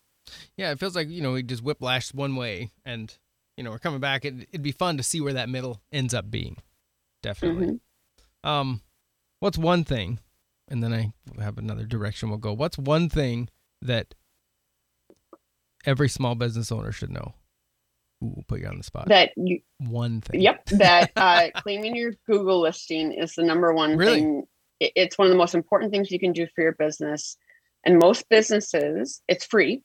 Yeah, 0.58 0.72
it 0.72 0.80
feels 0.80 0.96
like 0.96 1.10
you 1.10 1.22
know 1.22 1.34
we 1.34 1.44
just 1.44 1.64
whiplashed 1.64 2.14
one 2.14 2.36
way, 2.36 2.72
and 2.84 3.16
you 3.58 3.64
know 3.64 3.70
we're 3.70 3.80
coming 3.80 4.00
back. 4.00 4.26
It, 4.26 4.48
would 4.52 4.64
be 4.64 4.72
fun 4.72 4.98
to 4.98 5.04
see 5.04 5.22
where 5.22 5.34
that 5.34 5.50
middle 5.50 5.82
ends 5.92 6.14
up 6.14 6.32
being. 6.32 6.58
Definitely. 7.22 7.68
Mm-hmm. 7.68 8.50
Um, 8.50 8.82
what's 9.40 9.58
one 9.58 9.84
thing 9.84 10.20
and 10.68 10.84
then 10.84 10.94
I 10.94 11.14
have 11.42 11.58
another 11.58 11.86
direction 11.86 12.30
we'll 12.30 12.38
go. 12.38 12.54
What's 12.54 12.78
one 12.78 13.10
thing 13.10 13.50
that 13.82 14.16
every 15.86 16.10
small 16.10 16.36
business 16.36 16.72
owner 16.72 16.92
should 16.92 17.12
know? 17.12 17.34
Ooh, 18.24 18.34
we'll 18.36 18.46
put 18.48 18.62
you 18.62 18.68
on 18.68 18.78
the 18.78 18.84
spot. 18.84 19.08
That 19.08 19.32
you, 19.36 19.60
one 19.80 20.22
thing. 20.22 20.42
Yep, 20.42 20.66
that 20.72 21.12
uh, 21.16 21.50
claiming 21.58 21.96
your 21.96 22.14
Google 22.28 22.62
listing 22.62 23.12
is 23.12 23.36
the 23.36 23.44
number 23.44 23.74
one 23.74 23.98
really? 23.98 24.20
thing. 24.20 24.44
It's 24.80 25.18
one 25.18 25.28
of 25.28 25.32
the 25.32 25.38
most 25.38 25.56
important 25.56 25.92
things 25.92 26.12
you 26.12 26.20
can 26.20 26.34
do 26.34 26.48
for 26.54 26.62
your 26.62 26.74
business. 26.74 27.38
And 27.86 28.00
most 28.00 28.28
businesses, 28.30 29.22
it's 29.28 29.46
free, 29.46 29.84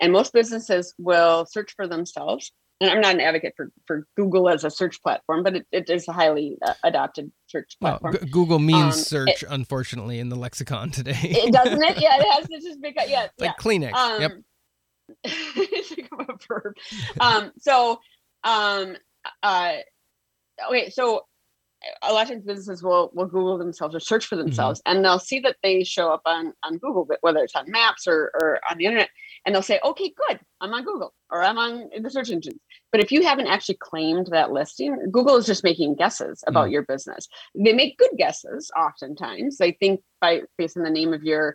and 0.00 0.12
most 0.12 0.32
businesses 0.32 0.94
will 0.98 1.46
search 1.46 1.72
for 1.74 1.88
themselves 1.88 2.52
and 2.80 2.90
I'm 2.90 3.00
not 3.00 3.14
an 3.14 3.20
advocate 3.20 3.54
for, 3.56 3.72
for 3.86 4.06
Google 4.16 4.48
as 4.48 4.64
a 4.64 4.70
search 4.70 5.02
platform, 5.02 5.42
but 5.42 5.56
it, 5.56 5.66
it 5.72 5.90
is 5.90 6.06
a 6.08 6.12
highly 6.12 6.58
uh, 6.64 6.74
adopted 6.84 7.32
search 7.46 7.76
platform. 7.80 8.14
Well, 8.14 8.22
G- 8.22 8.30
Google 8.30 8.58
means 8.58 8.96
um, 8.96 9.02
search, 9.02 9.42
it, 9.42 9.48
unfortunately, 9.48 10.20
in 10.20 10.28
the 10.28 10.36
lexicon 10.36 10.90
today. 10.90 11.18
it 11.22 11.52
doesn't 11.52 11.82
it? 11.82 12.00
Yeah, 12.00 12.18
it 12.18 12.26
has 12.32 12.46
to 12.46 12.60
just 12.60 12.80
big. 12.80 12.96
Yeah, 13.08 13.28
like 13.38 13.58
Kleenex. 13.58 13.94
Um, 13.94 14.20
yep. 14.20 14.32
it's 15.24 15.92
a 15.92 16.34
verb. 16.48 16.74
Um, 17.20 17.52
so, 17.58 18.00
um, 18.44 18.96
uh, 19.42 19.72
okay, 20.68 20.90
so 20.90 21.24
a 22.02 22.12
lot 22.12 22.22
of 22.22 22.28
times 22.28 22.44
businesses 22.44 22.82
will 22.82 23.10
will 23.14 23.26
Google 23.26 23.58
themselves 23.58 23.94
or 23.94 24.00
search 24.00 24.26
for 24.26 24.36
mm-hmm. 24.36 24.46
themselves, 24.46 24.80
mm-hmm. 24.80 24.96
and 24.96 25.04
they'll 25.04 25.18
see 25.18 25.40
that 25.40 25.56
they 25.62 25.84
show 25.84 26.12
up 26.12 26.22
on 26.26 26.52
on 26.64 26.78
Google, 26.78 27.08
whether 27.20 27.40
it's 27.40 27.54
on 27.54 27.70
Maps 27.70 28.06
or 28.06 28.30
or 28.34 28.60
on 28.70 28.78
the 28.78 28.84
internet, 28.84 29.10
and 29.46 29.54
they'll 29.54 29.62
say, 29.62 29.80
"Okay, 29.84 30.12
good, 30.28 30.40
I'm 30.60 30.74
on 30.74 30.84
Google 30.84 31.14
or 31.30 31.42
I'm 31.42 31.58
on 31.58 31.88
the 32.00 32.10
search 32.10 32.30
engines." 32.30 32.60
But 32.90 33.00
if 33.00 33.12
you 33.12 33.22
haven't 33.22 33.46
actually 33.46 33.78
claimed 33.80 34.28
that 34.32 34.50
listing, 34.50 34.96
Google 35.10 35.36
is 35.36 35.46
just 35.46 35.64
making 35.64 35.96
guesses 35.96 36.42
about 36.46 36.64
mm-hmm. 36.64 36.72
your 36.72 36.82
business. 36.82 37.28
They 37.54 37.72
make 37.72 37.98
good 37.98 38.12
guesses 38.16 38.70
oftentimes. 38.76 39.58
They 39.58 39.72
think 39.72 40.00
by 40.20 40.42
based 40.56 40.76
on 40.76 40.82
the 40.82 40.90
name 40.90 41.12
of 41.12 41.22
your 41.22 41.54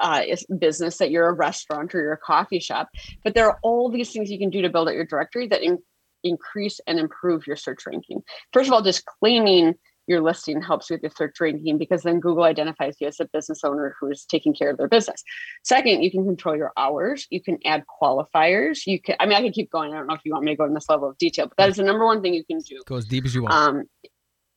uh, 0.00 0.22
business 0.58 0.96
that 0.98 1.10
you're 1.10 1.28
a 1.28 1.32
restaurant 1.32 1.94
or 1.94 2.00
you're 2.00 2.12
a 2.12 2.18
coffee 2.18 2.58
shop. 2.58 2.88
But 3.22 3.34
there 3.34 3.46
are 3.46 3.58
all 3.62 3.90
these 3.90 4.10
things 4.12 4.30
you 4.30 4.38
can 4.38 4.50
do 4.50 4.62
to 4.62 4.70
build 4.70 4.88
out 4.88 4.94
your 4.94 5.04
directory 5.04 5.46
that 5.48 5.62
in- 5.62 5.82
increase 6.24 6.80
and 6.86 6.98
improve 6.98 7.46
your 7.46 7.56
search 7.56 7.86
ranking. 7.86 8.22
First 8.52 8.68
of 8.68 8.74
all, 8.74 8.82
just 8.82 9.04
claiming 9.06 9.74
your 10.06 10.20
listing 10.20 10.60
helps 10.60 10.90
with 10.90 11.02
your 11.02 11.12
search 11.16 11.40
ranking 11.40 11.78
because 11.78 12.02
then 12.02 12.18
Google 12.18 12.42
identifies 12.42 12.96
you 13.00 13.06
as 13.06 13.20
a 13.20 13.26
business 13.32 13.62
owner 13.62 13.94
who 14.00 14.10
is 14.10 14.24
taking 14.24 14.52
care 14.52 14.70
of 14.70 14.76
their 14.76 14.88
business. 14.88 15.22
Second, 15.62 16.02
you 16.02 16.10
can 16.10 16.24
control 16.24 16.56
your 16.56 16.72
hours. 16.76 17.26
You 17.30 17.40
can 17.40 17.58
add 17.64 17.84
qualifiers. 18.02 18.86
You 18.86 19.00
can, 19.00 19.14
I 19.20 19.26
mean, 19.26 19.34
I 19.34 19.42
can 19.42 19.52
keep 19.52 19.70
going. 19.70 19.92
I 19.92 19.98
don't 19.98 20.08
know 20.08 20.14
if 20.14 20.22
you 20.24 20.32
want 20.32 20.44
me 20.44 20.52
to 20.52 20.56
go 20.56 20.64
in 20.64 20.74
this 20.74 20.88
level 20.88 21.08
of 21.08 21.18
detail, 21.18 21.46
but 21.46 21.56
that 21.58 21.68
is 21.68 21.76
the 21.76 21.84
number 21.84 22.04
one 22.04 22.22
thing 22.22 22.34
you 22.34 22.44
can 22.44 22.58
do. 22.58 22.80
Go 22.86 22.96
as 22.96 23.04
deep 23.04 23.24
as 23.24 23.34
you 23.34 23.44
want. 23.44 23.54
Um, 23.54 23.84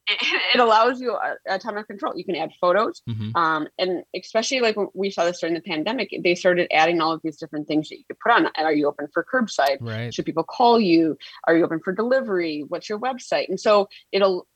it 0.54 0.60
allows 0.60 0.99
you 0.99 1.14
a, 1.14 1.36
a, 1.47 1.60
ton 1.60 1.78
of 1.78 1.88
control. 1.88 2.14
You 2.16 2.26
can 2.26 2.36
add 2.36 2.51
photos, 2.60 3.01
mm-hmm. 3.10 3.36
um, 3.36 3.68
and 3.78 4.04
especially 4.16 4.60
like 4.60 4.76
when 4.76 4.88
we 4.93 5.10
saw 5.10 5.24
this 5.24 5.39
during 5.39 5.56
the 5.56 5.62
pandemic, 5.62 6.10
they 6.24 6.36
started 6.36 6.68
adding 6.74 6.99
all 6.99 7.14
of 7.14 7.22
these 7.24 7.38
different 7.38 7.68
things 7.68 7.89
that 7.89 7.97
you 7.97 8.04
could 8.08 8.20
put 8.20 8.34
on. 8.34 8.49
Are 8.58 8.74
you 8.74 8.88
open 8.88 9.08
for 9.14 9.26
curbside? 9.32 9.78
Right. 9.80 10.14
Should 10.14 10.26
people 10.26 10.43
call 10.43 10.80
you? 10.80 11.18
Are 11.47 11.56
you 11.56 11.64
open 11.64 11.80
for 11.80 11.93
delivery? 11.93 12.66
What's 12.68 12.89
your 12.89 12.99
website? 12.99 13.47
And 13.47 13.60
so 13.60 13.88
it'll 14.12 14.47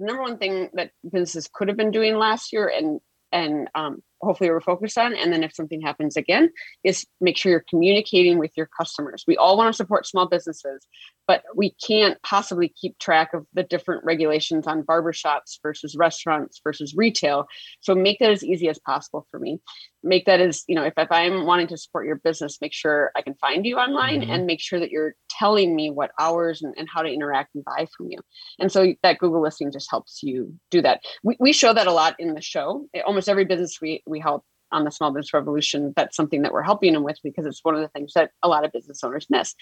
number 0.00 0.22
one 0.22 0.38
thing 0.38 0.70
that 0.74 0.90
businesses 1.04 1.48
could 1.52 1.68
have 1.68 1.76
been 1.76 1.90
doing 1.90 2.16
last 2.16 2.52
year 2.52 2.68
and 2.68 3.00
and 3.32 3.68
um, 3.74 4.02
hopefully 4.26 4.50
we're 4.50 4.60
focused 4.60 4.98
on. 4.98 5.14
And 5.14 5.32
then 5.32 5.42
if 5.42 5.54
something 5.54 5.80
happens 5.80 6.16
again, 6.16 6.50
is 6.84 7.06
make 7.20 7.36
sure 7.36 7.50
you're 7.50 7.64
communicating 7.68 8.38
with 8.38 8.50
your 8.56 8.68
customers. 8.78 9.24
We 9.26 9.36
all 9.36 9.56
want 9.56 9.72
to 9.72 9.76
support 9.76 10.06
small 10.06 10.28
businesses, 10.28 10.86
but 11.26 11.42
we 11.54 11.74
can't 11.84 12.20
possibly 12.22 12.68
keep 12.80 12.98
track 12.98 13.32
of 13.32 13.46
the 13.54 13.62
different 13.62 14.04
regulations 14.04 14.66
on 14.66 14.82
barbershops 14.82 15.58
versus 15.62 15.96
restaurants 15.96 16.60
versus 16.62 16.94
retail. 16.96 17.46
So 17.80 17.94
make 17.94 18.18
that 18.18 18.30
as 18.30 18.44
easy 18.44 18.68
as 18.68 18.78
possible 18.78 19.26
for 19.30 19.40
me. 19.40 19.60
Make 20.02 20.26
that 20.26 20.40
as, 20.40 20.62
you 20.68 20.76
know, 20.76 20.84
if, 20.84 20.92
if 20.96 21.10
I'm 21.10 21.46
wanting 21.46 21.66
to 21.68 21.76
support 21.76 22.06
your 22.06 22.16
business, 22.16 22.58
make 22.60 22.72
sure 22.72 23.10
I 23.16 23.22
can 23.22 23.34
find 23.34 23.66
you 23.66 23.76
online 23.76 24.20
mm-hmm. 24.20 24.30
and 24.30 24.46
make 24.46 24.60
sure 24.60 24.78
that 24.78 24.90
you're 24.90 25.14
telling 25.28 25.74
me 25.74 25.90
what 25.90 26.12
hours 26.20 26.62
and, 26.62 26.74
and 26.78 26.88
how 26.88 27.02
to 27.02 27.08
interact 27.08 27.56
and 27.56 27.64
buy 27.64 27.88
from 27.96 28.08
you. 28.10 28.18
And 28.60 28.70
so 28.70 28.94
that 29.02 29.18
Google 29.18 29.42
listing 29.42 29.72
just 29.72 29.90
helps 29.90 30.22
you 30.22 30.54
do 30.70 30.80
that. 30.82 31.00
We, 31.24 31.36
we 31.40 31.52
show 31.52 31.72
that 31.72 31.88
a 31.88 31.92
lot 31.92 32.14
in 32.20 32.34
the 32.34 32.40
show. 32.40 32.86
Almost 33.04 33.28
every 33.28 33.44
business 33.44 33.78
we, 33.82 34.02
we 34.06 34.15
help 34.20 34.44
on 34.72 34.84
the 34.84 34.90
small 34.90 35.10
business 35.10 35.32
revolution 35.32 35.92
that's 35.96 36.16
something 36.16 36.42
that 36.42 36.52
we're 36.52 36.62
helping 36.62 36.92
them 36.92 37.04
with 37.04 37.18
because 37.22 37.46
it's 37.46 37.60
one 37.62 37.74
of 37.74 37.80
the 37.80 37.88
things 37.88 38.12
that 38.14 38.30
a 38.42 38.48
lot 38.48 38.64
of 38.64 38.72
business 38.72 39.02
owners 39.04 39.26
miss. 39.30 39.54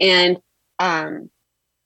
And 0.00 0.38
um, 0.78 1.30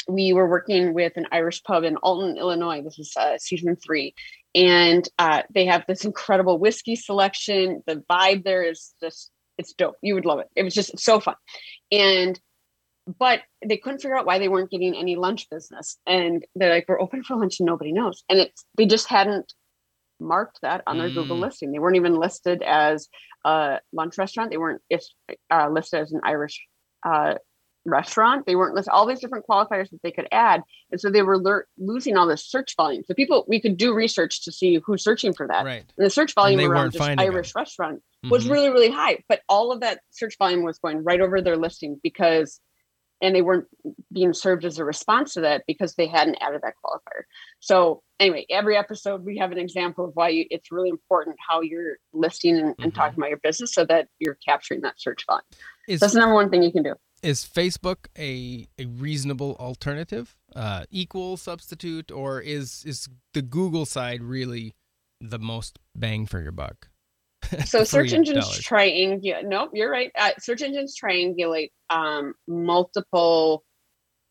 we 0.09 0.33
were 0.33 0.49
working 0.49 0.95
with 0.95 1.17
an 1.17 1.27
irish 1.33 1.63
pub 1.63 1.85
in 1.85 1.97
alton 1.97 2.37
illinois. 2.37 2.83
This 2.83 2.99
is 2.99 3.13
uh, 3.17 3.39
season 3.39 3.77
three. 3.77 4.15
And 4.55 5.09
uh, 5.19 5.43
they 5.53 5.67
have 5.67 5.85
this 5.87 6.05
incredible 6.05 6.59
whiskey 6.59 6.97
selection. 6.97 7.83
The 7.87 8.03
vibe 8.11 8.45
there 8.45 8.63
is 8.63 8.93
just 9.03 9.31
it's 9.59 9.75
dope. 9.75 9.97
You 10.03 10.15
would 10.15 10.25
love 10.25 10.41
it. 10.41 10.49
It 10.57 10.63
was 10.63 10.75
just 10.75 10.99
so 10.99 11.21
fun. 11.21 11.35
And 11.93 12.41
but 13.19 13.41
they 13.65 13.77
couldn't 13.77 14.01
figure 14.01 14.17
out 14.17 14.27
why 14.27 14.39
they 14.39 14.49
weren't 14.49 14.71
getting 14.71 14.95
any 14.95 15.17
lunch 15.17 15.49
business. 15.51 15.99
And 16.07 16.45
they're 16.55 16.73
like 16.73 16.87
we're 16.89 17.01
open 17.01 17.23
for 17.23 17.37
lunch 17.37 17.61
and 17.61 17.67
nobody 17.67 17.93
knows. 17.93 18.25
And 18.29 18.39
it's 18.41 18.65
they 18.77 18.87
just 18.87 19.09
hadn't 19.09 19.53
marked 20.21 20.61
that 20.63 20.83
on 20.87 20.99
their 20.99 21.09
mm. 21.09 21.15
Google 21.15 21.39
listing. 21.39 21.73
They 21.73 21.79
weren't 21.79 21.97
even 21.97 22.15
listed 22.15 22.63
as 22.63 23.09
a 23.45 23.81
lunch 23.93 24.19
restaurant. 24.19 24.51
They 24.51 24.59
weren't 24.59 24.83
uh, 25.51 25.69
listed 25.71 26.01
as 26.01 26.13
an 26.13 26.21
Irish 26.25 26.61
uh, 27.07 27.35
restaurant. 27.85 28.47
They 28.47 28.57
weren't 28.57 28.75
listed 28.75 28.93
all 28.93 29.07
these 29.07 29.21
different 29.21 29.47
qualifiers 29.49 29.91
that 29.91 30.03
they 30.03 30.11
could 30.11 30.29
add, 30.33 30.63
and 30.91 31.01
so 31.01 31.11
they 31.11 31.23
were 31.23 31.39
le- 31.39 31.63
losing 31.79 32.17
all 32.17 32.27
this 32.27 32.47
search 32.47 32.75
volume. 32.77 33.03
So 33.07 33.15
people, 33.15 33.45
we 33.49 33.61
could 33.61 33.77
do 33.77 33.95
research 33.95 34.45
to 34.45 34.53
see 34.53 34.81
who's 34.85 35.03
searching 35.03 35.33
for 35.33 35.47
that. 35.49 35.65
Right. 35.65 35.85
And 35.97 36.07
the 36.07 36.11
search 36.11 36.35
volume 36.35 36.61
around 36.61 36.93
just 36.93 37.03
Irish 37.03 37.53
them. 37.53 37.61
restaurant 37.61 37.97
mm-hmm. 37.97 38.31
was 38.31 38.49
really 38.49 38.71
really 38.71 38.91
high, 38.91 39.19
but 39.29 39.41
all 39.49 39.73
of 39.73 39.81
that 39.81 40.01
search 40.11 40.37
volume 40.39 40.63
was 40.63 40.79
going 40.79 41.03
right 41.03 41.21
over 41.21 41.41
their 41.41 41.57
listing 41.57 41.99
because 42.03 42.61
and 43.21 43.35
they 43.35 43.43
weren't 43.43 43.67
being 44.13 44.33
served 44.33 44.65
as 44.65 44.79
a 44.79 44.85
response 44.85 45.35
to 45.35 45.41
that 45.41 45.65
because 45.67 45.95
they 45.95 46.07
hadn't 46.07 46.37
added 46.41 46.61
that 46.63 46.75
qualifier. 46.85 47.23
So 47.61 48.03
anyway, 48.19 48.47
every 48.51 48.77
episode 48.77 49.25
we 49.25 49.39
have 49.39 49.53
an 49.53 49.59
example 49.59 50.07
of 50.07 50.13
why 50.15 50.31
you, 50.31 50.47
it's 50.51 50.73
really 50.73 50.89
important 50.89 51.37
how 51.47 51.61
you're 51.61 51.97
listing 52.13 52.59
and, 52.59 52.77
mm-hmm. 52.77 52.91
talking 52.91 53.19
about 53.19 53.31
your 53.31 53.41
business 53.43 53.75
so 53.75 53.85
that 53.87 54.09
you're 54.19 54.39
capturing 54.47 54.81
that 54.83 55.01
search 55.01 55.25
volume. 55.27 55.43
Is, 55.89 56.01
That's 56.01 56.15
the 56.15 56.21
number 56.21 56.35
one 56.35 56.51
thing 56.51 56.63
you 56.63 56.73
can 56.73 56.83
do. 56.83 56.95
Is 57.23 57.45
Facebook 57.45 58.07
a, 58.19 58.67
a 58.79 58.87
reasonable 58.87 59.55
alternative, 59.61 60.37
uh, 60.57 60.85
equal 60.91 61.37
substitute, 61.37 62.11
or 62.11 62.41
is 62.41 62.83
is 62.87 63.09
the 63.35 63.43
Google 63.43 63.85
side 63.85 64.23
really 64.23 64.75
the 65.21 65.39
most 65.39 65.79
bang 65.95 66.25
for 66.25 66.41
your 66.41 66.53
buck? 66.53 66.89
So 67.65 67.85
search 67.85 68.13
engines 68.13 68.47
triangulate. 68.61 69.45
Nope, 69.45 69.71
you're 69.75 69.91
right. 69.91 70.11
Uh, 70.19 70.31
search 70.39 70.63
engines 70.63 70.97
triangulate 71.03 71.71
um, 71.91 72.35
multiple 72.47 73.65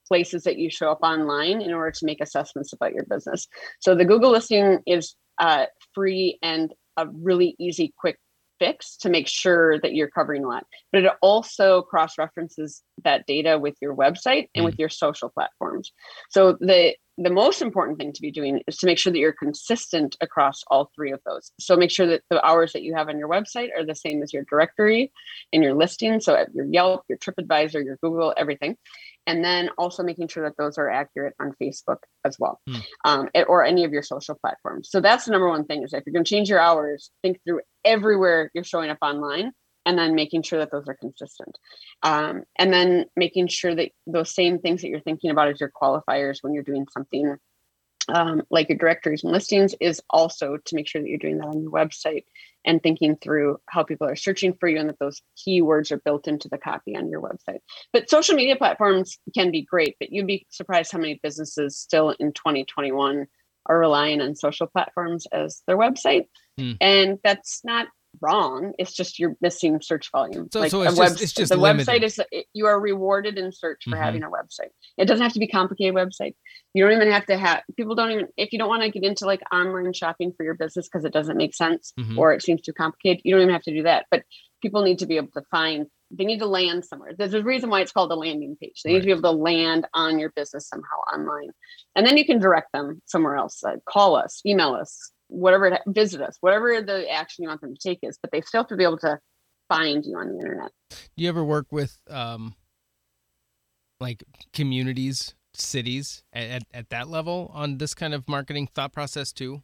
places 0.07 0.43
that 0.43 0.57
you 0.57 0.69
show 0.69 0.91
up 0.91 0.99
online 1.03 1.61
in 1.61 1.71
order 1.71 1.91
to 1.91 2.05
make 2.05 2.19
assessments 2.21 2.73
about 2.73 2.93
your 2.93 3.05
business. 3.05 3.47
So 3.79 3.95
the 3.95 4.05
Google 4.05 4.31
listing 4.31 4.79
is 4.87 5.15
uh, 5.39 5.65
free 5.93 6.39
and 6.41 6.73
a 6.97 7.07
really 7.07 7.55
easy, 7.59 7.93
quick 7.97 8.17
fix 8.59 8.97
to 8.97 9.09
make 9.09 9.27
sure 9.27 9.79
that 9.79 9.95
you're 9.95 10.09
covering 10.09 10.43
a 10.43 10.47
lot. 10.47 10.65
But 10.91 11.05
it 11.05 11.11
also 11.21 11.81
cross 11.81 12.17
references 12.17 12.83
that 13.03 13.25
data 13.25 13.57
with 13.57 13.75
your 13.81 13.95
website 13.95 14.49
and 14.53 14.63
mm. 14.63 14.65
with 14.65 14.77
your 14.77 14.89
social 14.89 15.29
platforms. 15.29 15.91
So 16.29 16.57
the 16.59 16.95
the 17.21 17.29
most 17.29 17.61
important 17.61 17.97
thing 17.97 18.13
to 18.13 18.21
be 18.21 18.31
doing 18.31 18.61
is 18.65 18.77
to 18.77 18.85
make 18.85 18.97
sure 18.97 19.11
that 19.11 19.19
you're 19.19 19.33
consistent 19.33 20.15
across 20.21 20.63
all 20.67 20.89
three 20.95 21.11
of 21.11 21.19
those. 21.25 21.51
So 21.59 21.75
make 21.75 21.91
sure 21.91 22.07
that 22.07 22.21
the 22.29 22.43
hours 22.45 22.71
that 22.71 22.83
you 22.83 22.95
have 22.95 23.09
on 23.09 23.19
your 23.19 23.27
website 23.27 23.69
are 23.77 23.85
the 23.85 23.93
same 23.93 24.23
as 24.23 24.31
your 24.31 24.45
directory 24.49 25.11
and 25.51 25.61
your 25.61 25.73
listing. 25.73 26.21
So 26.21 26.33
at 26.35 26.55
your 26.55 26.65
Yelp, 26.65 27.03
your 27.09 27.17
TripAdvisor, 27.17 27.83
your 27.83 27.97
Google, 28.01 28.33
everything. 28.37 28.77
And 29.29 29.45
then 29.45 29.69
also 29.77 30.01
making 30.01 30.27
sure 30.27 30.43
that 30.43 30.57
those 30.57 30.79
are 30.79 30.89
accurate 30.89 31.35
on 31.39 31.53
Facebook 31.61 31.97
as 32.25 32.35
well, 32.39 32.59
mm. 32.67 32.83
um, 33.05 33.29
or 33.47 33.63
any 33.63 33.83
of 33.83 33.91
your 33.91 34.01
social 34.01 34.33
platforms. 34.33 34.89
So 34.89 35.01
that's 35.01 35.25
the 35.25 35.31
number 35.31 35.47
one 35.47 35.65
thing 35.65 35.83
is 35.83 35.93
if 35.93 36.01
you're 36.03 36.13
going 36.13 36.25
to 36.25 36.29
change 36.29 36.49
your 36.49 36.59
hours, 36.59 37.11
think 37.21 37.39
through 37.45 37.61
everywhere 37.85 38.49
you're 38.55 38.63
showing 38.63 38.89
up 38.89 38.97
online 39.03 39.51
and 39.85 39.99
then 39.99 40.15
making 40.15 40.41
sure 40.41 40.57
that 40.57 40.71
those 40.71 40.87
are 40.87 40.97
consistent 40.99 41.57
um, 42.01 42.41
and 42.57 42.73
then 42.73 43.05
making 43.15 43.47
sure 43.47 43.75
that 43.75 43.91
those 44.07 44.33
same 44.33 44.57
things 44.57 44.81
that 44.81 44.89
you're 44.89 44.99
thinking 44.99 45.29
about 45.29 45.47
as 45.47 45.59
your 45.59 45.71
qualifiers 45.79 46.37
when 46.41 46.53
you're 46.53 46.63
doing 46.63 46.87
something 46.91 47.37
um, 48.13 48.41
like 48.49 48.69
your 48.69 48.77
directories 48.77 49.23
and 49.23 49.31
listings 49.31 49.75
is 49.79 50.01
also 50.09 50.57
to 50.57 50.75
make 50.75 50.87
sure 50.87 51.01
that 51.01 51.07
you're 51.07 51.17
doing 51.17 51.37
that 51.37 51.47
on 51.47 51.61
your 51.61 51.71
website 51.71 52.23
and 52.65 52.81
thinking 52.81 53.15
through 53.15 53.59
how 53.67 53.83
people 53.83 54.07
are 54.07 54.15
searching 54.15 54.53
for 54.53 54.67
you 54.67 54.79
and 54.79 54.89
that 54.89 54.99
those 54.99 55.21
keywords 55.37 55.91
are 55.91 56.01
built 56.03 56.27
into 56.27 56.49
the 56.49 56.57
copy 56.57 56.95
on 56.95 57.09
your 57.09 57.21
website. 57.21 57.59
But 57.93 58.09
social 58.09 58.35
media 58.35 58.55
platforms 58.55 59.17
can 59.33 59.51
be 59.51 59.61
great, 59.61 59.95
but 59.99 60.11
you'd 60.11 60.27
be 60.27 60.45
surprised 60.49 60.91
how 60.91 60.99
many 60.99 61.19
businesses 61.21 61.77
still 61.77 62.15
in 62.19 62.33
2021 62.33 63.27
are 63.65 63.79
relying 63.79 64.19
on 64.21 64.35
social 64.35 64.67
platforms 64.67 65.25
as 65.31 65.61
their 65.67 65.77
website. 65.77 66.25
Mm. 66.59 66.77
And 66.81 67.19
that's 67.23 67.61
not 67.63 67.87
wrong. 68.21 68.73
It's 68.77 68.93
just 68.93 69.19
you're 69.19 69.35
missing 69.41 69.81
search 69.81 70.11
volume. 70.11 70.49
So, 70.51 70.59
like 70.59 70.71
so 70.71 70.81
it's, 70.81 70.97
web, 70.97 71.09
just, 71.09 71.23
it's 71.23 71.33
just 71.33 71.51
the 71.51 71.57
limited. 71.57 71.87
website 71.87 72.03
is 72.03 72.21
you 72.53 72.65
are 72.65 72.79
rewarded 72.79 73.37
in 73.37 73.51
search 73.51 73.83
for 73.83 73.91
mm-hmm. 73.91 74.01
having 74.01 74.23
a 74.23 74.29
website. 74.29 74.69
It 74.97 75.05
doesn't 75.05 75.23
have 75.23 75.33
to 75.33 75.39
be 75.39 75.47
complicated 75.47 75.95
website. 75.95 76.35
You 76.73 76.83
don't 76.83 76.93
even 76.93 77.11
have 77.11 77.25
to 77.27 77.37
have 77.37 77.63
people 77.75 77.95
don't 77.95 78.11
even 78.11 78.27
if 78.37 78.53
you 78.53 78.59
don't 78.59 78.69
want 78.69 78.83
to 78.83 78.89
get 78.89 79.03
into 79.03 79.25
like 79.25 79.41
online 79.51 79.93
shopping 79.93 80.33
for 80.35 80.43
your 80.43 80.55
business 80.55 80.87
because 80.87 81.05
it 81.05 81.13
doesn't 81.13 81.37
make 81.37 81.55
sense 81.55 81.93
mm-hmm. 81.99 82.17
or 82.17 82.33
it 82.33 82.43
seems 82.43 82.61
too 82.61 82.73
complicated. 82.73 83.21
You 83.23 83.33
don't 83.33 83.41
even 83.41 83.53
have 83.53 83.63
to 83.63 83.73
do 83.73 83.83
that. 83.83 84.05
But 84.11 84.23
people 84.61 84.83
need 84.83 84.99
to 84.99 85.05
be 85.05 85.17
able 85.17 85.31
to 85.31 85.43
find 85.49 85.87
they 86.11 86.25
need 86.25 86.39
to 86.39 86.47
land 86.47 86.85
somewhere. 86.85 87.11
There's 87.15 87.33
a 87.33 87.43
reason 87.43 87.69
why 87.69 87.81
it's 87.81 87.91
called 87.91 88.11
a 88.11 88.15
landing 88.15 88.57
page. 88.59 88.81
They 88.83 88.89
right. 88.89 88.95
need 88.95 89.01
to 89.01 89.05
be 89.05 89.11
able 89.11 89.31
to 89.33 89.43
land 89.43 89.87
on 89.93 90.17
your 90.17 90.31
business 90.31 90.67
somehow 90.67 90.97
online. 91.13 91.51
And 91.95 92.05
then 92.05 92.17
you 92.17 92.25
can 92.25 92.39
direct 92.39 92.71
them 92.73 93.01
somewhere 93.05 93.35
else. 93.35 93.63
Uh, 93.63 93.75
call 93.87 94.15
us, 94.15 94.41
email 94.45 94.73
us, 94.73 95.11
whatever 95.29 95.67
it, 95.67 95.81
visit 95.87 96.21
us, 96.21 96.37
whatever 96.41 96.81
the 96.81 97.09
action 97.09 97.43
you 97.43 97.49
want 97.49 97.61
them 97.61 97.73
to 97.73 97.79
take 97.79 97.99
is, 98.03 98.17
but 98.21 98.31
they 98.31 98.41
still 98.41 98.61
have 98.61 98.67
to 98.67 98.75
be 98.75 98.83
able 98.83 98.97
to 98.97 99.19
find 99.69 100.05
you 100.05 100.17
on 100.17 100.29
the 100.29 100.39
internet. 100.39 100.71
Do 100.89 101.23
you 101.23 101.29
ever 101.29 101.43
work 101.43 101.67
with 101.71 101.97
um 102.09 102.55
like 103.99 104.23
communities, 104.53 105.35
cities 105.53 106.23
at, 106.33 106.49
at, 106.49 106.63
at 106.73 106.89
that 106.89 107.07
level 107.09 107.51
on 107.53 107.77
this 107.77 107.93
kind 107.93 108.13
of 108.13 108.27
marketing 108.27 108.67
thought 108.73 108.93
process 108.93 109.31
too? 109.31 109.61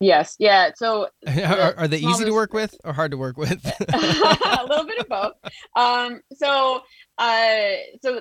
Yes. 0.00 0.34
Yeah. 0.38 0.70
So 0.76 1.08
are, 1.26 1.74
are, 1.76 1.88
they 1.88 1.98
easy 1.98 2.24
to 2.24 2.32
work 2.32 2.52
with 2.52 2.74
or 2.84 2.92
hard 2.92 3.12
to 3.12 3.16
work 3.16 3.36
with? 3.36 3.64
a 3.94 4.66
little 4.68 4.84
bit 4.84 4.98
of 4.98 5.08
both. 5.08 5.32
Um, 5.76 6.20
so, 6.32 6.80
uh, 7.16 7.56
so 8.02 8.20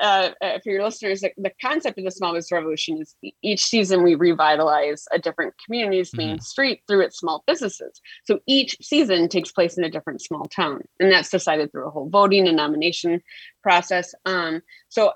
uh, 0.00 0.30
uh, 0.40 0.58
for 0.62 0.70
your 0.70 0.84
listeners, 0.84 1.22
the, 1.22 1.32
the, 1.38 1.50
concept 1.62 1.98
of 1.98 2.04
the 2.04 2.10
small 2.10 2.34
business 2.34 2.52
revolution 2.52 3.00
is 3.00 3.16
each 3.42 3.64
season 3.64 4.02
we 4.02 4.14
revitalize 4.14 5.06
a 5.10 5.18
different 5.18 5.54
community's 5.64 6.14
main 6.14 6.36
mm-hmm. 6.36 6.42
street 6.42 6.82
through 6.86 7.00
its 7.00 7.18
small 7.18 7.42
businesses. 7.46 8.00
So 8.24 8.40
each 8.46 8.76
season 8.82 9.28
takes 9.28 9.50
place 9.50 9.78
in 9.78 9.84
a 9.84 9.90
different 9.90 10.20
small 10.20 10.44
town, 10.44 10.82
and 11.00 11.10
that's 11.10 11.30
decided 11.30 11.72
through 11.72 11.86
a 11.86 11.90
whole 11.90 12.10
voting 12.10 12.46
and 12.46 12.56
nomination 12.56 13.22
process. 13.62 14.14
Um, 14.26 14.60
so 14.90 15.12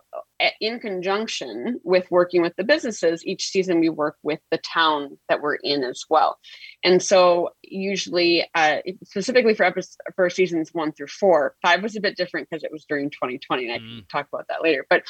in 0.61 0.81
conjunction 0.81 1.81
with 1.85 2.11
working 2.11 2.43
with 2.43 2.55
the 2.57 2.65
businesses, 2.65 3.25
each 3.27 3.49
season 3.49 3.81
we 3.81 3.89
work 3.89 4.17
with 4.23 4.41
the 4.51 4.59
town 4.59 5.19
that 5.29 5.41
we're 5.41 5.57
in 5.57 5.85
as 5.85 6.05
well. 6.09 6.39
And 6.85 7.03
so, 7.03 7.51
usually, 7.63 8.47
uh, 8.55 8.79
specifically 9.05 9.55
for 9.55 9.65
episodes, 9.65 9.97
for 10.17 10.29
seasons 10.31 10.71
one 10.73 10.93
through 10.93 11.09
four, 11.09 11.55
five 11.63 11.83
was 11.83 11.97
a 11.97 12.01
bit 12.01 12.17
different 12.17 12.49
because 12.51 12.65
it 12.65 12.73
was 12.73 12.85
during 12.89 13.11
2020, 13.11 13.65
and 13.65 13.73
I 13.73 13.79
can 13.79 13.87
mm. 13.87 14.09
talk 14.09 14.29
about 14.33 14.47
that 14.49 14.63
later. 14.63 14.87
But 14.89 15.05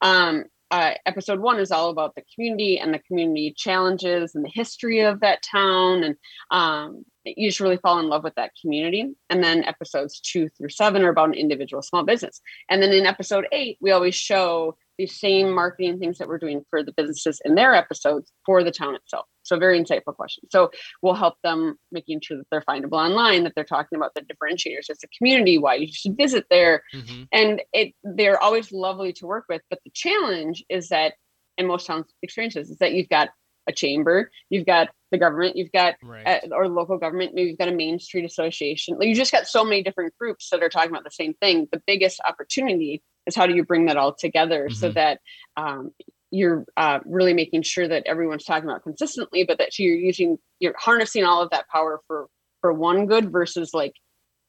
um, 0.00 0.44
uh, 0.70 0.92
episode 1.06 1.40
one 1.40 1.58
is 1.58 1.70
all 1.70 1.90
about 1.90 2.14
the 2.14 2.22
community 2.34 2.78
and 2.78 2.92
the 2.92 2.98
community 2.98 3.54
challenges 3.56 4.34
and 4.34 4.44
the 4.44 4.52
history 4.52 5.00
of 5.00 5.20
that 5.20 5.42
town 5.42 6.04
and 6.04 6.16
um, 6.50 7.04
you 7.36 7.48
just 7.48 7.60
really 7.60 7.76
fall 7.78 7.98
in 7.98 8.08
love 8.08 8.24
with 8.24 8.34
that 8.36 8.52
community. 8.60 9.14
And 9.30 9.42
then 9.42 9.64
episodes 9.64 10.20
two 10.20 10.48
through 10.50 10.70
seven 10.70 11.02
are 11.02 11.10
about 11.10 11.28
an 11.28 11.34
individual 11.34 11.82
small 11.82 12.04
business. 12.04 12.40
And 12.70 12.82
then 12.82 12.92
in 12.92 13.06
episode 13.06 13.46
eight, 13.52 13.78
we 13.80 13.90
always 13.90 14.14
show 14.14 14.76
the 14.98 15.06
same 15.06 15.52
marketing 15.52 15.98
things 15.98 16.18
that 16.18 16.26
we're 16.26 16.38
doing 16.38 16.64
for 16.70 16.82
the 16.82 16.92
businesses 16.92 17.40
in 17.44 17.54
their 17.54 17.72
episodes 17.74 18.32
for 18.44 18.64
the 18.64 18.72
town 18.72 18.96
itself. 18.96 19.26
So 19.44 19.56
very 19.56 19.80
insightful 19.80 20.14
question. 20.14 20.44
So 20.50 20.70
we'll 21.02 21.14
help 21.14 21.36
them 21.44 21.76
making 21.92 22.20
sure 22.20 22.36
that 22.36 22.46
they're 22.50 22.64
findable 22.68 22.94
online, 22.94 23.44
that 23.44 23.52
they're 23.54 23.64
talking 23.64 23.96
about 23.96 24.12
the 24.14 24.22
differentiators 24.22 24.90
as 24.90 24.98
a 25.04 25.08
community, 25.16 25.56
why 25.56 25.76
you 25.76 25.88
should 25.90 26.16
visit 26.16 26.46
there. 26.50 26.82
Mm-hmm. 26.92 27.22
And 27.32 27.62
it 27.72 27.94
they're 28.02 28.42
always 28.42 28.72
lovely 28.72 29.12
to 29.14 29.26
work 29.26 29.44
with. 29.48 29.62
But 29.70 29.78
the 29.84 29.92
challenge 29.94 30.64
is 30.68 30.88
that 30.88 31.14
in 31.56 31.66
most 31.66 31.86
towns 31.86 32.06
experiences 32.22 32.68
is 32.68 32.78
that 32.78 32.92
you've 32.92 33.08
got 33.08 33.30
a 33.68 33.72
chamber, 33.72 34.30
you've 34.50 34.66
got 34.66 34.88
the 35.10 35.18
government, 35.18 35.56
you've 35.56 35.72
got 35.72 35.94
right. 36.02 36.26
uh, 36.26 36.54
or 36.54 36.68
local 36.68 36.98
government, 36.98 37.32
maybe 37.34 37.50
you've 37.50 37.58
got 37.58 37.68
a 37.68 37.74
Main 37.74 37.98
Street 37.98 38.24
Association. 38.24 38.98
Like 38.98 39.08
you 39.08 39.14
just 39.14 39.32
got 39.32 39.46
so 39.46 39.64
many 39.64 39.82
different 39.82 40.14
groups 40.18 40.50
that 40.50 40.62
are 40.62 40.68
talking 40.68 40.90
about 40.90 41.04
the 41.04 41.10
same 41.10 41.34
thing. 41.34 41.68
The 41.72 41.82
biggest 41.86 42.20
opportunity 42.26 43.02
is 43.26 43.34
how 43.34 43.46
do 43.46 43.54
you 43.54 43.64
bring 43.64 43.86
that 43.86 43.96
all 43.96 44.14
together 44.14 44.64
mm-hmm. 44.64 44.74
so 44.74 44.90
that 44.92 45.20
um, 45.56 45.92
you're 46.30 46.64
uh, 46.76 47.00
really 47.04 47.32
making 47.32 47.62
sure 47.62 47.88
that 47.88 48.04
everyone's 48.06 48.44
talking 48.44 48.68
about 48.68 48.82
consistently, 48.82 49.44
but 49.44 49.58
that 49.58 49.78
you're 49.78 49.96
using 49.96 50.38
you're 50.60 50.74
harnessing 50.76 51.24
all 51.24 51.42
of 51.42 51.50
that 51.50 51.68
power 51.68 52.00
for 52.06 52.26
for 52.60 52.72
one 52.72 53.06
good 53.06 53.32
versus 53.32 53.72
like 53.72 53.94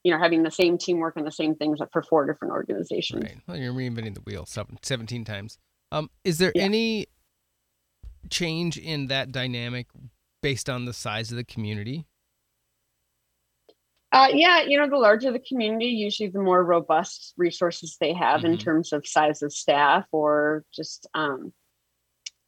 you 0.04 0.12
know 0.12 0.20
having 0.20 0.44
the 0.44 0.52
same 0.52 0.78
teamwork 0.78 1.16
and 1.16 1.26
the 1.26 1.32
same 1.32 1.56
things 1.56 1.80
for 1.92 2.04
four 2.04 2.26
different 2.26 2.54
organizations. 2.54 3.24
Right. 3.24 3.38
Well, 3.48 3.58
you're 3.58 3.74
reinventing 3.74 4.16
the 4.16 4.22
wheel 4.22 4.46
17 4.46 5.26
times. 5.26 5.58
Um, 5.92 6.10
is 6.24 6.38
there 6.38 6.52
yeah. 6.54 6.64
any 6.64 7.08
change 8.30 8.78
in 8.78 9.08
that 9.08 9.32
dynamic 9.32 9.88
based 10.42 10.70
on 10.70 10.86
the 10.86 10.94
size 10.94 11.32
of 11.32 11.38
the 11.38 11.44
community? 11.44 12.06
Uh, 14.12 14.28
yeah, 14.34 14.62
you 14.62 14.78
know, 14.78 14.90
the 14.90 14.98
larger 14.98 15.32
the 15.32 15.40
community, 15.40 15.86
usually 15.86 16.30
the 16.30 16.42
more 16.42 16.64
robust 16.64 17.34
resources 17.38 17.98
they 18.00 18.14
have 18.14 18.42
mm-hmm. 18.42 18.54
in 18.54 18.58
terms 18.58 18.92
of 18.92 19.06
size 19.06 19.44
of 19.44 19.54
staff 19.54 20.06
or 20.12 20.64
just 20.74 21.08
um, 21.14 21.54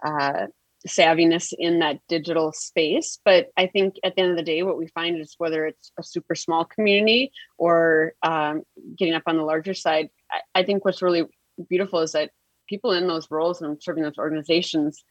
uh, 0.04 0.48
savviness 0.88 1.54
in 1.58 1.80
that 1.80 2.00
digital 2.08 2.52
space. 2.52 3.20
But 3.24 3.50
I 3.58 3.68
think 3.68 3.96
at 4.04 4.16
the 4.16 4.24
end 4.24 4.32
of 4.32 4.38
the 4.38 4.44
day, 4.44 4.64
what 4.64 4.78
we 4.78 4.88
find 4.88 5.20
is 5.20 5.36
whether 5.38 5.68
it's 5.68 5.92
a 6.00 6.04
super 6.04 6.34
small 6.34 6.66
community 6.66 7.32
or 7.60 8.14
um, 8.24 8.64
getting 8.98 9.14
up 9.14 9.24
on 9.28 9.38
the 9.38 9.44
larger 9.44 9.76
side, 9.76 10.10
I, 10.32 10.62
I 10.62 10.64
think 10.64 10.84
what's 10.84 11.04
really 11.04 11.26
beautiful 11.70 12.00
is 12.00 12.14
that 12.14 12.32
people 12.68 12.94
in 12.94 13.08
those 13.08 13.30
roles 13.30 13.62
and 13.62 13.82
serving 13.82 14.04
those 14.04 14.18
organizations 14.18 15.04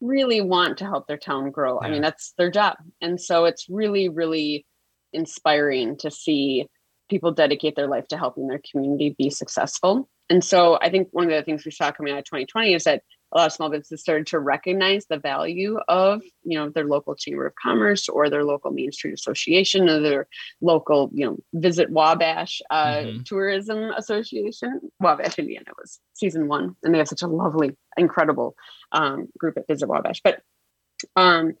really 0.00 0.40
want 0.40 0.78
to 0.78 0.84
help 0.84 1.06
their 1.06 1.18
town 1.18 1.50
grow. 1.50 1.78
Yeah. 1.80 1.88
I 1.88 1.90
mean, 1.90 2.02
that's 2.02 2.32
their 2.38 2.50
job. 2.50 2.76
And 3.00 3.20
so 3.20 3.44
it's 3.44 3.66
really, 3.68 4.08
really 4.08 4.66
inspiring 5.12 5.96
to 5.98 6.10
see 6.10 6.66
people 7.08 7.32
dedicate 7.32 7.76
their 7.76 7.88
life 7.88 8.06
to 8.08 8.16
helping 8.16 8.46
their 8.46 8.60
community 8.70 9.14
be 9.18 9.30
successful. 9.30 10.08
And 10.30 10.44
so 10.44 10.78
I 10.80 10.90
think 10.90 11.08
one 11.10 11.24
of 11.24 11.30
the 11.30 11.42
things 11.42 11.64
we 11.64 11.72
saw 11.72 11.90
coming 11.90 12.12
out 12.12 12.20
of 12.20 12.24
2020 12.24 12.74
is 12.74 12.84
that 12.84 13.02
a 13.32 13.38
lot 13.38 13.46
of 13.46 13.52
small 13.52 13.70
businesses 13.70 14.00
started 14.00 14.26
to 14.28 14.38
recognize 14.38 15.06
the 15.06 15.18
value 15.18 15.78
of 15.88 16.22
you 16.42 16.58
know 16.58 16.68
their 16.68 16.86
local 16.86 17.14
chamber 17.14 17.46
of 17.46 17.54
commerce 17.54 18.08
or 18.08 18.28
their 18.28 18.44
local 18.44 18.70
main 18.70 18.92
street 18.92 19.14
association 19.14 19.88
or 19.88 20.00
their 20.00 20.26
local 20.60 21.10
you 21.12 21.26
know 21.26 21.38
visit 21.54 21.90
wabash 21.90 22.60
uh, 22.70 22.96
mm-hmm. 22.96 23.22
tourism 23.22 23.90
association. 23.96 24.80
Wabash 25.00 25.38
indiana 25.38 25.70
was 25.78 26.00
season 26.14 26.48
one. 26.48 26.76
And 26.82 26.94
they 26.94 26.98
have 26.98 27.08
such 27.08 27.22
a 27.22 27.26
lovely 27.26 27.76
incredible 27.96 28.54
um, 28.92 29.28
group 29.38 29.56
at 29.56 29.66
visit 29.66 29.88
wabash. 29.88 30.20
But 30.22 30.42
um, 31.16 31.54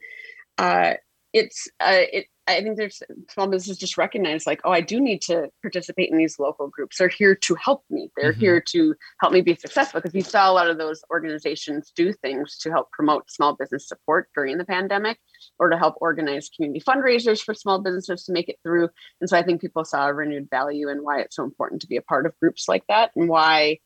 uh, 0.58 0.94
it's 1.32 1.68
uh, 1.80 2.04
it 2.12 2.26
I 2.56 2.62
think 2.62 2.76
there's 2.76 3.02
small 3.28 3.46
businesses 3.46 3.78
just 3.78 3.96
recognize 3.96 4.46
like, 4.46 4.60
oh, 4.64 4.72
I 4.72 4.80
do 4.80 5.00
need 5.00 5.22
to 5.22 5.48
participate 5.62 6.10
in 6.10 6.18
these 6.18 6.38
local 6.38 6.68
groups. 6.68 6.98
They're 6.98 7.08
here 7.08 7.34
to 7.34 7.54
help 7.54 7.84
me. 7.90 8.10
They're 8.16 8.32
mm-hmm. 8.32 8.40
here 8.40 8.60
to 8.60 8.94
help 9.20 9.32
me 9.32 9.40
be 9.40 9.54
successful. 9.54 10.00
Because 10.00 10.14
we 10.14 10.20
saw 10.20 10.50
a 10.50 10.52
lot 10.52 10.68
of 10.68 10.78
those 10.78 11.02
organizations 11.10 11.92
do 11.94 12.12
things 12.12 12.58
to 12.58 12.70
help 12.70 12.90
promote 12.90 13.30
small 13.30 13.54
business 13.54 13.88
support 13.88 14.28
during 14.34 14.58
the 14.58 14.64
pandemic 14.64 15.18
or 15.58 15.70
to 15.70 15.78
help 15.78 15.94
organize 16.00 16.50
community 16.54 16.80
fundraisers 16.80 17.42
for 17.42 17.54
small 17.54 17.80
businesses 17.80 18.24
to 18.24 18.32
make 18.32 18.48
it 18.48 18.58
through. 18.62 18.88
And 19.20 19.30
so 19.30 19.36
I 19.36 19.42
think 19.42 19.60
people 19.60 19.84
saw 19.84 20.08
a 20.08 20.14
renewed 20.14 20.48
value 20.50 20.88
in 20.88 20.98
why 20.98 21.20
it's 21.20 21.36
so 21.36 21.44
important 21.44 21.80
to 21.82 21.86
be 21.86 21.96
a 21.96 22.02
part 22.02 22.26
of 22.26 22.38
groups 22.40 22.68
like 22.68 22.84
that 22.88 23.10
and 23.16 23.28
why 23.28 23.78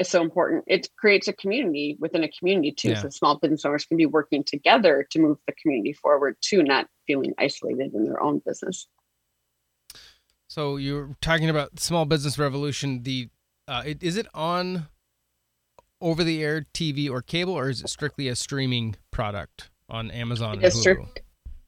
is 0.00 0.08
so 0.08 0.22
important. 0.22 0.64
It 0.66 0.88
creates 0.96 1.28
a 1.28 1.32
community 1.32 1.96
within 2.00 2.24
a 2.24 2.28
community 2.28 2.72
too. 2.72 2.90
Yeah. 2.90 3.02
So 3.02 3.10
small 3.10 3.38
business 3.38 3.64
owners 3.64 3.84
can 3.84 3.96
be 3.96 4.06
working 4.06 4.42
together 4.42 5.06
to 5.10 5.18
move 5.18 5.38
the 5.46 5.52
community 5.60 5.92
forward 5.92 6.36
too, 6.40 6.62
not 6.62 6.86
feeling 7.06 7.34
isolated 7.38 7.94
in 7.94 8.04
their 8.04 8.20
own 8.20 8.40
business. 8.44 8.88
So 10.48 10.76
you're 10.76 11.16
talking 11.20 11.48
about 11.48 11.78
small 11.78 12.06
business 12.06 12.38
revolution. 12.38 13.04
The 13.04 13.28
uh, 13.68 13.82
it, 13.86 14.02
is 14.02 14.16
it 14.16 14.26
on 14.34 14.88
over 16.00 16.24
the 16.24 16.42
air 16.42 16.66
TV 16.74 17.08
or 17.08 17.22
cable, 17.22 17.52
or 17.52 17.68
is 17.68 17.82
it 17.82 17.88
strictly 17.88 18.26
a 18.26 18.34
streaming 18.34 18.96
product 19.12 19.70
on 19.88 20.10
Amazon? 20.10 20.54
and 20.54 20.62
Hulu? 20.62 21.08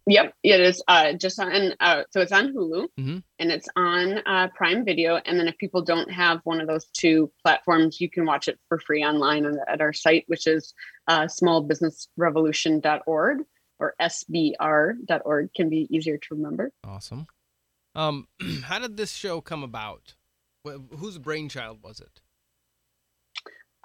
Yep, 0.07 0.35
it 0.43 0.61
is 0.61 0.83
uh, 0.89 1.13
just 1.13 1.39
on. 1.39 1.75
Uh, 1.79 2.03
so 2.11 2.21
it's 2.21 2.33
on 2.33 2.53
Hulu 2.53 2.89
mm-hmm. 2.99 3.19
and 3.39 3.53
it's 3.53 3.69
on 3.77 4.19
uh, 4.27 4.49
Prime 4.55 4.85
Video. 4.85 5.21
And 5.25 5.39
then 5.39 5.47
if 5.47 5.57
people 5.59 5.83
don't 5.83 6.11
have 6.11 6.41
one 6.43 6.61
of 6.61 6.67
those 6.67 6.87
two 6.87 7.31
platforms, 7.43 8.01
you 8.01 8.11
can 8.11 8.27
watch 8.27 8.49
it 8.49 8.59
for 8.69 8.81
free 8.81 9.05
online 9.05 9.47
at 9.69 9.81
our 9.81 9.93
site, 9.93 10.25
which 10.27 10.49
is 10.49 10.75
uh, 11.07 11.27
smallbusinessrevolution.org 11.27 13.39
or 13.79 13.95
sbr.org. 14.01 15.55
Can 15.55 15.69
be 15.69 15.87
easier 15.91 16.19
to 16.19 16.35
remember. 16.35 16.73
Awesome. 16.85 17.29
Um, 17.95 18.27
how 18.65 18.81
did 18.81 18.97
this 18.97 19.13
show 19.13 19.41
come 19.41 19.63
about? 19.63 20.15
Whose 20.65 21.19
brainchild 21.19 21.79
was 21.83 22.01
it? 22.01 22.21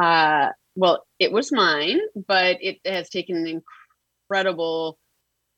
Uh, 0.01 0.49
well, 0.75 1.05
it 1.19 1.31
was 1.31 1.51
mine, 1.51 1.99
but 2.27 2.57
it 2.61 2.79
has 2.85 3.09
taken 3.09 3.35
an 3.35 3.63
incredible 4.29 4.99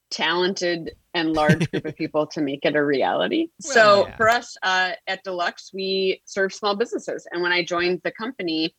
talented 0.09 0.91
and 1.13 1.33
large 1.33 1.69
group 1.71 1.85
of 1.85 1.95
people 1.97 2.27
to 2.27 2.41
make 2.41 2.65
it 2.65 2.75
a 2.75 2.83
reality. 2.83 3.47
Well, 3.63 3.73
so 3.73 4.07
yeah. 4.07 4.15
for 4.17 4.29
us 4.29 4.57
uh, 4.63 4.91
at 5.07 5.23
Deluxe, 5.23 5.71
we 5.73 6.21
serve 6.25 6.53
small 6.53 6.75
businesses. 6.75 7.27
And 7.31 7.41
when 7.41 7.51
I 7.51 7.63
joined 7.63 8.01
the 8.03 8.11
company, 8.11 8.75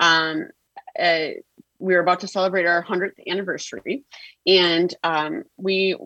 um, 0.00 0.48
uh, 0.98 1.28
we 1.78 1.94
were 1.94 2.00
about 2.00 2.20
to 2.20 2.28
celebrate 2.28 2.66
our 2.66 2.84
100th 2.84 3.12
anniversary. 3.28 4.04
And 4.46 4.94
um, 5.02 5.44
we 5.56 5.96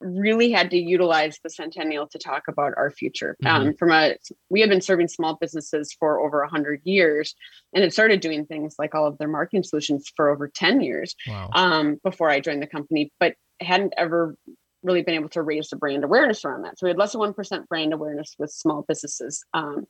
really 0.00 0.50
had 0.50 0.70
to 0.70 0.78
utilize 0.78 1.38
the 1.42 1.50
centennial 1.50 2.06
to 2.08 2.18
talk 2.18 2.44
about 2.48 2.72
our 2.76 2.90
future. 2.90 3.36
Mm-hmm. 3.44 3.68
Um, 3.68 3.74
from 3.74 3.92
a, 3.92 4.16
we 4.48 4.60
have 4.60 4.70
been 4.70 4.80
serving 4.80 5.08
small 5.08 5.36
businesses 5.36 5.94
for 5.98 6.20
over 6.20 6.40
100 6.40 6.80
years 6.84 7.34
and 7.74 7.82
had 7.82 7.92
started 7.92 8.20
doing 8.20 8.46
things 8.46 8.76
like 8.78 8.94
all 8.94 9.06
of 9.06 9.18
their 9.18 9.28
marketing 9.28 9.62
solutions 9.62 10.10
for 10.16 10.30
over 10.30 10.48
10 10.48 10.80
years 10.80 11.14
wow. 11.28 11.50
um, 11.52 12.00
before 12.02 12.30
I 12.30 12.40
joined 12.40 12.62
the 12.62 12.66
company. 12.66 13.12
But 13.20 13.34
hadn't 13.60 13.94
ever 13.96 14.36
really 14.82 15.02
been 15.02 15.14
able 15.14 15.28
to 15.30 15.42
raise 15.42 15.68
the 15.68 15.76
brand 15.76 16.04
awareness 16.04 16.44
around 16.44 16.62
that. 16.62 16.78
So 16.78 16.86
we 16.86 16.90
had 16.90 16.98
less 16.98 17.12
than 17.12 17.20
1% 17.20 17.68
brand 17.68 17.92
awareness 17.92 18.34
with 18.38 18.50
small 18.50 18.84
businesses, 18.86 19.44
um, 19.52 19.86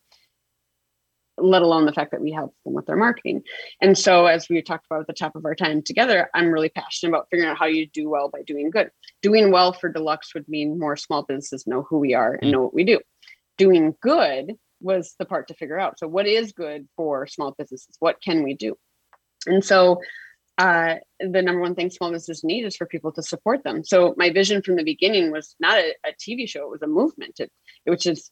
let 1.38 1.62
alone 1.62 1.86
the 1.86 1.92
fact 1.92 2.10
that 2.10 2.20
we 2.20 2.32
help 2.32 2.54
them 2.64 2.74
with 2.74 2.86
their 2.86 2.96
marketing. 2.96 3.42
And 3.80 3.96
so, 3.96 4.26
as 4.26 4.48
we 4.48 4.60
talked 4.60 4.86
about 4.90 5.00
at 5.00 5.06
the 5.06 5.12
top 5.14 5.36
of 5.36 5.44
our 5.44 5.54
time 5.54 5.82
together, 5.82 6.28
I'm 6.34 6.50
really 6.50 6.68
passionate 6.68 7.10
about 7.10 7.28
figuring 7.30 7.50
out 7.50 7.58
how 7.58 7.66
you 7.66 7.86
do 7.86 8.10
well 8.10 8.28
by 8.28 8.42
doing 8.42 8.70
good. 8.70 8.90
Doing 9.22 9.50
well 9.50 9.72
for 9.72 9.88
Deluxe 9.88 10.34
would 10.34 10.48
mean 10.48 10.78
more 10.78 10.96
small 10.96 11.22
businesses 11.22 11.66
know 11.66 11.82
who 11.88 11.98
we 11.98 12.14
are 12.14 12.34
and 12.34 12.50
mm. 12.50 12.52
know 12.52 12.62
what 12.62 12.74
we 12.74 12.84
do. 12.84 13.00
Doing 13.56 13.94
good 14.02 14.54
was 14.80 15.14
the 15.18 15.24
part 15.24 15.48
to 15.48 15.54
figure 15.54 15.78
out. 15.78 15.98
So, 15.98 16.08
what 16.08 16.26
is 16.26 16.52
good 16.52 16.88
for 16.96 17.26
small 17.26 17.54
businesses? 17.56 17.96
What 18.00 18.20
can 18.22 18.42
we 18.42 18.54
do? 18.54 18.76
And 19.46 19.64
so, 19.64 20.00
uh, 20.61 20.96
the 21.20 21.40
number 21.40 21.62
one 21.62 21.74
thing 21.74 21.88
small 21.88 22.12
businesses 22.12 22.44
need 22.44 22.66
is 22.66 22.76
for 22.76 22.84
people 22.84 23.11
to 23.12 23.22
support 23.22 23.64
them. 23.64 23.82
So 23.82 24.14
my 24.18 24.28
vision 24.28 24.61
from 24.61 24.76
the 24.76 24.84
beginning 24.84 25.32
was 25.32 25.56
not 25.58 25.78
a, 25.78 25.94
a 26.04 26.12
TV 26.12 26.46
show; 26.46 26.64
it 26.64 26.70
was 26.70 26.82
a 26.82 26.86
movement, 26.86 27.40
it, 27.40 27.50
which 27.84 28.06
is 28.06 28.30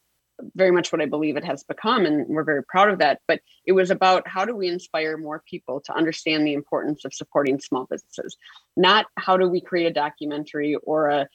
very 0.54 0.70
much 0.70 0.92
what 0.92 1.00
I 1.00 1.06
believe 1.06 1.38
it 1.38 1.44
has 1.44 1.64
become, 1.64 2.04
and 2.04 2.26
we're 2.28 2.44
very 2.44 2.62
proud 2.62 2.90
of 2.90 2.98
that. 2.98 3.20
But 3.26 3.40
it 3.64 3.72
was 3.72 3.90
about 3.90 4.28
how 4.28 4.44
do 4.44 4.54
we 4.54 4.68
inspire 4.68 5.16
more 5.16 5.42
people 5.48 5.80
to 5.86 5.96
understand 5.96 6.46
the 6.46 6.52
importance 6.52 7.06
of 7.06 7.14
supporting 7.14 7.60
small 7.60 7.86
businesses, 7.88 8.36
not 8.76 9.06
how 9.16 9.38
do 9.38 9.48
we 9.48 9.62
create 9.62 9.86
a 9.86 9.92
documentary 9.94 10.76
or 10.82 11.08
a 11.08 11.28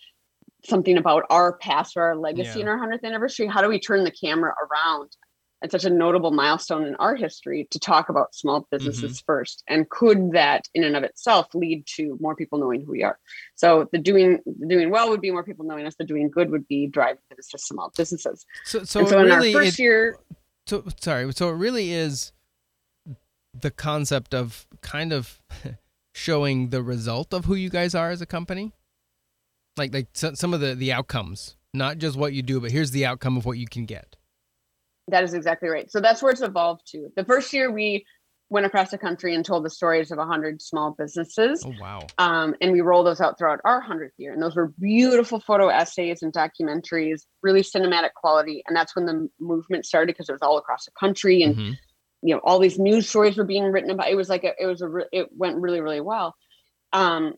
something 0.63 0.99
about 0.99 1.23
our 1.31 1.53
past 1.53 1.97
or 1.97 2.03
our 2.03 2.15
legacy 2.15 2.59
yeah. 2.59 2.65
in 2.65 2.67
our 2.67 2.77
100th 2.77 3.03
anniversary. 3.03 3.47
How 3.47 3.63
do 3.63 3.67
we 3.67 3.79
turn 3.79 4.03
the 4.03 4.11
camera 4.11 4.53
around 4.69 5.09
and 5.63 5.71
such 5.71 5.85
a 5.85 5.89
notable 5.89 6.31
milestone 6.31 6.85
in 6.85 6.93
our 6.95 7.15
history 7.15 7.67
to 7.71 7.79
talk 7.79 8.09
about 8.09 8.35
small 8.35 8.67
businesses 8.69 9.13
mm-hmm. 9.13 9.25
first 9.25 9.63
and 9.69 9.89
could 9.89 10.33
that 10.33 10.67
in 10.75 10.83
and 10.83 10.97
of 10.97 11.03
itself 11.03 11.47
lead 11.55 11.85
to 11.87 12.17
more 12.19 12.35
people 12.35 12.59
knowing 12.59 12.81
who 12.81 12.91
we 12.91 13.01
are? 13.01 13.17
So 13.55 13.87
the 13.93 13.97
doing 13.97 14.39
the 14.45 14.67
doing 14.67 14.91
well 14.91 15.09
would 15.09 15.21
be 15.21 15.31
more 15.31 15.43
people 15.43 15.65
knowing 15.65 15.87
us 15.87 15.95
the 15.95 16.03
doing 16.03 16.29
good 16.29 16.51
would 16.51 16.67
be 16.67 16.85
driving 16.87 17.21
business 17.29 17.47
to 17.51 17.57
small 17.57 17.93
businesses. 17.95 18.45
So 18.65 18.83
so, 18.83 19.05
so 19.05 19.19
in 19.19 19.25
really, 19.25 19.55
our 19.55 19.61
first 19.61 19.79
it, 19.79 19.83
year 19.83 20.17
so 20.67 20.83
sorry 20.99 21.31
so 21.33 21.49
it 21.49 21.53
really 21.53 21.93
is 21.93 22.33
the 23.53 23.71
concept 23.71 24.33
of 24.33 24.67
kind 24.81 25.13
of 25.13 25.41
showing 26.13 26.69
the 26.69 26.83
result 26.83 27.33
of 27.33 27.45
who 27.45 27.55
you 27.55 27.69
guys 27.69 27.95
are 27.95 28.11
as 28.11 28.21
a 28.21 28.25
company? 28.25 28.73
Like 29.77 29.93
like 29.93 30.07
some 30.13 30.53
of 30.53 30.59
the 30.59 30.75
the 30.75 30.91
outcomes 30.91 31.55
not 31.73 31.97
just 31.97 32.17
what 32.17 32.33
you 32.33 32.43
do 32.43 32.59
but 32.59 32.69
here's 32.69 32.91
the 32.91 33.05
outcome 33.05 33.37
of 33.37 33.45
what 33.45 33.57
you 33.57 33.65
can 33.65 33.85
get 33.85 34.17
that 35.09 35.23
is 35.23 35.33
exactly 35.33 35.69
right. 35.69 35.91
So 35.91 35.99
that's 35.99 36.21
where 36.21 36.31
it's 36.31 36.41
evolved 36.41 36.83
to. 36.91 37.09
The 37.15 37.25
first 37.25 37.53
year 37.53 37.71
we 37.71 38.05
went 38.49 38.65
across 38.65 38.91
the 38.91 38.97
country 38.97 39.33
and 39.33 39.43
told 39.43 39.65
the 39.65 39.69
stories 39.69 40.11
of 40.11 40.19
100 40.19 40.61
small 40.61 40.91
businesses. 40.91 41.63
Oh, 41.65 41.73
wow. 41.81 42.01
Um, 42.19 42.55
and 42.61 42.71
we 42.71 42.81
rolled 42.81 43.07
those 43.07 43.19
out 43.19 43.37
throughout 43.37 43.59
our 43.65 43.83
100th 43.83 44.11
year. 44.17 44.31
And 44.31 44.41
those 44.41 44.55
were 44.55 44.67
beautiful 44.79 45.39
photo 45.39 45.69
essays 45.69 46.21
and 46.21 46.31
documentaries, 46.31 47.23
really 47.41 47.61
cinematic 47.61 48.13
quality. 48.15 48.63
And 48.67 48.75
that's 48.77 48.95
when 48.95 49.07
the 49.07 49.27
movement 49.39 49.85
started 49.85 50.13
because 50.13 50.29
it 50.29 50.33
was 50.33 50.41
all 50.43 50.57
across 50.57 50.85
the 50.85 50.91
country. 50.91 51.41
And, 51.41 51.55
mm-hmm. 51.55 51.71
you 52.21 52.35
know, 52.35 52.41
all 52.43 52.59
these 52.59 52.77
news 52.77 53.09
stories 53.09 53.37
were 53.37 53.43
being 53.43 53.71
written 53.71 53.89
about. 53.89 54.09
It 54.09 54.15
was 54.15 54.29
like, 54.29 54.43
a, 54.43 54.53
it 54.59 54.67
was 54.67 54.81
a, 54.81 54.87
re- 54.87 55.09
it 55.11 55.29
went 55.35 55.57
really, 55.57 55.81
really 55.81 56.01
well. 56.01 56.35
Um, 56.91 57.33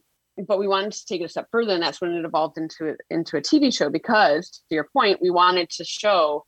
but 0.47 0.59
we 0.59 0.67
wanted 0.67 0.91
to 0.91 1.05
take 1.05 1.21
it 1.21 1.25
a 1.25 1.29
step 1.29 1.47
further. 1.49 1.73
And 1.73 1.81
that's 1.81 2.01
when 2.01 2.11
it 2.11 2.25
evolved 2.25 2.57
into, 2.57 2.97
into 3.09 3.37
a 3.37 3.41
TV 3.41 3.73
show 3.73 3.89
because 3.89 4.49
to 4.67 4.75
your 4.75 4.89
point, 4.91 5.21
we 5.21 5.29
wanted 5.29 5.69
to 5.69 5.85
show 5.85 6.43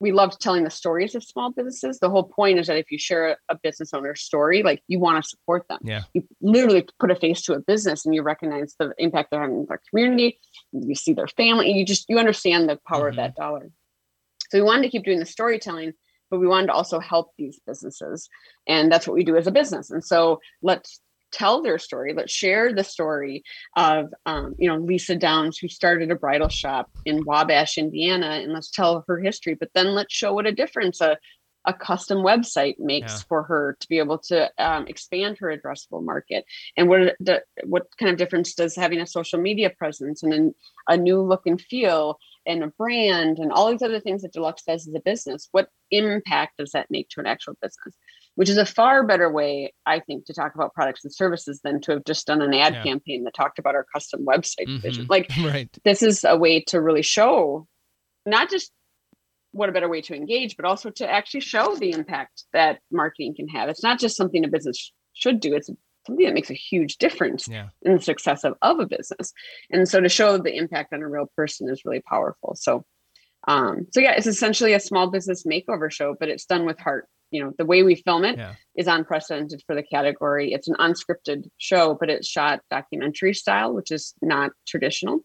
we 0.00 0.12
loved 0.12 0.40
telling 0.40 0.64
the 0.64 0.70
stories 0.70 1.14
of 1.14 1.24
small 1.24 1.50
businesses. 1.50 1.98
The 1.98 2.10
whole 2.10 2.22
point 2.22 2.58
is 2.58 2.68
that 2.68 2.76
if 2.76 2.90
you 2.90 2.98
share 2.98 3.36
a 3.48 3.56
business 3.56 3.92
owner's 3.92 4.20
story, 4.20 4.62
like 4.62 4.82
you 4.86 5.00
want 5.00 5.22
to 5.22 5.28
support 5.28 5.66
them. 5.68 5.80
Yeah. 5.82 6.02
You 6.14 6.26
literally 6.40 6.86
put 7.00 7.10
a 7.10 7.16
face 7.16 7.42
to 7.42 7.54
a 7.54 7.60
business 7.60 8.06
and 8.06 8.14
you 8.14 8.22
recognize 8.22 8.74
the 8.78 8.94
impact 8.98 9.30
they're 9.30 9.40
having 9.40 9.60
in 9.60 9.66
their 9.68 9.80
community. 9.90 10.38
You 10.72 10.94
see 10.94 11.14
their 11.14 11.26
family. 11.26 11.70
and 11.70 11.78
You 11.78 11.84
just 11.84 12.06
you 12.08 12.18
understand 12.18 12.68
the 12.68 12.78
power 12.86 13.10
mm-hmm. 13.10 13.10
of 13.10 13.16
that 13.16 13.34
dollar. 13.34 13.70
So 14.50 14.58
we 14.58 14.62
wanted 14.62 14.82
to 14.82 14.90
keep 14.90 15.04
doing 15.04 15.18
the 15.18 15.26
storytelling, 15.26 15.92
but 16.30 16.38
we 16.38 16.46
wanted 16.46 16.68
to 16.68 16.74
also 16.74 17.00
help 17.00 17.32
these 17.36 17.60
businesses. 17.66 18.28
And 18.66 18.90
that's 18.90 19.06
what 19.06 19.14
we 19.14 19.24
do 19.24 19.36
as 19.36 19.46
a 19.46 19.52
business. 19.52 19.90
And 19.90 20.04
so 20.04 20.40
let's 20.62 21.00
tell 21.32 21.62
their 21.62 21.78
story. 21.78 22.12
Let's 22.14 22.32
share 22.32 22.72
the 22.72 22.84
story 22.84 23.42
of, 23.76 24.12
um, 24.26 24.54
you 24.58 24.68
know, 24.68 24.76
Lisa 24.76 25.16
Downs, 25.16 25.58
who 25.58 25.68
started 25.68 26.10
a 26.10 26.16
bridal 26.16 26.48
shop 26.48 26.90
in 27.04 27.24
Wabash, 27.24 27.78
Indiana, 27.78 28.40
and 28.42 28.52
let's 28.52 28.70
tell 28.70 29.04
her 29.08 29.18
history. 29.18 29.54
But 29.54 29.70
then 29.74 29.94
let's 29.94 30.14
show 30.14 30.32
what 30.32 30.46
a 30.46 30.52
difference 30.52 31.00
a, 31.00 31.18
a 31.64 31.74
custom 31.74 32.18
website 32.18 32.76
makes 32.78 33.12
yeah. 33.12 33.22
for 33.28 33.42
her 33.42 33.76
to 33.80 33.88
be 33.88 33.98
able 33.98 34.18
to 34.18 34.50
um, 34.58 34.86
expand 34.86 35.36
her 35.38 35.54
addressable 35.54 36.02
market. 36.02 36.44
And 36.76 36.88
what 36.88 37.14
the, 37.20 37.42
what 37.64 37.88
kind 37.98 38.10
of 38.10 38.16
difference 38.16 38.54
does 38.54 38.74
having 38.74 39.00
a 39.00 39.06
social 39.06 39.40
media 39.40 39.70
presence 39.70 40.22
and 40.22 40.54
a, 40.88 40.94
a 40.94 40.96
new 40.96 41.20
look 41.20 41.46
and 41.46 41.60
feel 41.60 42.18
and 42.46 42.64
a 42.64 42.68
brand 42.68 43.38
and 43.38 43.52
all 43.52 43.70
these 43.70 43.82
other 43.82 44.00
things 44.00 44.22
that 44.22 44.32
Deluxe 44.32 44.62
does 44.62 44.88
as 44.88 44.94
a 44.94 45.00
business, 45.00 45.48
what 45.52 45.68
impact 45.90 46.56
does 46.58 46.70
that 46.72 46.90
make 46.90 47.10
to 47.10 47.20
an 47.20 47.26
actual 47.26 47.54
business? 47.60 47.94
Which 48.38 48.48
is 48.48 48.56
a 48.56 48.64
far 48.64 49.04
better 49.04 49.28
way, 49.28 49.74
I 49.84 49.98
think, 49.98 50.26
to 50.26 50.32
talk 50.32 50.54
about 50.54 50.72
products 50.72 51.02
and 51.02 51.12
services 51.12 51.60
than 51.64 51.80
to 51.80 51.90
have 51.94 52.04
just 52.04 52.28
done 52.28 52.40
an 52.40 52.54
ad 52.54 52.72
yeah. 52.72 52.82
campaign 52.84 53.24
that 53.24 53.34
talked 53.34 53.58
about 53.58 53.74
our 53.74 53.84
custom 53.92 54.24
website 54.24 54.68
mm-hmm. 54.68 54.78
vision. 54.78 55.06
Like, 55.10 55.28
right. 55.42 55.68
this 55.84 56.04
is 56.04 56.22
a 56.22 56.36
way 56.36 56.60
to 56.68 56.80
really 56.80 57.02
show 57.02 57.66
not 58.26 58.48
just 58.48 58.70
what 59.50 59.68
a 59.68 59.72
better 59.72 59.88
way 59.88 60.02
to 60.02 60.14
engage, 60.14 60.56
but 60.56 60.66
also 60.66 60.88
to 60.90 61.10
actually 61.10 61.40
show 61.40 61.74
the 61.74 61.90
impact 61.90 62.44
that 62.52 62.78
marketing 62.92 63.34
can 63.34 63.48
have. 63.48 63.68
It's 63.68 63.82
not 63.82 63.98
just 63.98 64.16
something 64.16 64.44
a 64.44 64.48
business 64.48 64.92
should 65.14 65.40
do, 65.40 65.56
it's 65.56 65.68
something 66.06 66.24
that 66.24 66.34
makes 66.34 66.50
a 66.50 66.54
huge 66.54 66.98
difference 66.98 67.48
yeah. 67.48 67.70
in 67.82 67.94
the 67.94 68.00
success 68.00 68.44
of, 68.44 68.54
of 68.62 68.78
a 68.78 68.86
business. 68.86 69.32
And 69.72 69.88
so 69.88 69.98
to 70.00 70.08
show 70.08 70.38
the 70.38 70.56
impact 70.56 70.92
on 70.92 71.02
a 71.02 71.08
real 71.08 71.28
person 71.34 71.68
is 71.68 71.84
really 71.84 72.02
powerful. 72.08 72.54
So, 72.54 72.84
um, 73.48 73.88
so 73.92 73.98
yeah, 73.98 74.12
it's 74.12 74.28
essentially 74.28 74.74
a 74.74 74.80
small 74.80 75.10
business 75.10 75.42
makeover 75.42 75.90
show, 75.90 76.14
but 76.16 76.28
it's 76.28 76.44
done 76.44 76.66
with 76.66 76.78
heart 76.78 77.08
you 77.30 77.42
know 77.42 77.52
the 77.58 77.64
way 77.64 77.82
we 77.82 77.94
film 77.94 78.24
it 78.24 78.38
yeah. 78.38 78.54
is 78.76 78.86
unprecedented 78.86 79.62
for 79.66 79.74
the 79.74 79.82
category. 79.82 80.52
It's 80.52 80.68
an 80.68 80.76
unscripted 80.76 81.48
show 81.58 81.96
but 81.98 82.10
it's 82.10 82.28
shot 82.28 82.60
documentary 82.70 83.34
style 83.34 83.72
which 83.74 83.90
is 83.90 84.14
not 84.22 84.52
traditional. 84.66 85.20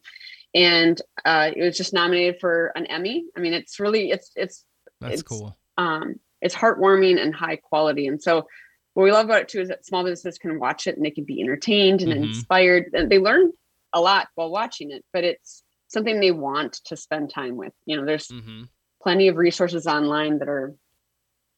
And 0.56 1.02
uh, 1.26 1.50
it 1.56 1.64
was 1.64 1.78
just 1.78 1.94
nominated 1.94 2.40
for 2.40 2.72
an 2.76 2.86
emmy. 2.86 3.26
I 3.36 3.40
mean 3.40 3.54
it's 3.54 3.80
really 3.80 4.12
it's 4.12 4.32
it's 4.36 4.66
that's 5.00 5.16
it's, 5.16 5.24
cool. 5.24 5.58
um 5.78 6.16
it's 6.42 6.56
heartwarming 6.56 7.22
and 7.22 7.34
high 7.34 7.56
quality. 7.56 8.08
And 8.08 8.22
so 8.22 8.48
what 8.94 9.04
we 9.04 9.12
love 9.12 9.26
about 9.26 9.42
it 9.42 9.48
too 9.48 9.62
is 9.62 9.70
that 9.70 9.86
small 9.86 10.04
businesses 10.04 10.38
can 10.38 10.60
watch 10.60 10.88
it 10.88 10.96
and 10.96 11.06
they 11.06 11.12
can 11.12 11.24
be 11.24 11.42
entertained 11.42 12.02
and 12.02 12.12
mm-hmm. 12.12 12.24
inspired. 12.26 12.92
And 12.94 13.10
they 13.10 13.18
learn 13.18 13.52
a 13.94 14.02
lot 14.02 14.28
while 14.36 14.50
watching 14.50 14.92
it 14.92 15.06
but 15.14 15.24
it's 15.24 15.64
something 15.94 16.20
they 16.20 16.32
want 16.32 16.74
to 16.86 16.98
spend 16.98 17.30
time 17.30 17.56
with. 17.56 17.74
You 17.86 17.98
know 17.98 18.06
there's 18.06 18.28
mm-hmm. 18.28 18.64
plenty 19.02 19.30
of 19.30 19.38
resources 19.38 19.88
online 19.88 20.40
that 20.40 20.50
are 20.50 20.76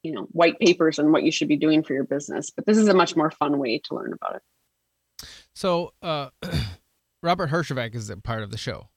you 0.05 0.11
know 0.11 0.27
white 0.31 0.57
papers 0.59 0.99
on 0.99 1.11
what 1.11 1.23
you 1.23 1.31
should 1.31 1.47
be 1.47 1.57
doing 1.57 1.83
for 1.83 1.93
your 1.93 2.03
business 2.03 2.49
but 2.49 2.65
this 2.65 2.77
is 2.77 2.87
a 2.87 2.93
much 2.93 3.15
more 3.15 3.31
fun 3.31 3.57
way 3.57 3.79
to 3.79 3.95
learn 3.95 4.13
about 4.13 4.35
it 4.35 5.27
so 5.53 5.91
uh 6.01 6.29
robert 7.23 7.49
herjavec 7.49 7.95
is 7.95 8.09
a 8.09 8.17
part 8.17 8.43
of 8.43 8.51
the 8.51 8.57
show 8.57 8.89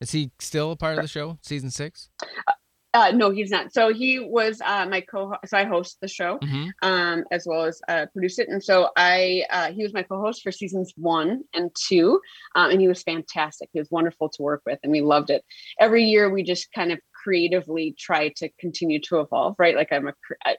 is 0.00 0.12
he 0.12 0.30
still 0.38 0.70
a 0.70 0.76
part 0.76 0.96
of 0.96 1.02
the 1.02 1.08
show 1.08 1.38
season 1.42 1.70
six 1.70 2.08
uh, 2.46 2.52
uh, 2.94 3.10
no, 3.14 3.30
he's 3.30 3.50
not. 3.50 3.72
So 3.72 3.92
he 3.92 4.18
was 4.18 4.62
uh, 4.64 4.86
my 4.86 5.02
co. 5.02 5.34
So 5.44 5.58
I 5.58 5.64
host 5.64 5.98
the 6.00 6.08
show, 6.08 6.38
mm-hmm. 6.38 6.68
um, 6.82 7.24
as 7.30 7.44
well 7.46 7.64
as 7.64 7.80
uh, 7.86 8.06
produce 8.12 8.38
it. 8.38 8.48
And 8.48 8.64
so 8.64 8.88
I, 8.96 9.44
uh, 9.50 9.72
he 9.72 9.82
was 9.82 9.92
my 9.92 10.02
co-host 10.02 10.42
for 10.42 10.50
seasons 10.50 10.94
one 10.96 11.42
and 11.54 11.70
two, 11.76 12.18
um, 12.54 12.70
and 12.70 12.80
he 12.80 12.88
was 12.88 13.02
fantastic. 13.02 13.68
He 13.72 13.78
was 13.78 13.90
wonderful 13.90 14.30
to 14.30 14.42
work 14.42 14.62
with, 14.64 14.78
and 14.82 14.90
we 14.90 15.02
loved 15.02 15.28
it. 15.28 15.44
Every 15.78 16.04
year, 16.04 16.30
we 16.30 16.42
just 16.42 16.72
kind 16.72 16.90
of 16.90 16.98
creatively 17.22 17.94
try 17.98 18.30
to 18.36 18.48
continue 18.60 19.00
to 19.02 19.20
evolve. 19.20 19.56
Right, 19.58 19.76
like 19.76 19.92
I'm 19.92 20.08
a, 20.08 20.14
I, 20.44 20.56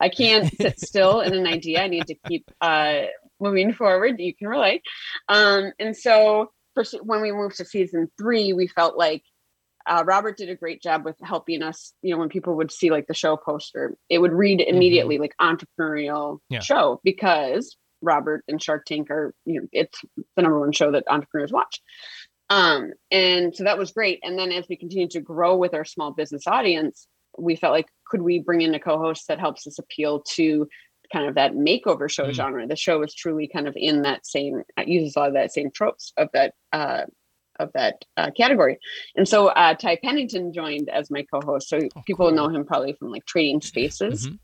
I 0.00 0.08
can't 0.08 0.52
sit 0.56 0.80
still 0.80 1.20
in 1.20 1.32
an 1.34 1.46
idea. 1.46 1.82
I 1.82 1.88
need 1.88 2.06
to 2.08 2.16
keep 2.26 2.50
uh, 2.60 3.02
moving 3.40 3.72
forward. 3.72 4.18
You 4.18 4.34
can 4.34 4.48
relate. 4.48 4.82
Um, 5.28 5.72
and 5.78 5.96
so 5.96 6.50
for, 6.74 6.84
when 7.02 7.22
we 7.22 7.32
moved 7.32 7.56
to 7.58 7.64
season 7.64 8.10
three, 8.18 8.52
we 8.52 8.66
felt 8.66 8.96
like 8.96 9.22
uh, 9.86 10.04
Robert 10.06 10.36
did 10.36 10.48
a 10.48 10.56
great 10.56 10.82
job 10.82 11.04
with 11.04 11.16
helping 11.22 11.62
us. 11.62 11.92
You 12.02 12.14
know, 12.14 12.20
when 12.20 12.28
people 12.28 12.56
would 12.56 12.72
see 12.72 12.90
like 12.90 13.06
the 13.06 13.14
show 13.14 13.36
poster, 13.36 13.96
it 14.08 14.18
would 14.18 14.32
read 14.32 14.60
mm-hmm. 14.60 14.74
immediately 14.74 15.18
mm-hmm. 15.18 15.22
like 15.22 15.58
entrepreneurial 15.78 16.38
yeah. 16.48 16.60
show 16.60 17.00
because 17.04 17.76
Robert 18.00 18.42
and 18.48 18.60
Shark 18.60 18.84
Tank 18.84 19.10
are, 19.10 19.34
you 19.44 19.60
know, 19.60 19.68
it's 19.72 20.00
the 20.36 20.42
number 20.42 20.58
one 20.58 20.72
show 20.72 20.90
that 20.92 21.04
entrepreneurs 21.08 21.52
watch. 21.52 21.80
Um, 22.52 22.92
and 23.10 23.56
so 23.56 23.64
that 23.64 23.78
was 23.78 23.92
great. 23.92 24.20
And 24.22 24.38
then 24.38 24.52
as 24.52 24.66
we 24.68 24.76
continued 24.76 25.12
to 25.12 25.20
grow 25.20 25.56
with 25.56 25.72
our 25.72 25.86
small 25.86 26.10
business 26.10 26.46
audience, 26.46 27.06
we 27.38 27.56
felt 27.56 27.72
like 27.72 27.88
could 28.06 28.20
we 28.20 28.40
bring 28.40 28.60
in 28.60 28.74
a 28.74 28.78
co-host 28.78 29.28
that 29.28 29.40
helps 29.40 29.66
us 29.66 29.78
appeal 29.78 30.20
to 30.34 30.68
kind 31.10 31.26
of 31.26 31.36
that 31.36 31.52
makeover 31.52 32.10
show 32.10 32.24
mm-hmm. 32.24 32.32
genre. 32.32 32.66
The 32.66 32.76
show 32.76 33.02
is 33.02 33.14
truly 33.14 33.48
kind 33.48 33.66
of 33.66 33.74
in 33.74 34.02
that 34.02 34.26
same 34.26 34.64
uses 34.84 35.16
a 35.16 35.20
lot 35.20 35.28
of 35.28 35.34
that 35.34 35.50
same 35.50 35.70
tropes 35.70 36.12
of 36.18 36.28
that 36.34 36.52
uh, 36.74 37.04
of 37.58 37.70
that 37.72 38.04
uh, 38.18 38.30
category. 38.36 38.78
And 39.16 39.26
so 39.26 39.48
uh, 39.48 39.72
Ty 39.74 40.00
Pennington 40.04 40.52
joined 40.52 40.90
as 40.90 41.10
my 41.10 41.24
co-host. 41.32 41.70
So 41.70 41.78
oh, 41.78 42.02
people 42.06 42.26
cool. 42.26 42.36
know 42.36 42.48
him 42.48 42.66
probably 42.66 42.92
from 42.92 43.10
like 43.10 43.24
Trading 43.24 43.62
Spaces 43.62 44.26
mm-hmm. 44.26 44.36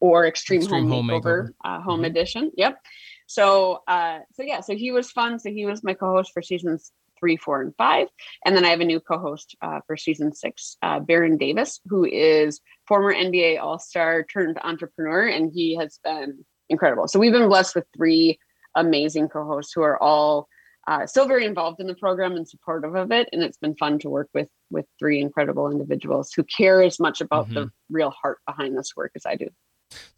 or 0.00 0.26
Extreme, 0.26 0.62
Extreme 0.62 0.88
Home, 0.88 1.08
Home 1.08 1.22
Makeover, 1.22 1.50
uh, 1.64 1.80
Home 1.80 1.98
mm-hmm. 1.98 2.06
Edition. 2.06 2.50
Yep. 2.56 2.80
So 3.28 3.82
uh, 3.86 4.18
so 4.32 4.42
yeah, 4.42 4.62
so 4.62 4.74
he 4.74 4.90
was 4.90 5.12
fun. 5.12 5.38
So 5.38 5.50
he 5.50 5.64
was 5.64 5.84
my 5.84 5.94
co-host 5.94 6.32
for 6.32 6.42
seasons 6.42 6.90
three, 7.18 7.36
four, 7.36 7.62
and 7.62 7.74
five. 7.76 8.08
And 8.44 8.56
then 8.56 8.64
I 8.64 8.68
have 8.68 8.80
a 8.80 8.84
new 8.84 9.00
co-host 9.00 9.56
uh, 9.62 9.80
for 9.86 9.96
season 9.96 10.34
six, 10.34 10.76
uh, 10.82 11.00
Baron 11.00 11.36
Davis, 11.36 11.80
who 11.86 12.04
is 12.04 12.60
former 12.86 13.14
NBA 13.14 13.60
All-Star 13.60 14.24
turned 14.24 14.58
entrepreneur, 14.62 15.26
and 15.26 15.50
he 15.52 15.76
has 15.76 15.98
been 16.02 16.44
incredible. 16.68 17.08
So 17.08 17.18
we've 17.18 17.32
been 17.32 17.48
blessed 17.48 17.74
with 17.74 17.86
three 17.96 18.38
amazing 18.74 19.28
co-hosts 19.28 19.72
who 19.74 19.82
are 19.82 20.00
all 20.02 20.48
uh, 20.86 21.06
still 21.06 21.26
very 21.26 21.44
involved 21.44 21.80
in 21.80 21.86
the 21.86 21.94
program 21.94 22.36
and 22.36 22.48
supportive 22.48 22.94
of 22.94 23.10
it. 23.10 23.28
And 23.32 23.42
it's 23.42 23.56
been 23.56 23.74
fun 23.74 23.98
to 24.00 24.08
work 24.08 24.28
with 24.34 24.48
with 24.70 24.86
three 24.98 25.20
incredible 25.20 25.70
individuals 25.70 26.32
who 26.34 26.44
care 26.44 26.82
as 26.82 27.00
much 27.00 27.20
about 27.20 27.46
mm-hmm. 27.46 27.54
the 27.54 27.70
real 27.90 28.10
heart 28.10 28.38
behind 28.46 28.76
this 28.76 28.92
work 28.96 29.12
as 29.16 29.26
I 29.26 29.36
do. 29.36 29.48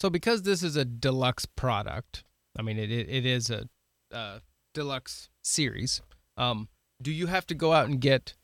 So, 0.01 0.11
because 0.11 0.42
this 0.42 0.62
is 0.62 0.76
a 0.76 0.84
deluxe 0.84 1.46
product, 1.46 2.24
I 2.59 2.62
mean, 2.62 2.78
it 2.78 2.90
it, 2.90 3.09
it 3.09 3.26
is 3.26 3.51
a 3.51 3.68
uh, 4.12 4.40
deluxe 4.74 5.30
series. 5.42 6.03
Um, 6.36 6.68
do 7.01 7.12
you 7.12 7.26
have 7.26 7.46
to 7.46 7.55
go 7.55 7.72
out 7.72 7.86
and 7.86 8.01
get 8.01 8.34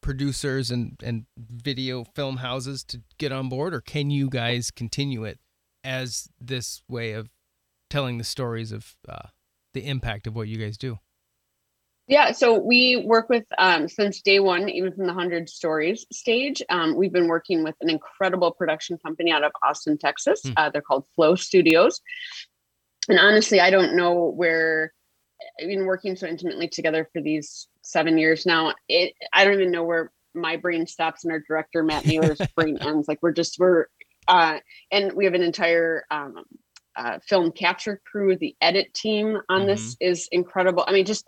producers 0.00 0.70
and 0.70 0.96
and 1.02 1.26
video 1.38 2.04
film 2.04 2.38
houses 2.38 2.84
to 2.84 3.02
get 3.18 3.32
on 3.32 3.48
board, 3.48 3.74
or 3.74 3.80
can 3.80 4.10
you 4.10 4.28
guys 4.28 4.70
continue 4.70 5.24
it 5.24 5.38
as 5.84 6.28
this 6.40 6.82
way 6.88 7.12
of 7.12 7.28
telling 7.90 8.18
the 8.18 8.24
stories 8.24 8.72
of 8.72 8.94
uh, 9.08 9.28
the 9.74 9.86
impact 9.86 10.26
of 10.26 10.34
what 10.34 10.48
you 10.48 10.58
guys 10.58 10.76
do? 10.76 10.98
Yeah, 12.06 12.32
so 12.32 12.58
we 12.58 13.04
work 13.04 13.28
with 13.28 13.44
um, 13.58 13.86
since 13.86 14.22
day 14.22 14.40
one, 14.40 14.70
even 14.70 14.94
from 14.94 15.06
the 15.06 15.12
hundred 15.12 15.48
stories 15.50 16.06
stage. 16.10 16.62
Um, 16.70 16.96
we've 16.96 17.12
been 17.12 17.28
working 17.28 17.62
with 17.62 17.74
an 17.82 17.90
incredible 17.90 18.50
production 18.50 18.96
company 18.96 19.30
out 19.30 19.44
of 19.44 19.52
Austin, 19.62 19.98
Texas. 19.98 20.40
Mm. 20.42 20.54
Uh, 20.56 20.70
they're 20.70 20.80
called 20.80 21.04
Flow 21.14 21.34
Studios, 21.34 22.00
and 23.08 23.18
honestly, 23.18 23.60
I 23.60 23.70
don't 23.70 23.94
know 23.96 24.32
where. 24.34 24.92
I've 25.60 25.68
been 25.68 25.86
working 25.86 26.16
so 26.16 26.26
intimately 26.26 26.68
together 26.68 27.08
for 27.12 27.20
these 27.20 27.68
seven 27.82 28.18
years 28.18 28.46
now. 28.46 28.74
It 28.88 29.14
I 29.32 29.44
don't 29.44 29.54
even 29.54 29.70
know 29.70 29.84
where 29.84 30.12
my 30.34 30.56
brain 30.56 30.86
stops 30.86 31.24
and 31.24 31.32
our 31.32 31.42
director 31.46 31.82
Matt 31.82 32.06
Naylor's 32.06 32.40
brain 32.56 32.78
ends. 32.78 33.08
Like 33.08 33.18
we're 33.22 33.32
just 33.32 33.58
we're 33.58 33.86
uh, 34.28 34.58
and 34.92 35.12
we 35.14 35.24
have 35.24 35.34
an 35.34 35.42
entire 35.42 36.04
um, 36.10 36.44
uh, 36.96 37.18
film 37.26 37.50
capture 37.50 38.00
crew. 38.10 38.36
The 38.36 38.54
edit 38.60 38.92
team 38.94 39.38
on 39.48 39.60
mm-hmm. 39.60 39.68
this 39.68 39.96
is 40.00 40.28
incredible. 40.32 40.84
I 40.86 40.92
mean, 40.92 41.06
just 41.06 41.26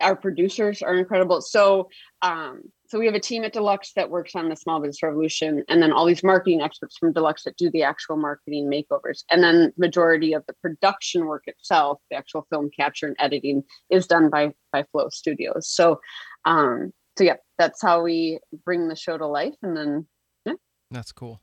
our 0.00 0.14
producers 0.14 0.82
are 0.82 0.94
incredible. 0.94 1.40
So, 1.40 1.88
um, 2.22 2.62
so 2.88 2.98
we 2.98 3.06
have 3.06 3.14
a 3.14 3.20
team 3.20 3.44
at 3.44 3.52
Deluxe 3.52 3.92
that 3.94 4.10
works 4.10 4.34
on 4.34 4.48
the 4.48 4.56
Small 4.56 4.80
Business 4.80 5.02
Revolution, 5.02 5.64
and 5.68 5.82
then 5.82 5.92
all 5.92 6.06
these 6.06 6.22
marketing 6.22 6.62
experts 6.62 6.96
from 6.96 7.12
Deluxe 7.12 7.44
that 7.44 7.56
do 7.56 7.70
the 7.70 7.82
actual 7.82 8.16
marketing 8.16 8.70
makeovers. 8.70 9.24
And 9.30 9.42
then 9.42 9.72
majority 9.76 10.32
of 10.32 10.44
the 10.46 10.54
production 10.62 11.26
work 11.26 11.44
itself, 11.46 12.00
the 12.10 12.16
actual 12.16 12.46
film 12.50 12.70
capture 12.76 13.06
and 13.06 13.16
editing, 13.18 13.64
is 13.90 14.06
done 14.06 14.30
by 14.30 14.52
by 14.72 14.84
Flow 14.92 15.08
Studios. 15.10 15.68
So, 15.68 16.00
um, 16.44 16.92
so 17.18 17.24
yeah, 17.24 17.36
that's 17.58 17.82
how 17.82 18.02
we 18.02 18.38
bring 18.64 18.88
the 18.88 18.96
show 18.96 19.18
to 19.18 19.26
life. 19.26 19.54
And 19.62 19.76
then, 19.76 20.06
yeah, 20.44 20.54
that's 20.90 21.12
cool. 21.12 21.40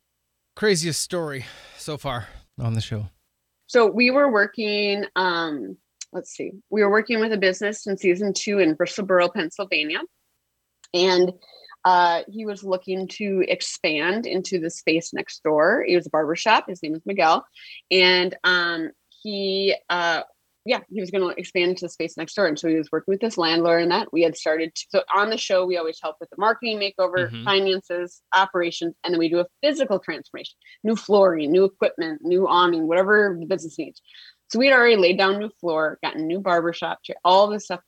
Craziest 0.55 1.01
story 1.01 1.45
so 1.77 1.97
far 1.97 2.27
on 2.59 2.73
the 2.73 2.81
show. 2.81 3.07
So 3.67 3.87
we 3.87 4.11
were 4.11 4.31
working. 4.31 5.05
Um, 5.15 5.77
let's 6.13 6.31
see, 6.31 6.51
we 6.69 6.83
were 6.83 6.91
working 6.91 7.19
with 7.19 7.33
a 7.33 7.37
business 7.37 7.87
in 7.87 7.97
season 7.97 8.33
two 8.33 8.59
in 8.59 8.75
Bristol 8.75 9.05
Borough, 9.05 9.29
Pennsylvania. 9.29 9.99
And 10.93 11.33
uh, 11.85 12.21
he 12.29 12.45
was 12.45 12.63
looking 12.63 13.07
to 13.09 13.43
expand 13.47 14.25
into 14.25 14.59
the 14.59 14.69
space 14.69 15.13
next 15.13 15.43
door. 15.43 15.83
He 15.85 15.95
was 15.95 16.07
a 16.07 16.09
barbershop. 16.09 16.69
His 16.69 16.81
name 16.81 16.95
is 16.95 17.01
Miguel. 17.05 17.45
And 17.91 18.35
um, 18.43 18.91
he, 19.21 19.75
uh, 19.89 20.21
yeah, 20.65 20.79
he 20.89 21.01
was 21.01 21.11
going 21.11 21.29
to 21.29 21.37
expand 21.37 21.71
into 21.71 21.85
the 21.85 21.89
space 21.89 22.15
next 22.15 22.35
door. 22.35 22.47
And 22.47 22.57
so 22.57 22.69
he 22.69 22.75
was 22.75 22.89
working 22.89 23.11
with 23.11 23.19
this 23.19 23.37
landlord 23.37 23.81
and 23.81 23.91
that 23.91 24.13
we 24.13 24.21
had 24.21 24.37
started. 24.37 24.73
To, 24.73 24.85
so 24.89 25.03
on 25.13 25.29
the 25.29 25.37
show, 25.37 25.65
we 25.65 25.77
always 25.77 25.99
help 26.01 26.15
with 26.21 26.29
the 26.29 26.37
marketing 26.37 26.79
makeover, 26.79 27.29
mm-hmm. 27.29 27.43
finances, 27.43 28.21
operations, 28.33 28.95
and 29.03 29.13
then 29.13 29.19
we 29.19 29.27
do 29.27 29.39
a 29.39 29.47
physical 29.61 29.99
transformation, 29.99 30.55
new 30.85 30.95
flooring, 30.95 31.51
new 31.51 31.65
equipment, 31.65 32.21
new 32.23 32.47
awning, 32.47 32.87
whatever 32.87 33.35
the 33.37 33.45
business 33.45 33.77
needs. 33.77 34.01
So 34.49 34.59
we 34.59 34.67
had 34.67 34.75
already 34.75 34.95
laid 34.95 35.17
down 35.17 35.39
new 35.39 35.49
floor, 35.59 35.99
gotten 36.01 36.27
new 36.27 36.39
barbershop 36.39 37.03
chair, 37.03 37.17
all 37.25 37.47
this 37.47 37.65
stuff. 37.65 37.81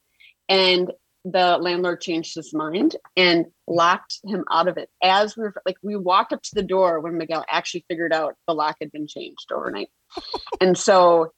And 0.49 0.91
the 1.25 1.57
landlord 1.57 2.01
changed 2.01 2.35
his 2.35 2.53
mind 2.53 2.95
and 3.17 3.47
locked 3.67 4.19
him 4.23 4.45
out 4.51 4.67
of 4.67 4.77
it. 4.77 4.89
As 5.03 5.35
we 5.35 5.43
were 5.43 5.53
like, 5.65 5.77
we 5.81 5.95
walked 5.95 6.31
up 6.31 6.43
to 6.43 6.55
the 6.55 6.63
door 6.63 6.99
when 6.99 7.17
Miguel 7.17 7.43
actually 7.49 7.83
figured 7.87 8.13
out 8.13 8.35
the 8.47 8.53
lock 8.53 8.77
had 8.79 8.91
been 8.91 9.07
changed 9.07 9.51
overnight. 9.51 9.89
and 10.61 10.77
so 10.77 11.33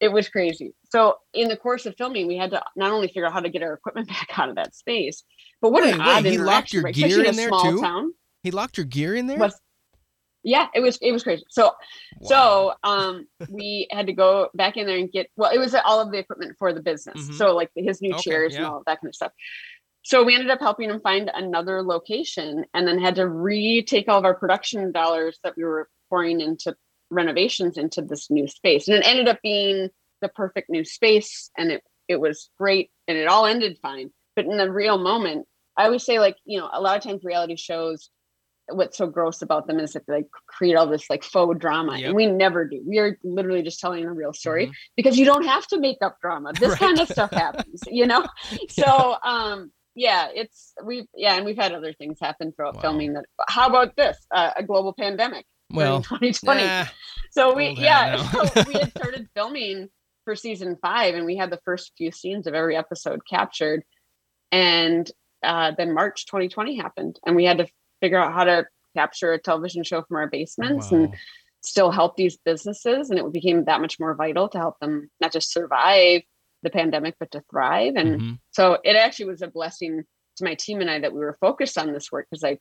it 0.00 0.12
was 0.12 0.28
crazy. 0.28 0.74
So 0.90 1.16
in 1.34 1.48
the 1.48 1.56
course 1.56 1.86
of 1.86 1.96
filming, 1.96 2.28
we 2.28 2.36
had 2.36 2.50
to 2.52 2.62
not 2.76 2.92
only 2.92 3.08
figure 3.08 3.26
out 3.26 3.32
how 3.32 3.40
to 3.40 3.48
get 3.48 3.62
our 3.62 3.74
equipment 3.74 4.08
back 4.08 4.38
out 4.38 4.48
of 4.48 4.54
that 4.54 4.76
space, 4.76 5.24
but 5.60 5.72
what 5.72 5.82
wait, 5.82 5.94
an 5.94 6.00
wait, 6.00 6.08
odd 6.08 6.24
he 6.24 6.38
locked 6.38 6.72
your 6.72 6.84
right? 6.84 6.94
gear 6.94 7.24
in 7.24 7.34
there 7.34 7.50
too. 7.50 7.80
Town. 7.80 8.14
He 8.44 8.52
locked 8.52 8.78
your 8.78 8.86
gear 8.86 9.14
in 9.14 9.26
there. 9.26 9.38
Yeah 10.42 10.68
it 10.74 10.80
was 10.80 10.98
it 11.00 11.12
was 11.12 11.22
crazy 11.22 11.44
so 11.48 11.72
wow. 12.20 12.28
so 12.28 12.72
um 12.88 13.26
we 13.48 13.86
had 13.90 14.06
to 14.06 14.12
go 14.12 14.48
back 14.54 14.76
in 14.76 14.86
there 14.86 14.96
and 14.96 15.12
get 15.12 15.28
well 15.36 15.50
it 15.52 15.58
was 15.58 15.74
all 15.74 16.00
of 16.00 16.10
the 16.10 16.18
equipment 16.18 16.54
for 16.58 16.72
the 16.72 16.82
business 16.82 17.22
mm-hmm. 17.22 17.34
so 17.34 17.54
like 17.54 17.70
his 17.76 18.02
new 18.02 18.12
okay, 18.14 18.22
chairs 18.22 18.52
yeah. 18.52 18.58
and 18.58 18.66
all 18.66 18.82
that 18.86 19.00
kind 19.00 19.08
of 19.08 19.14
stuff 19.14 19.32
so 20.04 20.24
we 20.24 20.34
ended 20.34 20.50
up 20.50 20.58
helping 20.58 20.90
him 20.90 21.00
find 21.00 21.30
another 21.32 21.82
location 21.82 22.64
and 22.74 22.86
then 22.86 22.98
had 22.98 23.14
to 23.14 23.28
retake 23.28 24.08
all 24.08 24.18
of 24.18 24.24
our 24.24 24.34
production 24.34 24.90
dollars 24.90 25.38
that 25.44 25.56
we 25.56 25.62
were 25.64 25.88
pouring 26.08 26.40
into 26.40 26.74
renovations 27.10 27.78
into 27.78 28.02
this 28.02 28.30
new 28.30 28.48
space 28.48 28.88
and 28.88 28.96
it 28.96 29.06
ended 29.06 29.28
up 29.28 29.38
being 29.42 29.88
the 30.20 30.28
perfect 30.28 30.70
new 30.70 30.84
space 30.84 31.50
and 31.56 31.70
it 31.70 31.82
it 32.08 32.20
was 32.20 32.50
great 32.58 32.90
and 33.06 33.16
it 33.16 33.28
all 33.28 33.46
ended 33.46 33.78
fine 33.80 34.10
but 34.34 34.44
in 34.46 34.56
the 34.56 34.70
real 34.70 34.98
moment 34.98 35.46
i 35.76 35.84
always 35.84 36.04
say 36.04 36.18
like 36.18 36.36
you 36.44 36.58
know 36.58 36.68
a 36.72 36.80
lot 36.80 36.96
of 36.96 37.02
times 37.02 37.22
reality 37.22 37.56
shows 37.56 38.10
what's 38.68 38.96
so 38.96 39.06
gross 39.06 39.42
about 39.42 39.66
them 39.66 39.78
is 39.78 39.92
that 39.92 40.06
they 40.06 40.14
like 40.14 40.28
create 40.46 40.74
all 40.76 40.86
this 40.86 41.10
like 41.10 41.24
faux 41.24 41.58
drama 41.58 41.98
yep. 41.98 42.06
and 42.06 42.14
we 42.14 42.26
never 42.26 42.66
do 42.66 42.82
we 42.86 42.98
are 42.98 43.18
literally 43.24 43.62
just 43.62 43.80
telling 43.80 44.04
a 44.04 44.12
real 44.12 44.32
story 44.32 44.66
mm-hmm. 44.66 44.72
because 44.96 45.18
you 45.18 45.24
don't 45.24 45.44
have 45.44 45.66
to 45.66 45.78
make 45.78 45.98
up 46.00 46.16
drama 46.20 46.52
this 46.60 46.70
right. 46.70 46.78
kind 46.78 47.00
of 47.00 47.08
stuff 47.08 47.30
happens 47.32 47.82
you 47.86 48.06
know 48.06 48.24
yeah. 48.50 48.58
so 48.68 49.16
um 49.24 49.70
yeah 49.94 50.28
it's 50.34 50.72
we've 50.84 51.06
yeah 51.14 51.34
and 51.34 51.44
we've 51.44 51.56
had 51.56 51.72
other 51.72 51.92
things 51.92 52.18
happen 52.20 52.52
throughout 52.52 52.76
wow. 52.76 52.80
filming 52.80 53.12
that 53.14 53.24
how 53.48 53.66
about 53.66 53.94
this 53.96 54.16
uh, 54.34 54.50
a 54.56 54.62
global 54.62 54.94
pandemic 54.98 55.44
well 55.70 56.02
2020 56.02 56.64
nah, 56.64 56.86
so 57.30 57.54
we 57.54 57.70
yeah 57.70 58.22
so 58.22 58.62
we 58.66 58.74
had 58.74 58.90
started 58.90 59.28
filming 59.34 59.88
for 60.24 60.36
season 60.36 60.78
five 60.80 61.14
and 61.14 61.26
we 61.26 61.36
had 61.36 61.50
the 61.50 61.60
first 61.64 61.92
few 61.98 62.10
scenes 62.12 62.46
of 62.46 62.54
every 62.54 62.76
episode 62.76 63.20
captured 63.28 63.82
and 64.52 65.10
uh, 65.42 65.72
then 65.76 65.92
March 65.92 66.26
2020 66.26 66.76
happened, 66.76 67.18
and 67.26 67.34
we 67.34 67.44
had 67.44 67.58
to 67.58 67.66
figure 68.02 68.18
out 68.18 68.34
how 68.34 68.44
to 68.44 68.66
capture 68.94 69.32
a 69.32 69.38
television 69.38 69.82
show 69.82 70.02
from 70.02 70.16
our 70.18 70.28
basements 70.28 70.90
wow. 70.90 70.98
and 70.98 71.14
still 71.62 71.90
help 71.90 72.16
these 72.16 72.36
businesses. 72.44 73.08
And 73.08 73.18
it 73.18 73.32
became 73.32 73.64
that 73.64 73.80
much 73.80 73.98
more 73.98 74.14
vital 74.14 74.48
to 74.50 74.58
help 74.58 74.78
them 74.80 75.08
not 75.20 75.32
just 75.32 75.52
survive 75.52 76.22
the 76.62 76.70
pandemic, 76.70 77.14
but 77.18 77.30
to 77.30 77.42
thrive. 77.50 77.94
And 77.96 78.20
mm-hmm. 78.20 78.32
so 78.50 78.78
it 78.84 78.96
actually 78.96 79.26
was 79.26 79.42
a 79.42 79.48
blessing 79.48 80.02
to 80.36 80.44
my 80.44 80.54
team 80.54 80.80
and 80.80 80.90
I 80.90 80.98
that 81.00 81.12
we 81.12 81.20
were 81.20 81.36
focused 81.40 81.78
on 81.78 81.92
this 81.92 82.10
work 82.10 82.26
because 82.30 82.44
I 82.44 82.58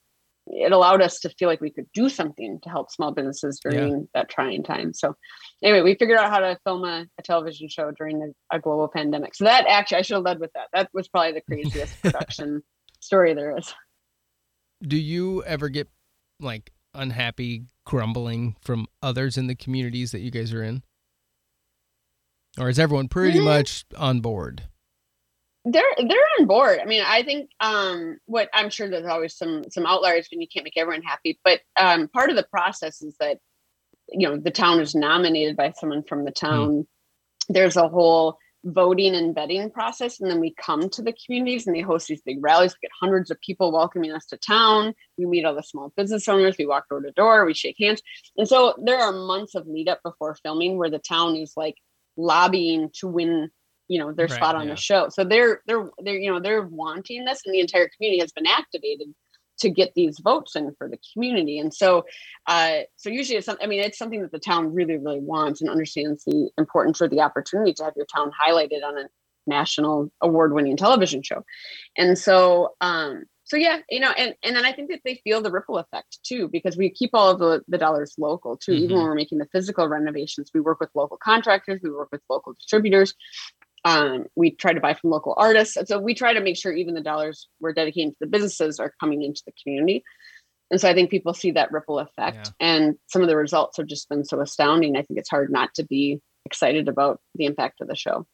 it 0.47 0.71
allowed 0.71 1.03
us 1.03 1.19
to 1.19 1.29
feel 1.29 1.47
like 1.47 1.61
we 1.61 1.69
could 1.69 1.85
do 1.93 2.09
something 2.09 2.59
to 2.63 2.69
help 2.69 2.91
small 2.91 3.11
businesses 3.11 3.59
during 3.59 3.91
yeah. 3.91 4.03
that 4.15 4.29
trying 4.29 4.63
time. 4.63 4.91
So 4.91 5.15
anyway, 5.63 5.81
we 5.81 5.93
figured 5.93 6.17
out 6.17 6.31
how 6.31 6.39
to 6.39 6.57
film 6.65 6.83
a, 6.83 7.05
a 7.19 7.21
television 7.21 7.69
show 7.69 7.91
during 7.91 8.23
a, 8.23 8.55
a, 8.55 8.59
global 8.59 8.87
pandemic. 8.87 9.35
So 9.35 9.43
that 9.43 9.67
actually 9.67 9.99
I 9.99 10.01
should 10.01 10.15
have 10.15 10.23
led 10.23 10.39
with 10.39 10.51
that. 10.53 10.67
That 10.73 10.89
was 10.93 11.07
probably 11.07 11.33
the 11.33 11.41
craziest 11.41 12.01
production 12.01 12.63
story 12.99 13.35
there 13.35 13.55
is 13.55 13.71
do 14.81 14.97
you 14.97 15.43
ever 15.43 15.69
get 15.69 15.87
like 16.39 16.71
unhappy 16.93 17.63
grumbling 17.85 18.55
from 18.61 18.87
others 19.01 19.37
in 19.37 19.47
the 19.47 19.55
communities 19.55 20.11
that 20.11 20.19
you 20.19 20.31
guys 20.31 20.53
are 20.53 20.63
in? 20.63 20.83
Or 22.59 22.69
is 22.69 22.79
everyone 22.79 23.07
pretty 23.07 23.37
mm-hmm. 23.37 23.45
much 23.45 23.85
on 23.97 24.19
board? 24.19 24.63
They're 25.63 25.83
they're 25.97 26.27
on 26.39 26.47
board. 26.47 26.79
I 26.81 26.85
mean, 26.85 27.03
I 27.05 27.21
think 27.23 27.51
um 27.59 28.17
what 28.25 28.49
I'm 28.53 28.69
sure 28.69 28.89
there's 28.89 29.05
always 29.05 29.37
some 29.37 29.63
some 29.69 29.85
outliers 29.85 30.27
when 30.31 30.41
you 30.41 30.47
can't 30.51 30.63
make 30.63 30.77
everyone 30.77 31.03
happy, 31.03 31.39
but 31.43 31.61
um 31.79 32.07
part 32.07 32.29
of 32.29 32.35
the 32.35 32.47
process 32.51 33.01
is 33.01 33.15
that 33.19 33.37
you 34.09 34.27
know 34.27 34.37
the 34.37 34.51
town 34.51 34.79
is 34.79 34.95
nominated 34.95 35.55
by 35.55 35.71
someone 35.71 36.03
from 36.03 36.25
the 36.25 36.31
hmm. 36.31 36.45
town. 36.45 36.69
Mm. 36.69 36.85
There's 37.49 37.77
a 37.77 37.87
whole 37.87 38.37
voting 38.63 39.15
and 39.15 39.35
vetting 39.35 39.71
process 39.73 40.19
and 40.19 40.29
then 40.29 40.39
we 40.39 40.53
come 40.53 40.87
to 40.89 41.01
the 41.01 41.15
communities 41.25 41.65
and 41.65 41.75
they 41.75 41.81
host 41.81 42.07
these 42.07 42.21
big 42.21 42.37
rallies. 42.41 42.73
We 42.73 42.87
get 42.87 42.91
hundreds 42.99 43.31
of 43.31 43.39
people 43.41 43.71
welcoming 43.71 44.11
us 44.11 44.25
to 44.27 44.37
town. 44.37 44.93
We 45.17 45.25
meet 45.25 45.45
all 45.45 45.55
the 45.55 45.63
small 45.63 45.91
business 45.95 46.27
owners. 46.27 46.57
We 46.57 46.67
walk 46.67 46.87
door 46.89 47.01
to 47.01 47.11
door. 47.11 47.45
We 47.45 47.53
shake 47.53 47.77
hands. 47.79 48.01
And 48.37 48.47
so 48.47 48.75
there 48.83 48.99
are 48.99 49.11
months 49.11 49.55
of 49.55 49.67
lead 49.67 49.89
up 49.89 50.01
before 50.03 50.35
filming 50.35 50.77
where 50.77 50.89
the 50.89 50.99
town 50.99 51.35
is 51.35 51.53
like 51.57 51.75
lobbying 52.17 52.91
to 52.99 53.07
win 53.07 53.49
you 53.87 53.99
know 53.99 54.13
their 54.13 54.27
right, 54.27 54.35
spot 54.35 54.55
on 54.55 54.67
yeah. 54.67 54.73
the 54.73 54.79
show. 54.79 55.09
So 55.09 55.25
they're 55.25 55.61
they're 55.67 55.89
they're 55.99 56.17
you 56.17 56.31
know 56.31 56.39
they're 56.39 56.61
wanting 56.61 57.25
this 57.25 57.41
and 57.45 57.53
the 57.53 57.59
entire 57.59 57.89
community 57.89 58.21
has 58.21 58.31
been 58.31 58.47
activated 58.47 59.13
to 59.61 59.69
get 59.69 59.93
these 59.95 60.19
votes 60.19 60.55
in 60.55 60.75
for 60.77 60.87
the 60.87 60.99
community. 61.13 61.57
And 61.59 61.73
so, 61.73 62.05
uh, 62.47 62.79
so 62.97 63.09
usually 63.09 63.37
it's 63.37 63.45
something, 63.45 63.65
I 63.65 63.69
mean, 63.69 63.79
it's 63.79 63.97
something 63.97 64.21
that 64.21 64.31
the 64.31 64.39
town 64.39 64.73
really, 64.73 64.97
really 64.97 65.19
wants 65.19 65.61
and 65.61 65.69
understands 65.69 66.23
the 66.25 66.49
importance 66.57 67.01
or 67.01 67.07
the 67.07 67.21
opportunity 67.21 67.73
to 67.73 67.83
have 67.85 67.93
your 67.95 68.07
town 68.13 68.31
highlighted 68.39 68.83
on 68.83 68.97
a 68.97 69.05
national 69.47 70.11
award 70.21 70.53
winning 70.53 70.77
television 70.77 71.23
show. 71.23 71.43
And 71.97 72.17
so, 72.17 72.75
um, 72.81 73.25
so 73.43 73.57
yeah, 73.57 73.79
you 73.89 73.99
know, 73.99 74.11
and, 74.11 74.33
and 74.43 74.55
then 74.55 74.65
I 74.65 74.71
think 74.71 74.89
that 74.91 75.01
they 75.03 75.15
feel 75.23 75.41
the 75.41 75.51
ripple 75.51 75.77
effect 75.77 76.19
too, 76.23 76.47
because 76.47 76.77
we 76.77 76.89
keep 76.89 77.09
all 77.13 77.31
of 77.31 77.39
the, 77.39 77.61
the 77.67 77.77
dollars 77.77 78.15
local 78.17 78.55
too. 78.55 78.71
Mm-hmm. 78.71 78.83
Even 78.83 78.97
when 78.97 79.05
we're 79.07 79.15
making 79.15 79.39
the 79.39 79.47
physical 79.51 79.87
renovations, 79.87 80.51
we 80.53 80.61
work 80.61 80.79
with 80.79 80.89
local 80.95 81.17
contractors, 81.17 81.81
we 81.83 81.91
work 81.91 82.09
with 82.11 82.21
local 82.29 82.53
distributors, 82.53 83.13
um, 83.83 84.25
we 84.35 84.51
try 84.51 84.73
to 84.73 84.79
buy 84.79 84.93
from 84.93 85.09
local 85.09 85.33
artists. 85.37 85.75
And 85.75 85.87
so 85.87 85.99
we 85.99 86.13
try 86.13 86.33
to 86.33 86.41
make 86.41 86.57
sure 86.57 86.71
even 86.71 86.93
the 86.93 87.01
dollars 87.01 87.47
we're 87.59 87.73
dedicating 87.73 88.11
to 88.11 88.17
the 88.21 88.27
businesses 88.27 88.79
are 88.79 88.93
coming 88.99 89.23
into 89.23 89.41
the 89.45 89.53
community. 89.63 90.03
And 90.69 90.79
so 90.79 90.87
I 90.89 90.93
think 90.93 91.09
people 91.09 91.33
see 91.33 91.51
that 91.51 91.71
ripple 91.71 91.99
effect. 91.99 92.53
Yeah. 92.61 92.67
And 92.67 92.95
some 93.07 93.21
of 93.21 93.27
the 93.27 93.35
results 93.35 93.77
have 93.77 93.87
just 93.87 94.07
been 94.07 94.23
so 94.23 94.39
astounding. 94.39 94.95
I 94.95 95.01
think 95.01 95.19
it's 95.19 95.29
hard 95.29 95.51
not 95.51 95.73
to 95.75 95.83
be 95.83 96.21
excited 96.45 96.87
about 96.87 97.19
the 97.35 97.45
impact 97.45 97.81
of 97.81 97.87
the 97.87 97.95
show. 97.95 98.25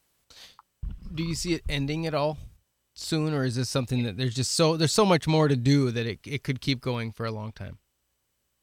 Do 1.12 1.24
you 1.24 1.34
see 1.34 1.54
it 1.54 1.62
ending 1.68 2.06
at 2.06 2.14
all 2.14 2.38
soon, 2.94 3.32
or 3.32 3.44
is 3.44 3.56
this 3.56 3.68
something 3.68 4.02
that 4.04 4.16
there's 4.16 4.34
just 4.34 4.54
so 4.54 4.76
there's 4.76 4.92
so 4.92 5.06
much 5.06 5.26
more 5.26 5.48
to 5.48 5.56
do 5.56 5.90
that 5.90 6.06
it 6.06 6.20
it 6.26 6.44
could 6.44 6.60
keep 6.60 6.80
going 6.80 7.12
for 7.12 7.26
a 7.26 7.32
long 7.32 7.52
time? 7.52 7.78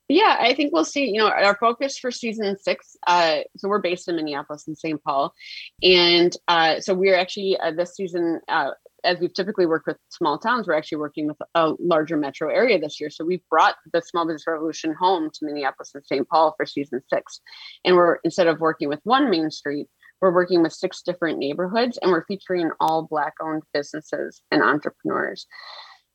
Yeah, 0.07 0.37
I 0.39 0.53
think 0.53 0.71
we'll 0.71 0.85
see. 0.85 1.09
You 1.09 1.19
know, 1.19 1.29
our 1.29 1.57
focus 1.57 1.97
for 1.97 2.11
season 2.11 2.57
six. 2.57 2.95
Uh, 3.07 3.39
so 3.57 3.67
we're 3.67 3.79
based 3.79 4.07
in 4.07 4.15
Minneapolis 4.15 4.67
and 4.67 4.77
St. 4.77 5.03
Paul, 5.03 5.33
and 5.81 6.35
uh, 6.47 6.79
so 6.79 6.93
we're 6.93 7.17
actually 7.17 7.57
uh, 7.57 7.71
this 7.71 7.95
season. 7.95 8.39
Uh, 8.47 8.71
as 9.03 9.19
we've 9.19 9.33
typically 9.33 9.67
worked 9.67 9.87
with 9.87 9.97
small 10.09 10.37
towns, 10.37 10.67
we're 10.67 10.73
actually 10.73 10.97
working 10.97 11.27
with 11.27 11.37
a 11.53 11.73
larger 11.79 12.17
metro 12.17 12.49
area 12.49 12.79
this 12.79 12.99
year. 12.99 13.09
So 13.09 13.23
we've 13.23 13.47
brought 13.49 13.75
the 13.93 14.01
small 14.01 14.25
business 14.25 14.47
revolution 14.47 14.95
home 14.99 15.29
to 15.31 15.45
Minneapolis 15.45 15.91
and 15.93 16.03
St. 16.05 16.27
Paul 16.27 16.55
for 16.57 16.65
season 16.65 17.01
six. 17.13 17.39
And 17.83 17.95
we're 17.95 18.15
instead 18.23 18.47
of 18.47 18.59
working 18.59 18.89
with 18.89 18.99
one 19.03 19.29
main 19.29 19.51
street, 19.51 19.87
we're 20.21 20.33
working 20.33 20.63
with 20.63 20.73
six 20.73 21.01
different 21.03 21.37
neighborhoods 21.37 21.99
and 22.01 22.11
we're 22.11 22.25
featuring 22.25 22.71
all 22.79 23.03
Black 23.03 23.33
owned 23.41 23.63
businesses 23.73 24.41
and 24.51 24.63
entrepreneurs. 24.63 25.45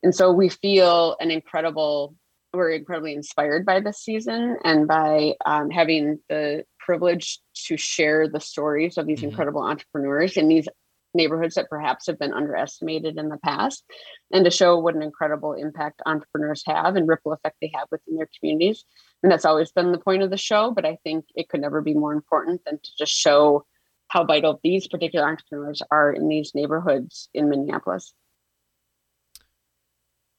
And 0.03 0.15
so 0.15 0.33
we 0.33 0.49
feel 0.49 1.17
an 1.21 1.31
incredible 1.31 2.15
we're 2.53 2.71
incredibly 2.71 3.15
inspired 3.15 3.65
by 3.65 3.81
this 3.81 3.99
season 3.99 4.57
and 4.65 4.89
by 4.89 5.35
um, 5.47 5.71
having 5.71 6.19
the 6.29 6.65
privilege 6.79 7.41
to 7.67 7.77
share 7.77 8.29
the 8.29 8.41
stories 8.41 8.99
of 8.99 9.07
these 9.07 9.21
mm-hmm. 9.21 9.29
incredible 9.29 9.63
entrepreneurs 9.63 10.37
in 10.37 10.49
these 10.49 10.69
neighborhoods 11.15 11.57
that 11.57 11.69
perhaps 11.69 12.07
have 12.07 12.19
been 12.19 12.33
underestimated 12.33 13.19
in 13.19 13.29
the 13.29 13.39
past 13.39 13.85
and 14.33 14.45
to 14.45 14.51
show 14.51 14.79
what 14.79 14.95
an 14.95 15.03
incredible 15.03 15.55
impact 15.55 16.01
entrepreneurs 16.07 16.63
have 16.67 16.95
and 16.95 17.09
ripple 17.09 17.33
effect 17.33 17.57
they 17.61 17.71
have 17.75 17.89
within 17.91 18.17
their 18.17 18.29
communities 18.39 18.85
and 19.23 19.31
that's 19.31 19.45
always 19.45 19.73
been 19.73 19.91
the 19.91 19.99
point 19.99 20.23
of 20.23 20.31
the 20.31 20.37
show 20.37 20.71
but 20.71 20.85
i 20.85 20.97
think 21.03 21.25
it 21.35 21.49
could 21.49 21.61
never 21.61 21.81
be 21.81 21.95
more 21.95 22.13
important 22.13 22.61
than 22.65 22.79
to 22.79 22.91
just 22.97 23.13
show 23.13 23.65
how 24.07 24.25
vital 24.25 24.61
these 24.63 24.87
particular 24.87 25.27
entrepreneurs 25.27 25.83
are 25.91 26.13
in 26.13 26.29
these 26.29 26.53
neighborhoods 26.55 27.29
in 27.35 27.49
minneapolis 27.49 28.15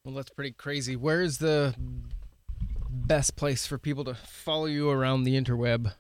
well, 0.04 0.16
that's 0.16 0.30
pretty 0.30 0.52
crazy. 0.52 0.96
Where 0.96 1.22
is 1.22 1.38
the 1.38 1.76
best 2.90 3.36
place 3.36 3.66
for 3.66 3.78
people 3.78 4.04
to 4.06 4.16
follow 4.16 4.66
you 4.66 4.90
around 4.90 5.24
the 5.24 5.40
interweb 5.40 5.94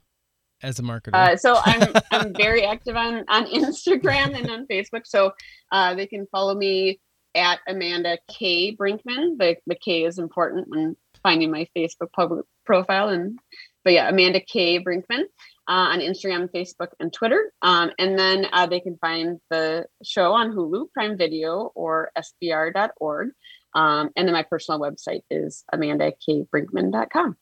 as 0.63 0.79
a 0.79 0.81
marketer? 0.81 1.13
Uh, 1.13 1.35
so 1.37 1.59
I'm 1.63 1.93
I'm 2.11 2.33
very 2.33 2.65
active 2.65 2.95
on 2.95 3.25
on 3.27 3.45
Instagram 3.45 4.37
and 4.37 4.49
on 4.49 4.67
Facebook. 4.67 5.05
So 5.05 5.33
uh, 5.71 5.93
they 5.95 6.07
can 6.07 6.25
follow 6.31 6.55
me 6.55 6.99
at 7.35 7.59
Amanda 7.67 8.17
K 8.29 8.75
Brinkman. 8.75 9.37
The 9.37 9.57
the 9.67 9.75
K 9.75 10.05
is 10.05 10.17
important 10.17 10.67
when 10.69 10.95
finding 11.21 11.51
my 11.51 11.67
Facebook 11.75 12.11
public 12.13 12.45
profile. 12.65 13.09
And 13.09 13.37
but 13.83 13.93
yeah, 13.93 14.09
Amanda 14.09 14.39
K 14.39 14.83
Brinkman. 14.83 15.25
Uh, 15.69 15.93
on 15.93 15.99
Instagram, 15.99 16.49
Facebook, 16.51 16.89
and 16.99 17.13
Twitter. 17.13 17.53
Um, 17.61 17.91
and 17.97 18.19
then 18.19 18.45
uh, 18.51 18.65
they 18.65 18.81
can 18.81 18.97
find 18.97 19.39
the 19.49 19.85
show 20.03 20.33
on 20.33 20.51
Hulu, 20.51 20.91
Prime 20.91 21.17
Video, 21.17 21.71
or 21.75 22.11
SBR.org. 22.17 23.29
Um, 23.73 24.09
and 24.15 24.27
then 24.27 24.33
my 24.33 24.43
personal 24.43 24.79
website 24.79 25.23
is 25.29 25.63
amandakbrinkman.com. 25.73 27.37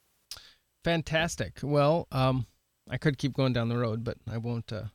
Fantastic. 0.84 1.60
Well, 1.62 2.08
um, 2.12 2.46
I 2.90 2.98
could 2.98 3.18
keep 3.18 3.34
going 3.34 3.54
down 3.54 3.70
the 3.70 3.78
road, 3.78 4.04
but 4.04 4.18
I 4.30 4.38
won't. 4.38 4.72
Uh, 4.72 4.86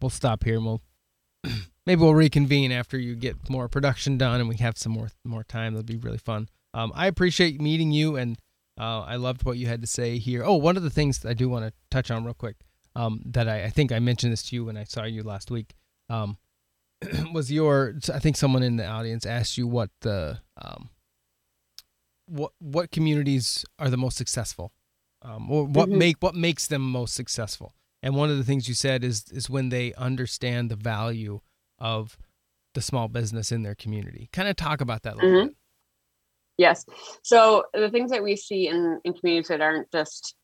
we'll 0.00 0.10
stop 0.10 0.44
here 0.44 0.56
and 0.56 0.64
we'll 0.64 0.82
maybe 1.86 2.00
we'll 2.00 2.14
reconvene 2.14 2.72
after 2.72 2.98
you 2.98 3.14
get 3.14 3.48
more 3.48 3.68
production 3.68 4.18
done 4.18 4.40
and 4.40 4.48
we 4.48 4.56
have 4.56 4.76
some 4.76 4.92
more 4.92 5.08
more 5.24 5.44
time. 5.44 5.74
That'll 5.74 5.84
be 5.84 5.96
really 5.96 6.18
fun. 6.18 6.48
Um, 6.74 6.92
I 6.94 7.06
appreciate 7.06 7.60
meeting 7.60 7.92
you 7.92 8.16
and 8.16 8.36
uh, 8.78 9.02
I 9.02 9.16
loved 9.16 9.44
what 9.44 9.56
you 9.56 9.66
had 9.66 9.80
to 9.82 9.86
say 9.86 10.18
here. 10.18 10.42
Oh, 10.44 10.56
one 10.56 10.76
of 10.76 10.82
the 10.82 10.90
things 10.90 11.24
I 11.24 11.34
do 11.34 11.48
want 11.48 11.64
to 11.64 11.72
touch 11.90 12.10
on 12.10 12.24
real 12.24 12.34
quick 12.34 12.56
um, 12.96 13.22
that 13.26 13.48
I, 13.48 13.64
I, 13.64 13.70
think 13.70 13.92
I 13.92 14.00
mentioned 14.00 14.32
this 14.32 14.42
to 14.44 14.56
you 14.56 14.64
when 14.64 14.76
I 14.76 14.84
saw 14.84 15.04
you 15.04 15.22
last 15.22 15.50
week. 15.50 15.74
Um, 16.08 16.36
was 17.32 17.50
your 17.50 17.94
I 18.12 18.18
think 18.18 18.36
someone 18.36 18.62
in 18.62 18.76
the 18.76 18.86
audience 18.86 19.26
asked 19.26 19.58
you 19.58 19.66
what 19.66 19.90
the 20.00 20.40
um, 20.60 20.90
what 22.26 22.52
what 22.58 22.90
communities 22.90 23.64
are 23.78 23.90
the 23.90 23.96
most 23.96 24.16
successful, 24.16 24.72
um, 25.22 25.50
or 25.50 25.64
what 25.64 25.88
mm-hmm. 25.88 25.98
make 25.98 26.16
what 26.20 26.34
makes 26.34 26.66
them 26.66 26.82
most 26.82 27.14
successful. 27.14 27.74
And 28.02 28.14
one 28.14 28.30
of 28.30 28.36
the 28.36 28.44
things 28.44 28.68
you 28.68 28.74
said 28.74 29.04
is 29.04 29.24
is 29.30 29.48
when 29.48 29.70
they 29.70 29.94
understand 29.94 30.70
the 30.70 30.76
value 30.76 31.40
of 31.78 32.16
the 32.74 32.82
small 32.82 33.08
business 33.08 33.52
in 33.52 33.62
their 33.62 33.74
community. 33.74 34.28
Kind 34.32 34.48
of 34.48 34.56
talk 34.56 34.80
about 34.80 35.02
that 35.02 35.14
a 35.14 35.16
little 35.16 35.30
mm-hmm. 35.30 35.46
bit. 35.48 35.56
Yes. 36.56 36.84
So 37.22 37.64
the 37.72 37.90
things 37.90 38.10
that 38.10 38.22
we 38.22 38.36
see 38.36 38.68
in, 38.68 39.00
in 39.04 39.12
communities 39.14 39.48
that 39.48 39.60
aren't 39.60 39.90
just 39.90 40.36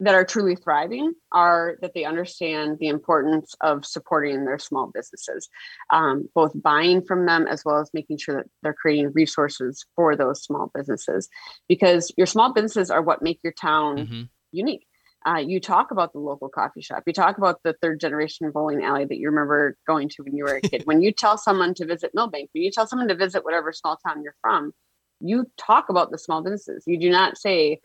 that 0.00 0.14
are 0.14 0.24
truly 0.24 0.56
thriving 0.56 1.14
are 1.32 1.76
that 1.80 1.94
they 1.94 2.04
understand 2.04 2.78
the 2.78 2.88
importance 2.88 3.54
of 3.60 3.86
supporting 3.86 4.44
their 4.44 4.58
small 4.58 4.90
businesses, 4.92 5.48
um, 5.90 6.28
both 6.34 6.52
buying 6.60 7.02
from 7.02 7.26
them 7.26 7.46
as 7.46 7.64
well 7.64 7.80
as 7.80 7.90
making 7.94 8.18
sure 8.18 8.36
that 8.36 8.50
they're 8.62 8.74
creating 8.74 9.12
resources 9.12 9.86
for 9.94 10.16
those 10.16 10.42
small 10.42 10.70
businesses. 10.74 11.28
Because 11.68 12.12
your 12.16 12.26
small 12.26 12.52
businesses 12.52 12.90
are 12.90 13.02
what 13.02 13.22
make 13.22 13.38
your 13.44 13.52
town 13.52 13.98
mm-hmm. 13.98 14.22
unique. 14.50 14.86
Uh, 15.26 15.38
you 15.38 15.58
talk 15.58 15.90
about 15.90 16.12
the 16.12 16.18
local 16.18 16.50
coffee 16.50 16.82
shop. 16.82 17.02
You 17.06 17.12
talk 17.14 17.38
about 17.38 17.60
the 17.64 17.74
third 17.80 17.98
generation 17.98 18.50
bowling 18.50 18.84
alley 18.84 19.06
that 19.06 19.16
you 19.16 19.30
remember 19.30 19.76
going 19.86 20.10
to 20.10 20.22
when 20.22 20.36
you 20.36 20.44
were 20.44 20.56
a 20.56 20.60
kid. 20.60 20.82
when 20.84 21.00
you 21.00 21.12
tell 21.12 21.38
someone 21.38 21.72
to 21.74 21.86
visit 21.86 22.10
Milbank, 22.14 22.50
when 22.52 22.62
you 22.62 22.70
tell 22.70 22.86
someone 22.86 23.08
to 23.08 23.14
visit 23.14 23.44
whatever 23.44 23.72
small 23.72 23.96
town 24.06 24.22
you're 24.22 24.34
from, 24.42 24.72
you 25.20 25.50
talk 25.56 25.88
about 25.88 26.10
the 26.10 26.18
small 26.18 26.42
businesses. 26.42 26.84
You 26.86 26.98
do 26.98 27.08
not 27.08 27.38
say, 27.38 27.80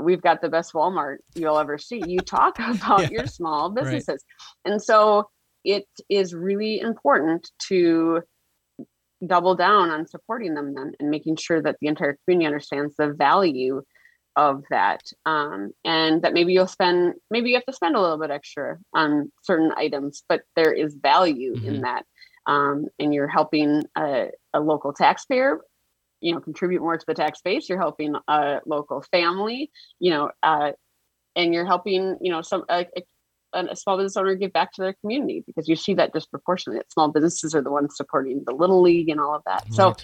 we've 0.00 0.22
got 0.22 0.40
the 0.40 0.48
best 0.48 0.72
Walmart 0.72 1.18
you'll 1.34 1.58
ever 1.58 1.78
see. 1.78 2.02
You 2.06 2.20
talk 2.20 2.58
about 2.58 3.02
yeah, 3.02 3.08
your 3.10 3.26
small 3.26 3.70
businesses. 3.70 4.24
Right. 4.64 4.72
And 4.72 4.82
so 4.82 5.28
it 5.64 5.86
is 6.08 6.34
really 6.34 6.80
important 6.80 7.50
to 7.68 8.22
double 9.26 9.54
down 9.54 9.90
on 9.90 10.06
supporting 10.06 10.54
them 10.54 10.74
then 10.74 10.92
and 11.00 11.10
making 11.10 11.36
sure 11.36 11.62
that 11.62 11.76
the 11.80 11.88
entire 11.88 12.18
community 12.24 12.46
understands 12.46 12.94
the 12.96 13.12
value 13.12 13.82
of 14.36 14.62
that 14.70 15.00
um, 15.24 15.72
and 15.84 16.22
that 16.22 16.34
maybe 16.34 16.52
you'll 16.52 16.66
spend 16.66 17.14
maybe 17.30 17.48
you 17.48 17.56
have 17.56 17.64
to 17.64 17.72
spend 17.72 17.96
a 17.96 18.00
little 18.00 18.18
bit 18.18 18.30
extra 18.30 18.76
on 18.94 19.32
certain 19.42 19.72
items 19.76 20.22
but 20.28 20.42
there 20.54 20.72
is 20.72 20.94
value 20.94 21.54
mm-hmm. 21.54 21.66
in 21.66 21.80
that 21.80 22.04
um, 22.46 22.86
and 22.98 23.14
you're 23.14 23.26
helping 23.26 23.82
a, 23.96 24.28
a 24.52 24.60
local 24.60 24.92
taxpayer 24.92 25.60
you 26.20 26.32
know 26.32 26.40
contribute 26.40 26.80
more 26.80 26.96
to 26.96 27.04
the 27.06 27.14
tax 27.14 27.40
base 27.42 27.68
you're 27.68 27.78
helping 27.78 28.14
a 28.28 28.60
local 28.66 29.02
family 29.10 29.70
you 29.98 30.10
know 30.10 30.30
uh, 30.42 30.72
and 31.34 31.52
you're 31.52 31.66
helping 31.66 32.16
you 32.20 32.30
know 32.30 32.42
some 32.42 32.64
a, 32.68 32.86
a, 33.52 33.76
small 33.76 33.96
business 33.96 34.16
owner 34.16 34.34
give 34.34 34.52
back 34.52 34.72
to 34.72 34.82
their 34.82 34.94
community 34.94 35.42
because 35.46 35.68
you 35.68 35.76
see 35.76 35.94
that 35.94 36.12
disproportionately 36.12 36.78
that 36.78 36.90
small 36.90 37.10
businesses 37.10 37.54
are 37.54 37.62
the 37.62 37.70
ones 37.70 37.96
supporting 37.96 38.42
the 38.46 38.54
little 38.54 38.82
league 38.82 39.08
and 39.08 39.20
all 39.20 39.34
of 39.34 39.42
that 39.46 39.62
right. 39.64 39.74
so 39.74 39.94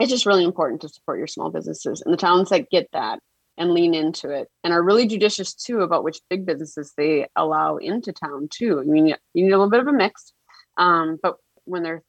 it's 0.00 0.10
just 0.10 0.26
really 0.26 0.44
important 0.44 0.80
to 0.80 0.88
support 0.88 1.18
your 1.18 1.26
small 1.26 1.50
businesses 1.50 2.02
and 2.02 2.12
the 2.12 2.18
towns 2.18 2.50
that 2.50 2.70
get 2.70 2.88
that 2.92 3.18
and 3.56 3.72
lean 3.72 3.92
into 3.92 4.30
it 4.30 4.48
and 4.62 4.72
are 4.72 4.82
really 4.82 5.06
judicious 5.06 5.52
too 5.54 5.80
about 5.80 6.04
which 6.04 6.20
big 6.30 6.46
businesses 6.46 6.92
they 6.96 7.26
allow 7.34 7.76
into 7.76 8.12
town 8.12 8.48
too 8.50 8.78
i 8.80 8.84
mean 8.84 9.08
you 9.08 9.16
need 9.34 9.52
a 9.52 9.58
little 9.58 9.70
bit 9.70 9.80
of 9.80 9.88
a 9.88 9.92
mix 9.92 10.32
um, 10.76 11.18
but 11.22 11.36
when 11.64 11.82
they're 11.82 12.04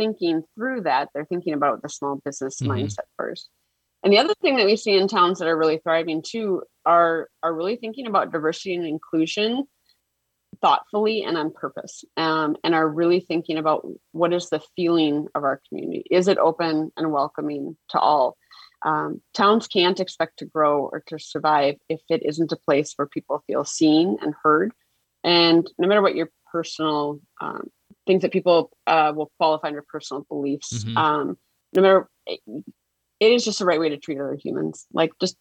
thinking 0.00 0.42
through 0.54 0.82
that, 0.82 1.10
they're 1.12 1.26
thinking 1.26 1.52
about 1.52 1.82
the 1.82 1.90
small 1.90 2.20
business 2.24 2.58
mm-hmm. 2.60 2.72
mindset 2.72 3.08
first. 3.18 3.50
And 4.02 4.10
the 4.10 4.18
other 4.18 4.32
thing 4.40 4.56
that 4.56 4.64
we 4.64 4.76
see 4.76 4.96
in 4.96 5.08
towns 5.08 5.38
that 5.38 5.48
are 5.48 5.56
really 5.56 5.78
thriving 5.78 6.22
too 6.26 6.62
are 6.86 7.28
are 7.42 7.54
really 7.54 7.76
thinking 7.76 8.06
about 8.06 8.32
diversity 8.32 8.74
and 8.74 8.86
inclusion 8.86 9.64
thoughtfully 10.62 11.22
and 11.22 11.36
on 11.38 11.52
purpose, 11.52 12.04
um, 12.16 12.56
and 12.64 12.74
are 12.74 12.88
really 12.88 13.20
thinking 13.20 13.58
about 13.58 13.86
what 14.12 14.32
is 14.32 14.48
the 14.48 14.60
feeling 14.74 15.26
of 15.34 15.44
our 15.44 15.60
community. 15.68 16.02
Is 16.10 16.28
it 16.28 16.38
open 16.38 16.90
and 16.96 17.12
welcoming 17.12 17.76
to 17.90 17.98
all? 17.98 18.36
Um, 18.82 19.20
towns 19.34 19.68
can't 19.68 20.00
expect 20.00 20.38
to 20.38 20.46
grow 20.46 20.88
or 20.92 21.02
to 21.08 21.18
survive 21.18 21.76
if 21.88 22.00
it 22.08 22.22
isn't 22.24 22.52
a 22.52 22.56
place 22.56 22.94
where 22.96 23.06
people 23.06 23.44
feel 23.46 23.64
seen 23.64 24.16
and 24.22 24.34
heard. 24.42 24.72
And 25.22 25.70
no 25.78 25.86
matter 25.86 26.02
what 26.02 26.14
your 26.14 26.30
personal 26.50 27.20
um, 27.40 27.68
things 28.06 28.22
that 28.22 28.32
people 28.32 28.70
uh, 28.86 29.12
will 29.14 29.30
qualify 29.38 29.68
under 29.68 29.84
personal 29.88 30.26
beliefs. 30.28 30.84
Mm-hmm. 30.84 30.96
Um, 30.96 31.38
no 31.74 31.82
matter, 31.82 32.08
it, 32.26 32.40
it 33.20 33.32
is 33.32 33.44
just 33.44 33.58
the 33.58 33.66
right 33.66 33.80
way 33.80 33.90
to 33.90 33.98
treat 33.98 34.18
other 34.18 34.34
humans. 34.42 34.86
Like 34.92 35.12
just 35.20 35.36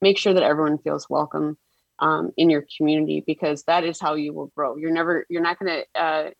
make 0.00 0.18
sure 0.18 0.34
that 0.34 0.42
everyone 0.42 0.78
feels 0.78 1.08
welcome 1.08 1.58
um, 1.98 2.32
in 2.36 2.50
your 2.50 2.64
community 2.76 3.22
because 3.26 3.62
that 3.64 3.84
is 3.84 4.00
how 4.00 4.14
you 4.14 4.32
will 4.34 4.52
grow. 4.54 4.76
You're 4.76 4.92
never, 4.92 5.24
you're 5.28 5.42
not 5.42 5.58
going 5.58 5.82
to, 5.82 6.00
uh, 6.00 6.30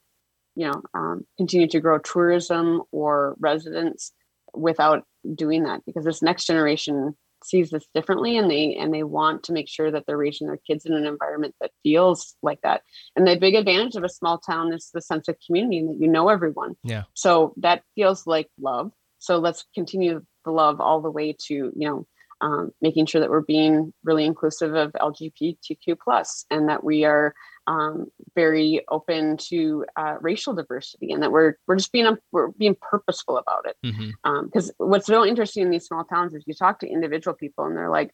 you 0.55 0.67
know, 0.67 0.83
um, 0.95 1.27
continue 1.37 1.69
to 1.69 1.81
grow 1.81 1.99
tourism 1.99 2.83
or 2.93 3.37
residents 3.39 4.13
without 4.55 5.05
doing 5.35 5.65
that 5.65 5.83
because 5.87 6.05
this 6.05 6.23
next 6.23 6.47
generation 6.47 7.17
sees 7.47 7.71
this 7.71 7.87
differently 7.95 8.37
and 8.37 8.51
they 8.51 8.75
and 8.75 8.93
they 8.93 9.03
want 9.03 9.45
to 9.45 9.53
make 9.53 9.69
sure 9.69 9.91
that 9.91 10.05
they're 10.07 10.17
raising 10.17 10.47
their 10.47 10.61
kids 10.67 10.85
in 10.85 10.93
an 10.93 11.07
environment 11.07 11.55
that 11.61 11.71
feels 11.83 12.37
like 12.43 12.61
that. 12.63 12.83
And 13.15 13.27
the 13.27 13.37
big 13.37 13.55
advantage 13.55 13.97
of 13.97 14.05
a 14.05 14.09
small 14.09 14.39
town 14.39 14.73
is 14.73 14.91
the 14.93 15.01
sense 15.01 15.29
of 15.29 15.37
community 15.47 15.79
and 15.79 15.91
that 15.91 16.01
you 16.01 16.09
know 16.09 16.29
everyone. 16.29 16.75
Yeah. 16.83 17.05
So 17.15 17.55
that 17.59 17.83
feels 17.95 18.27
like 18.27 18.49
love. 18.61 18.93
So 19.19 19.39
let's 19.39 19.65
continue 19.75 20.23
the 20.45 20.51
love 20.51 20.81
all 20.81 21.01
the 21.01 21.11
way 21.11 21.37
to 21.47 21.55
you 21.55 21.73
know 21.75 22.07
um, 22.41 22.73
making 22.81 23.07
sure 23.07 23.21
that 23.21 23.31
we're 23.31 23.41
being 23.41 23.93
really 24.05 24.25
inclusive 24.25 24.75
of 24.75 24.93
LGBTQ 24.93 25.99
plus 26.03 26.45
and 26.51 26.69
that 26.69 26.85
we 26.85 27.05
are 27.05 27.35
um, 27.67 28.07
very 28.35 28.85
open 28.89 29.37
to 29.49 29.85
uh, 29.97 30.17
racial 30.21 30.55
diversity 30.55 31.13
and 31.13 31.23
that 31.23 31.33
we're 31.33 31.55
we're 31.67 31.77
just 31.77 31.93
being 31.93 32.17
we're 32.33 32.49
being 32.49 32.77
purposeful 32.81 33.39
about 33.39 33.67
it. 33.67 33.77
Because 33.83 33.97
mm-hmm. 33.99 34.83
um, 34.83 34.91
what's 34.91 35.09
real 35.09 35.25
interesting 35.25 35.63
in 35.63 35.71
these 35.71 35.87
small 35.87 36.05
towns 36.05 36.35
is 36.35 36.45
you 36.47 36.55
talk 36.55 36.81
to 36.81 36.89
individual 36.89 37.35
people 37.35 37.65
and 37.65 37.77
they're 37.77 37.91
like, 37.91 38.13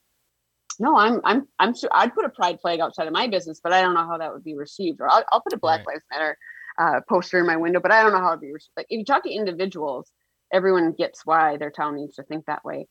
"No, 0.78 0.96
I'm 0.96 1.20
I'm 1.24 1.48
I'm 1.58 1.74
I'd 1.90 2.14
put 2.14 2.24
a 2.24 2.30
pride 2.30 2.60
flag 2.60 2.80
outside 2.80 3.08
of 3.08 3.12
my 3.12 3.26
business, 3.26 3.60
but 3.62 3.72
I 3.72 3.82
don't 3.82 3.94
know 3.94 4.06
how 4.06 4.18
that 4.18 4.32
would 4.32 4.44
be 4.44 4.54
received. 4.54 5.00
Or 5.00 5.10
I'll, 5.10 5.24
I'll 5.32 5.42
put 5.42 5.52
a 5.52 5.58
Black 5.58 5.80
right. 5.80 5.94
Lives 5.94 6.04
Matter 6.10 6.38
uh, 6.78 7.00
poster 7.08 7.40
in 7.40 7.46
my 7.46 7.56
window, 7.56 7.80
but 7.80 7.92
I 7.92 8.02
don't 8.02 8.12
know 8.12 8.20
how 8.20 8.28
it'd 8.28 8.40
be 8.40 8.52
received. 8.52 8.72
Like 8.76 8.86
if 8.88 8.98
you 8.98 9.04
talk 9.04 9.24
to 9.24 9.30
individuals, 9.30 10.10
everyone 10.52 10.92
gets 10.92 11.26
why 11.26 11.56
their 11.56 11.70
town 11.70 11.96
needs 11.96 12.14
to 12.14 12.22
think 12.22 12.46
that 12.46 12.64
way 12.64 12.86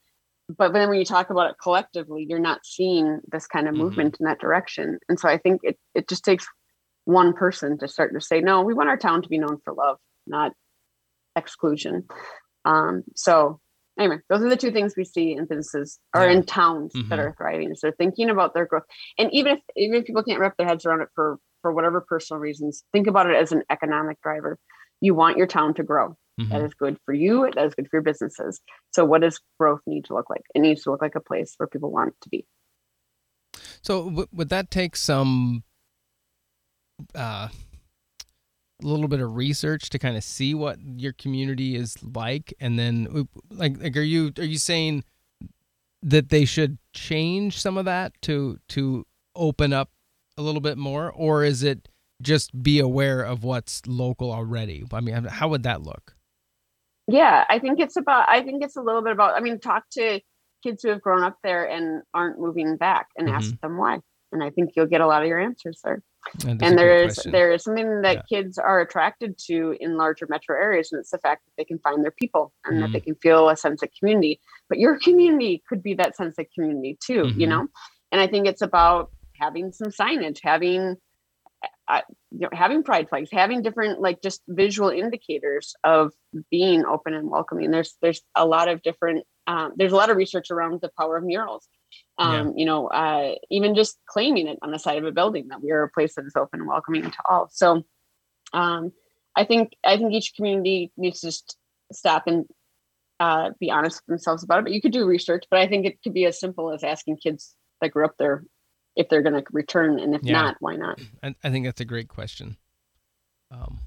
but 0.57 0.73
then 0.73 0.89
when 0.89 0.99
you 0.99 1.05
talk 1.05 1.29
about 1.29 1.49
it 1.49 1.55
collectively 1.61 2.25
you're 2.27 2.39
not 2.39 2.65
seeing 2.65 3.19
this 3.31 3.47
kind 3.47 3.67
of 3.67 3.73
mm-hmm. 3.73 3.83
movement 3.83 4.13
mm-hmm. 4.13 4.23
in 4.23 4.29
that 4.29 4.39
direction 4.39 4.99
and 5.09 5.19
so 5.19 5.27
i 5.27 5.37
think 5.37 5.61
it, 5.63 5.77
it 5.95 6.07
just 6.07 6.23
takes 6.23 6.47
one 7.05 7.33
person 7.33 7.77
to 7.77 7.87
start 7.87 8.13
to 8.13 8.21
say 8.21 8.41
no 8.41 8.61
we 8.61 8.73
want 8.73 8.89
our 8.89 8.97
town 8.97 9.21
to 9.21 9.29
be 9.29 9.37
known 9.37 9.57
for 9.63 9.73
love 9.73 9.97
not 10.27 10.51
exclusion 11.35 12.05
um, 12.65 13.03
so 13.15 13.59
anyway 13.99 14.17
those 14.29 14.41
are 14.41 14.49
the 14.49 14.57
two 14.57 14.71
things 14.71 14.93
we 14.95 15.03
see 15.03 15.33
in 15.33 15.45
businesses 15.45 15.99
or 16.15 16.25
yeah. 16.25 16.31
in 16.31 16.43
towns 16.43 16.93
mm-hmm. 16.93 17.09
that 17.09 17.19
are 17.19 17.33
thriving 17.37 17.73
so 17.73 17.87
they're 17.87 17.95
thinking 17.97 18.29
about 18.29 18.53
their 18.53 18.65
growth 18.65 18.83
and 19.17 19.31
even 19.33 19.57
if 19.57 19.59
even 19.75 19.99
if 19.99 20.05
people 20.05 20.23
can't 20.23 20.39
wrap 20.39 20.55
their 20.57 20.67
heads 20.67 20.85
around 20.85 21.01
it 21.01 21.09
for 21.15 21.37
for 21.61 21.71
whatever 21.71 22.01
personal 22.01 22.39
reasons 22.39 22.83
think 22.91 23.07
about 23.07 23.29
it 23.29 23.35
as 23.35 23.51
an 23.51 23.63
economic 23.69 24.21
driver 24.21 24.57
you 24.99 25.15
want 25.15 25.37
your 25.37 25.47
town 25.47 25.73
to 25.73 25.83
grow 25.83 26.15
Mm-hmm. 26.39 26.51
That 26.51 26.61
is 26.63 26.73
good 26.73 26.97
for 27.05 27.13
you. 27.13 27.49
That 27.55 27.65
is 27.65 27.75
good 27.75 27.87
for 27.89 27.97
your 27.97 28.03
businesses. 28.03 28.61
So, 28.91 29.05
what 29.05 29.21
does 29.21 29.39
growth 29.59 29.81
need 29.85 30.05
to 30.05 30.13
look 30.13 30.29
like? 30.29 30.43
It 30.55 30.59
needs 30.59 30.83
to 30.83 30.91
look 30.91 31.01
like 31.01 31.15
a 31.15 31.21
place 31.21 31.53
where 31.57 31.67
people 31.67 31.91
want 31.91 32.13
to 32.21 32.29
be. 32.29 32.45
So, 33.81 34.05
w- 34.05 34.27
would 34.31 34.49
that 34.49 34.71
take 34.71 34.95
some 34.95 35.63
uh, 37.15 37.49
a 38.81 38.85
little 38.85 39.07
bit 39.07 39.19
of 39.19 39.35
research 39.35 39.89
to 39.89 39.99
kind 39.99 40.17
of 40.17 40.23
see 40.23 40.53
what 40.53 40.79
your 40.81 41.13
community 41.13 41.75
is 41.75 42.01
like, 42.03 42.53
and 42.59 42.79
then 42.79 43.27
like 43.49 43.81
like 43.81 43.97
are 43.97 44.01
you 44.01 44.31
are 44.37 44.43
you 44.43 44.57
saying 44.57 45.03
that 46.01 46.29
they 46.29 46.45
should 46.45 46.77
change 46.93 47.59
some 47.59 47.77
of 47.77 47.85
that 47.85 48.13
to 48.23 48.57
to 48.69 49.05
open 49.35 49.73
up 49.73 49.89
a 50.37 50.41
little 50.41 50.61
bit 50.61 50.77
more, 50.77 51.11
or 51.11 51.43
is 51.43 51.61
it 51.61 51.89
just 52.21 52.63
be 52.63 52.79
aware 52.79 53.21
of 53.21 53.43
what's 53.43 53.85
local 53.87 54.31
already? 54.31 54.83
I 54.91 55.01
mean, 55.01 55.25
how 55.25 55.49
would 55.49 55.63
that 55.63 55.83
look? 55.83 56.15
Yeah 57.11 57.45
i 57.49 57.59
think 57.59 57.79
it's 57.79 57.97
about 57.97 58.27
i 58.29 58.41
think 58.41 58.63
it's 58.63 58.75
a 58.75 58.81
little 58.81 59.01
bit 59.01 59.11
about 59.11 59.35
i 59.35 59.39
mean 59.39 59.59
talk 59.59 59.83
to 59.91 60.19
kids 60.63 60.83
who 60.83 60.89
have 60.89 61.01
grown 61.01 61.23
up 61.23 61.37
there 61.43 61.65
and 61.65 62.03
aren't 62.13 62.39
moving 62.39 62.77
back 62.77 63.07
and 63.17 63.27
mm-hmm. 63.27 63.37
ask 63.37 63.59
them 63.61 63.77
why 63.77 63.99
and 64.31 64.43
i 64.43 64.49
think 64.49 64.71
you'll 64.75 64.85
get 64.85 65.01
a 65.01 65.07
lot 65.07 65.21
of 65.21 65.27
your 65.27 65.39
answers 65.39 65.79
there 65.83 66.01
and, 66.45 66.61
and 66.61 66.77
there 66.77 67.03
is 67.03 67.15
question. 67.15 67.31
there 67.31 67.51
is 67.51 67.63
something 67.63 68.01
that 68.01 68.17
yeah. 68.17 68.21
kids 68.29 68.57
are 68.57 68.79
attracted 68.79 69.37
to 69.37 69.75
in 69.79 69.97
larger 69.97 70.27
metro 70.29 70.55
areas 70.55 70.91
and 70.91 70.99
it's 70.99 71.09
the 71.09 71.17
fact 71.17 71.43
that 71.45 71.51
they 71.57 71.65
can 71.65 71.79
find 71.79 72.03
their 72.03 72.11
people 72.11 72.53
and 72.65 72.75
mm-hmm. 72.75 72.83
that 72.83 72.91
they 72.91 72.99
can 72.99 73.15
feel 73.15 73.49
a 73.49 73.57
sense 73.57 73.81
of 73.81 73.89
community 73.97 74.39
but 74.69 74.77
your 74.77 74.99
community 74.99 75.63
could 75.67 75.81
be 75.81 75.93
that 75.93 76.15
sense 76.15 76.37
of 76.37 76.45
community 76.53 76.97
too 77.03 77.23
mm-hmm. 77.23 77.39
you 77.39 77.47
know 77.47 77.67
and 78.11 78.21
i 78.21 78.27
think 78.27 78.47
it's 78.47 78.61
about 78.61 79.11
having 79.39 79.71
some 79.71 79.87
signage 79.87 80.39
having 80.43 80.95
you 82.31 82.39
know, 82.39 82.49
having 82.53 82.83
pride 82.83 83.09
flags, 83.09 83.29
having 83.31 83.61
different 83.61 83.99
like 83.99 84.21
just 84.21 84.41
visual 84.47 84.89
indicators 84.89 85.75
of 85.83 86.13
being 86.49 86.85
open 86.85 87.13
and 87.13 87.29
welcoming. 87.29 87.71
There's 87.71 87.95
there's 88.01 88.21
a 88.35 88.45
lot 88.45 88.67
of 88.67 88.81
different 88.81 89.25
um, 89.47 89.73
there's 89.75 89.91
a 89.91 89.95
lot 89.95 90.09
of 90.09 90.17
research 90.17 90.51
around 90.51 90.81
the 90.81 90.91
power 90.97 91.17
of 91.17 91.23
murals. 91.23 91.67
Um, 92.17 92.49
yeah. 92.49 92.53
You 92.55 92.65
know, 92.65 92.87
uh, 92.87 93.35
even 93.49 93.75
just 93.75 93.97
claiming 94.05 94.47
it 94.47 94.59
on 94.61 94.71
the 94.71 94.79
side 94.79 94.97
of 94.97 95.05
a 95.05 95.11
building 95.11 95.49
that 95.49 95.61
we 95.61 95.71
are 95.71 95.83
a 95.83 95.89
place 95.89 96.15
that 96.15 96.25
is 96.25 96.35
open 96.35 96.61
and 96.61 96.69
welcoming 96.69 97.03
to 97.03 97.17
all. 97.29 97.49
So, 97.51 97.83
um, 98.53 98.91
I 99.35 99.45
think 99.45 99.73
I 99.83 99.97
think 99.97 100.13
each 100.13 100.35
community 100.35 100.91
needs 100.97 101.21
to 101.21 101.27
just 101.27 101.57
stop 101.91 102.27
and 102.27 102.45
uh, 103.19 103.51
be 103.59 103.69
honest 103.71 104.01
with 104.01 104.13
themselves 104.13 104.43
about 104.43 104.59
it. 104.59 104.63
But 104.63 104.73
you 104.73 104.81
could 104.81 104.93
do 104.93 105.05
research, 105.05 105.45
but 105.49 105.59
I 105.59 105.67
think 105.67 105.85
it 105.85 106.01
could 106.03 106.13
be 106.13 106.25
as 106.25 106.39
simple 106.39 106.71
as 106.71 106.83
asking 106.83 107.17
kids 107.17 107.55
that 107.81 107.89
grew 107.89 108.05
up 108.05 108.15
there 108.17 108.43
if 108.95 109.09
they're 109.09 109.21
going 109.21 109.35
to 109.35 109.43
return, 109.51 109.99
and 109.99 110.15
if 110.15 110.23
yeah. 110.23 110.33
not, 110.33 110.57
why 110.59 110.75
not? 110.75 110.99
I, 111.23 111.35
I 111.43 111.49
think 111.49 111.65
that's 111.65 111.81
a 111.81 111.85
great 111.85 112.07
question. 112.07 112.57
Um, 113.51 113.79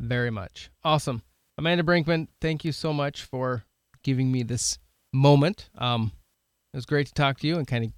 very 0.00 0.30
much 0.30 0.70
awesome, 0.84 1.22
Amanda 1.56 1.82
Brinkman. 1.82 2.28
Thank 2.40 2.64
you 2.64 2.72
so 2.72 2.92
much 2.92 3.22
for 3.22 3.64
giving 4.02 4.30
me 4.30 4.42
this 4.42 4.78
moment. 5.12 5.70
Um, 5.76 6.12
it 6.72 6.76
was 6.76 6.86
great 6.86 7.06
to 7.06 7.14
talk 7.14 7.38
to 7.40 7.46
you 7.46 7.56
and 7.56 7.66
kind 7.66 7.84
of 7.84 7.92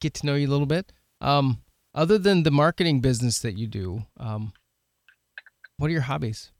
get 0.00 0.14
to 0.14 0.26
know 0.26 0.34
you 0.34 0.46
a 0.46 0.50
little 0.50 0.66
bit. 0.66 0.92
Um, 1.20 1.62
other 1.94 2.18
than 2.18 2.42
the 2.42 2.50
marketing 2.50 3.00
business 3.00 3.40
that 3.40 3.58
you 3.58 3.66
do, 3.66 4.04
um, 4.18 4.52
what 5.78 5.88
are 5.88 5.92
your 5.92 6.02
hobbies? 6.02 6.52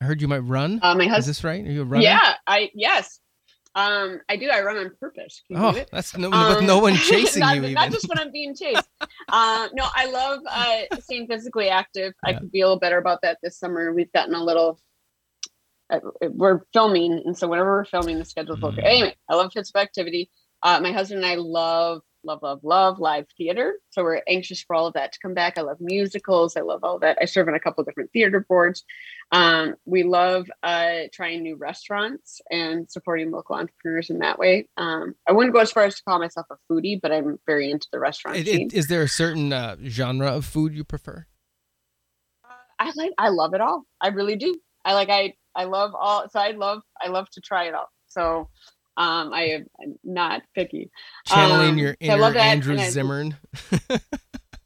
I 0.00 0.04
heard 0.04 0.20
you 0.20 0.28
might 0.28 0.40
run. 0.40 0.80
Uh, 0.82 0.94
my 0.94 1.04
husband. 1.04 1.18
Is 1.20 1.26
this 1.26 1.44
right? 1.44 1.64
Are 1.64 1.70
you 1.70 1.82
a 1.82 1.84
runner? 1.84 2.04
Yeah, 2.04 2.34
I 2.46 2.70
yes. 2.74 3.20
Um, 3.76 4.22
I 4.30 4.36
do. 4.36 4.48
I 4.48 4.62
run 4.62 4.78
on 4.78 4.90
purpose. 4.98 5.42
oh, 5.54 5.84
that's 5.92 6.16
no, 6.16 6.32
um, 6.32 6.64
no 6.64 6.78
one 6.78 6.94
chasing 6.96 7.40
not, 7.40 7.56
you. 7.56 7.62
Even. 7.62 7.74
Not 7.74 7.92
just 7.92 8.08
when 8.08 8.18
I'm 8.18 8.32
being 8.32 8.54
chased. 8.54 8.88
uh, 9.28 9.68
no, 9.74 9.86
I 9.94 10.10
love 10.10 10.40
uh, 10.48 10.98
staying 11.00 11.26
physically 11.26 11.68
active. 11.68 12.14
Yeah. 12.24 12.30
I 12.30 12.38
could 12.38 12.50
be 12.50 12.62
a 12.62 12.64
little 12.64 12.80
better 12.80 12.96
about 12.96 13.20
that 13.20 13.36
this 13.42 13.58
summer. 13.58 13.92
We've 13.92 14.10
gotten 14.12 14.34
a 14.34 14.42
little. 14.42 14.80
Uh, 15.90 16.00
we're 16.30 16.62
filming, 16.72 17.22
and 17.26 17.36
so 17.36 17.46
whenever 17.46 17.70
we're 17.70 17.84
filming, 17.84 18.18
the 18.18 18.24
schedule's 18.24 18.60
mm. 18.60 18.72
okay. 18.72 18.82
Anyway, 18.82 19.14
I 19.28 19.34
love 19.34 19.52
physical 19.52 19.82
activity. 19.82 20.30
Uh, 20.62 20.80
my 20.80 20.90
husband 20.90 21.22
and 21.22 21.30
I 21.30 21.34
love 21.34 22.00
love, 22.26 22.42
love, 22.42 22.60
love 22.62 22.98
live 22.98 23.26
theater. 23.38 23.74
So 23.90 24.02
we're 24.02 24.22
anxious 24.28 24.62
for 24.62 24.76
all 24.76 24.86
of 24.86 24.94
that 24.94 25.12
to 25.12 25.18
come 25.20 25.34
back. 25.34 25.56
I 25.56 25.62
love 25.62 25.78
musicals. 25.80 26.56
I 26.56 26.60
love 26.60 26.84
all 26.84 26.98
that. 26.98 27.18
I 27.20 27.24
serve 27.24 27.48
on 27.48 27.54
a 27.54 27.60
couple 27.60 27.84
different 27.84 28.12
theater 28.12 28.44
boards. 28.46 28.84
Um, 29.32 29.76
we 29.84 30.02
love 30.02 30.50
uh, 30.62 31.02
trying 31.12 31.42
new 31.42 31.56
restaurants 31.56 32.40
and 32.50 32.90
supporting 32.90 33.30
local 33.30 33.56
entrepreneurs 33.56 34.10
in 34.10 34.18
that 34.20 34.38
way. 34.38 34.68
Um, 34.76 35.14
I 35.28 35.32
wouldn't 35.32 35.54
go 35.54 35.60
as 35.60 35.72
far 35.72 35.84
as 35.84 35.96
to 35.96 36.02
call 36.04 36.18
myself 36.18 36.46
a 36.50 36.56
foodie, 36.70 37.00
but 37.00 37.12
I'm 37.12 37.38
very 37.46 37.70
into 37.70 37.88
the 37.92 37.98
restaurant. 37.98 38.36
It, 38.36 38.48
it, 38.48 38.74
is 38.74 38.88
there 38.88 39.02
a 39.02 39.08
certain 39.08 39.52
uh, 39.52 39.76
genre 39.84 40.28
of 40.28 40.44
food 40.44 40.74
you 40.74 40.84
prefer? 40.84 41.26
Uh, 42.44 42.48
I 42.78 42.92
like. 42.96 43.12
I 43.18 43.28
love 43.30 43.54
it 43.54 43.60
all. 43.60 43.84
I 44.00 44.08
really 44.08 44.36
do. 44.36 44.54
I 44.84 44.94
like. 44.94 45.08
I 45.10 45.34
I 45.54 45.64
love 45.64 45.92
all. 45.94 46.28
So 46.28 46.38
I 46.38 46.50
love. 46.50 46.82
I 47.00 47.08
love 47.08 47.28
to 47.30 47.40
try 47.40 47.64
it 47.64 47.74
all. 47.74 47.88
So 48.06 48.48
um, 48.96 49.32
I 49.32 49.42
am 49.42 49.66
not 50.04 50.42
picky. 50.54 50.90
Channeling 51.26 51.70
um, 51.70 51.78
your 51.78 51.96
inner 52.00 52.36
Andrew 52.36 52.78
Zimmern. 52.78 53.36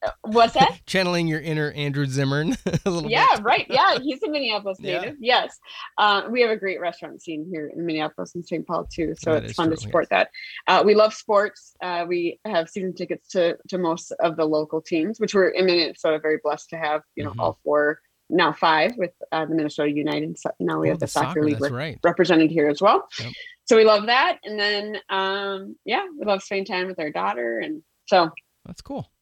Uh, 0.03 0.11
what's 0.22 0.55
that? 0.55 0.78
Channeling 0.87 1.26
your 1.26 1.41
inner 1.41 1.72
Andrew 1.72 2.07
Zimmern 2.07 2.57
a 2.87 2.91
little 2.91 3.11
yeah, 3.11 3.37
bit. 3.37 3.45
right. 3.45 3.66
Yeah, 3.68 3.99
he's 3.99 4.22
a 4.22 4.28
Minneapolis 4.28 4.78
native. 4.81 5.16
Yeah. 5.20 5.43
Yes. 5.43 5.59
Uh, 5.99 6.22
we 6.31 6.41
have 6.41 6.51
a 6.51 6.57
great 6.57 6.81
restaurant 6.81 7.20
scene 7.22 7.47
here 7.51 7.70
in 7.74 7.85
Minneapolis 7.85 8.35
and 8.35 8.47
St. 8.47 8.66
Paul 8.66 8.87
too. 8.93 9.14
So 9.18 9.35
that 9.35 9.45
it's 9.45 9.55
fun 9.55 9.70
to 9.70 9.76
support 9.76 10.09
yes. 10.11 10.28
that. 10.66 10.72
Uh, 10.72 10.83
we 10.85 10.95
love 10.95 11.12
sports. 11.14 11.74
Uh, 11.83 12.05
we 12.09 12.41
have 12.45 12.68
season 12.68 12.95
tickets 12.95 13.28
to 13.28 13.59
to 13.68 13.78
most 13.78 14.12
of 14.20 14.37
the 14.37 14.45
local 14.45 14.81
teams, 14.81 15.20
which 15.20 15.35
we're 15.35 15.49
in 15.49 15.66
Minnesota 15.66 16.18
very 16.18 16.39
blessed 16.43 16.70
to 16.70 16.76
have. 16.76 17.03
You 17.16 17.24
know, 17.24 17.31
mm-hmm. 17.31 17.41
all 17.41 17.59
four 17.62 18.01
now 18.33 18.53
five 18.53 18.97
with 18.97 19.11
uh, 19.33 19.45
the 19.45 19.55
Minnesota 19.55 19.91
United. 19.91 20.39
So 20.39 20.51
now 20.61 20.78
we 20.78 20.89
oh, 20.89 20.93
have 20.93 21.01
the, 21.01 21.07
the 21.07 21.11
soccer, 21.11 21.28
soccer 21.28 21.45
league 21.45 21.61
re- 21.61 21.70
right. 21.70 21.99
represented 22.03 22.51
here 22.51 22.68
as 22.68 22.81
well. 22.81 23.09
Yep 23.20 23.33
so 23.71 23.77
we 23.77 23.85
love 23.85 24.07
that. 24.07 24.41
And 24.43 24.59
then, 24.59 24.97
um, 25.11 25.77
yeah, 25.85 26.05
we 26.18 26.27
love 26.27 26.43
spending 26.43 26.64
time 26.64 26.89
with 26.89 26.99
our 26.99 27.11
daughter. 27.11 27.61
And 27.61 27.85
so 28.07 28.31
that's 28.64 28.81
cool. 28.81 29.12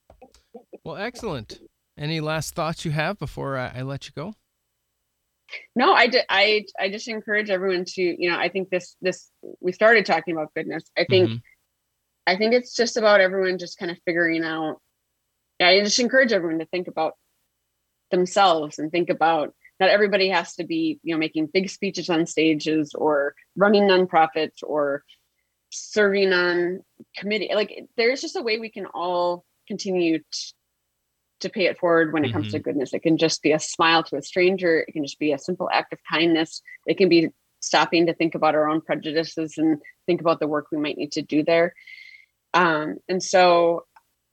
Well, 0.87 0.97
excellent. 0.97 1.61
Any 1.99 2.21
last 2.21 2.55
thoughts 2.55 2.83
you 2.83 2.91
have 2.93 3.19
before 3.19 3.59
I, 3.59 3.73
I 3.77 3.83
let 3.83 4.07
you 4.07 4.13
go? 4.17 4.33
No, 5.77 5.93
I, 5.93 6.07
did, 6.07 6.25
I, 6.31 6.65
I 6.81 6.89
just 6.89 7.09
encourage 7.09 7.51
everyone 7.51 7.85
to, 7.89 8.01
you 8.01 8.31
know, 8.31 8.39
I 8.39 8.49
think 8.49 8.71
this, 8.71 8.97
this, 9.03 9.29
we 9.61 9.73
started 9.73 10.07
talking 10.07 10.35
about 10.35 10.55
goodness. 10.55 10.85
I 10.97 11.05
think, 11.05 11.29
mm-hmm. 11.29 11.37
I 12.27 12.37
think 12.39 12.55
it's 12.55 12.75
just 12.75 12.97
about 12.97 13.21
everyone 13.21 13.59
just 13.59 13.79
kind 13.79 13.91
of 13.91 13.99
figuring 14.07 14.45
out. 14.45 14.77
Yeah, 15.61 15.69
I 15.69 15.81
just 15.85 15.99
encourage 15.99 16.33
everyone 16.33 16.61
to 16.61 16.67
think 16.67 16.89
about 16.89 17.13
themselves 18.11 18.79
and 18.79 18.91
think 18.91 19.11
about 19.11 19.53
not 19.81 19.91
everybody 19.91 20.29
has 20.29 20.55
to 20.57 20.65
be 20.65 20.99
you 21.03 21.15
know 21.15 21.19
making 21.19 21.47
big 21.47 21.71
speeches 21.71 22.11
on 22.11 22.27
stages 22.27 22.93
or 22.95 23.35
running 23.57 23.85
nonprofits 23.85 24.63
or 24.63 25.05
serving 25.71 26.33
on 26.33 26.81
committee 27.17 27.51
like 27.55 27.87
there's 27.97 28.21
just 28.21 28.37
a 28.37 28.43
way 28.43 28.59
we 28.59 28.71
can 28.71 28.87
all 28.87 29.45
continue 29.67 30.19
to, 30.19 30.53
to 31.41 31.49
pay 31.49 31.67
it 31.67 31.79
forward 31.79 32.13
when 32.13 32.25
it 32.25 32.29
mm-hmm. 32.29 32.39
comes 32.39 32.53
to 32.53 32.59
mm-hmm. 32.59 32.65
goodness 32.65 32.95
it 32.95 33.03
can 33.03 33.19
just 33.19 33.43
be 33.43 33.53
a 33.53 33.59
smile 33.59 34.03
to 34.03 34.17
a 34.17 34.23
stranger 34.23 34.81
it 34.81 34.93
can 34.93 35.05
just 35.05 35.19
be 35.19 35.33
a 35.33 35.39
simple 35.39 35.69
act 35.73 35.93
of 35.93 35.99
kindness 36.11 36.63
it 36.87 36.97
can 36.97 37.09
be 37.09 37.29
stopping 37.61 38.07
to 38.07 38.15
think 38.15 38.35
about 38.35 38.55
our 38.55 38.69
own 38.69 38.81
prejudices 38.81 39.59
and 39.59 39.79
think 40.07 40.21
about 40.21 40.41
the 40.41 40.47
work 40.47 40.67
we 40.71 40.79
might 40.79 40.97
need 40.97 41.13
to 41.13 41.23
do 41.23 41.43
there 41.43 41.75
um, 42.55 42.97
and 43.09 43.23
so 43.23 43.85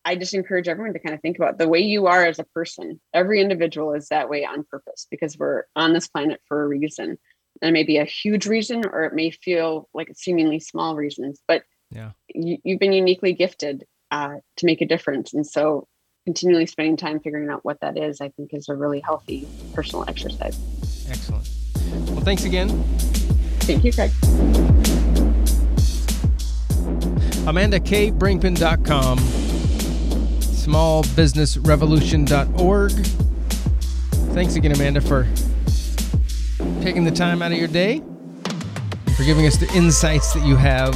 I 0.06 0.16
just 0.16 0.36
encourage 0.36 0.68
everyone 0.68 0.94
to 0.94 1.00
kind 1.00 1.16
of 1.16 1.22
think 1.22 1.38
about 1.38 1.58
the 1.58 1.68
way 1.68 1.80
you 1.80 2.06
are 2.06 2.24
as 2.24 2.38
a 2.38 2.44
person. 2.44 3.02
Every 3.14 3.42
individual 3.42 3.94
is 3.94 4.08
that 4.10 4.30
way 4.30 4.46
on 4.46 4.64
purpose 4.64 5.08
because 5.10 5.38
we're 5.38 5.64
on 5.76 5.94
this 5.94 6.08
planet 6.08 6.40
for 6.48 6.64
a 6.64 6.68
reason. 6.68 7.18
And 7.62 7.70
it 7.70 7.72
may 7.72 7.84
be 7.84 7.98
a 7.98 8.06
huge 8.06 8.46
reason 8.46 8.86
or 8.86 9.04
it 9.06 9.16
may 9.16 9.32
feel 9.32 9.90
like 9.94 10.10
seemingly 10.16 10.60
small 10.60 10.96
reasons, 10.96 11.42
but 11.48 11.64
Yeah. 11.90 12.12
You, 12.34 12.58
you've 12.64 12.80
been 12.80 12.94
uniquely 12.94 13.34
gifted 13.34 13.86
uh, 14.12 14.36
to 14.58 14.66
make 14.66 14.82
a 14.82 14.86
difference. 14.86 15.34
And 15.34 15.46
so 15.46 15.88
continually 16.26 16.66
spending 16.66 16.98
time 16.98 17.20
figuring 17.20 17.50
out 17.50 17.64
what 17.64 17.80
that 17.82 17.98
is, 17.98 18.22
I 18.22 18.30
think 18.30 18.54
is 18.54 18.70
a 18.70 18.76
really 18.76 19.00
healthy 19.00 19.48
personal 19.74 20.06
exercise. 20.08 20.60
Excellent. 21.10 21.50
Well, 22.10 22.22
thanks 22.22 22.44
again. 22.44 22.70
Thank 23.62 23.84
you, 23.84 23.92
Craig. 23.94 24.12
AmandaKBrinkman.com, 27.46 29.18
smallbusinessrevolution.org. 30.66 32.92
Thanks 34.34 34.56
again, 34.56 34.72
Amanda, 34.72 35.00
for 35.00 35.28
taking 36.82 37.04
the 37.04 37.12
time 37.12 37.44
out 37.44 37.52
of 37.52 37.58
your 37.58 37.68
day 37.68 38.02
for 39.16 39.24
giving 39.24 39.46
us 39.46 39.58
the 39.58 39.72
insights 39.74 40.34
that 40.34 40.46
you 40.46 40.56
have 40.56 40.94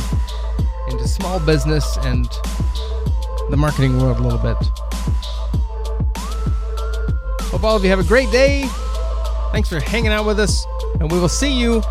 into 0.90 1.08
small 1.08 1.40
business 1.40 1.98
and 2.02 2.26
the 3.50 3.58
marketing 3.58 4.00
world 4.00 4.18
a 4.18 4.22
little 4.22 4.40
bit. 4.40 4.58
Hope 7.50 7.64
all 7.64 7.76
of 7.76 7.84
you 7.84 7.90
have 7.90 8.00
a 8.00 8.04
great 8.04 8.32
day. 8.32 8.66
Thanks 9.52 9.70
for 9.70 9.80
hanging 9.80 10.12
out 10.12 10.26
with 10.26 10.40
us, 10.40 10.66
and 11.00 11.12
we 11.12 11.20
will 11.20 11.30
see 11.30 11.52
you 11.52 11.82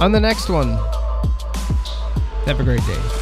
on 0.00 0.12
the 0.12 0.20
next 0.20 0.48
one. 0.48 0.70
Have 2.44 2.60
a 2.60 2.64
great 2.64 2.84
day. 2.86 3.21